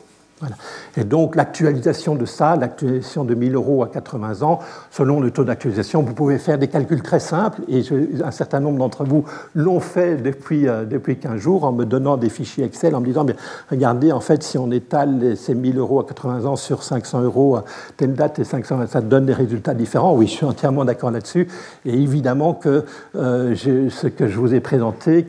Et 0.98 1.04
donc 1.04 1.34
l'actualisation 1.34 2.14
de 2.14 2.26
ça, 2.26 2.56
l'actualisation 2.56 3.24
de 3.24 3.34
1000 3.34 3.54
euros 3.54 3.82
à 3.82 3.88
80 3.88 4.42
ans, 4.42 4.58
selon 4.90 5.20
le 5.20 5.30
taux 5.30 5.44
d'actualisation, 5.44 6.02
vous 6.02 6.12
pouvez 6.12 6.38
faire 6.38 6.58
des 6.58 6.68
calculs 6.68 7.02
très 7.02 7.20
simples, 7.20 7.62
et 7.68 7.82
un 8.22 8.30
certain 8.30 8.60
nombre 8.60 8.78
d'entre 8.78 9.04
vous 9.04 9.24
l'ont 9.54 9.80
fait 9.80 10.16
depuis, 10.16 10.68
euh, 10.68 10.84
depuis 10.84 11.16
15 11.16 11.40
jours 11.40 11.64
en 11.64 11.72
me 11.72 11.84
donnant 11.84 12.18
des 12.18 12.28
fichiers 12.28 12.64
Excel, 12.64 12.94
en 12.94 13.00
me 13.00 13.06
disant, 13.06 13.24
regardez, 13.70 14.12
en 14.12 14.20
fait, 14.20 14.42
si 14.42 14.58
on 14.58 14.70
étale 14.70 15.36
ces 15.36 15.54
1000 15.54 15.78
euros 15.78 16.00
à 16.00 16.06
80 16.06 16.44
ans 16.44 16.56
sur 16.56 16.82
500 16.82 17.22
euros 17.22 17.56
à 17.56 17.64
telle 17.96 18.14
date 18.14 18.38
et 18.38 18.44
500, 18.44 18.86
ça 18.88 19.00
donne 19.00 19.26
des 19.26 19.32
résultats 19.32 19.74
différents. 19.74 20.14
Oui, 20.14 20.26
je 20.26 20.32
suis 20.32 20.46
entièrement 20.46 20.84
d'accord 20.84 21.10
là-dessus. 21.10 21.48
Et 21.86 21.94
évidemment 21.94 22.52
que 22.52 22.84
euh, 23.16 23.54
ce 23.56 24.06
que 24.06 24.28
je 24.28 24.38
vous 24.38 24.54
ai 24.54 24.60
présenté, 24.60 25.26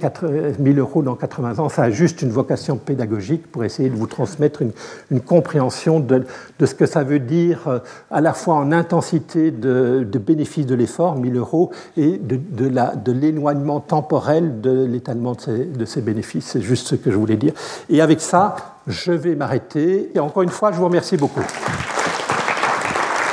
1000 0.60 0.80
euros 0.80 1.02
dans 1.02 1.16
80 1.16 1.60
ans, 1.60 1.70
ça 1.70 1.84
a 1.84 1.90
juste 1.90 2.22
une 2.22 2.32
vocation 2.32 2.78
pédagogique 2.78 3.50
pour 3.50 3.64
essayer 3.64 3.90
de 3.90 3.96
vous 3.96 4.08
transmettre 4.08 4.62
une 4.62 4.72
une 5.12 5.22
compréhension 5.22 6.00
de, 6.00 6.26
ce 6.60 6.74
que 6.74 6.86
ça 6.86 7.04
veut 7.04 7.20
dire 7.20 7.68
euh, 7.68 7.80
à 8.12 8.22
la 8.22 8.34
fois 8.34 8.56
en 8.56 8.72
intensité 8.72 9.52
de, 9.52 10.06
bénéfice 10.18 10.66
de 10.66 10.74
l'effort, 10.76 11.16
1000 11.16 11.38
euros, 11.38 11.72
et 11.96 12.18
de, 12.18 13.12
l'éloignement 13.12 13.80
temporel 13.80 14.62
de 14.62 14.86
l'étalement 14.86 15.34
de 15.34 15.86
ces, 15.86 16.02
bénéfices. 16.02 16.48
C'est 16.48 16.62
juste 16.62 16.88
ce 16.88 16.96
que 16.96 17.12
je 17.12 17.16
voulais 17.16 17.38
dire. 17.38 17.54
Et 17.90 18.02
avec 18.02 18.22
ça, 18.22 18.78
je 18.88 19.12
vais 19.12 19.36
m'arrêter. 19.36 20.10
Et 20.14 20.20
encore 20.20 20.44
une 20.44 20.50
fois, 20.50 20.72
je 20.72 20.78
vous 20.78 20.86
remercie 20.86 21.18
beaucoup. 21.18 21.42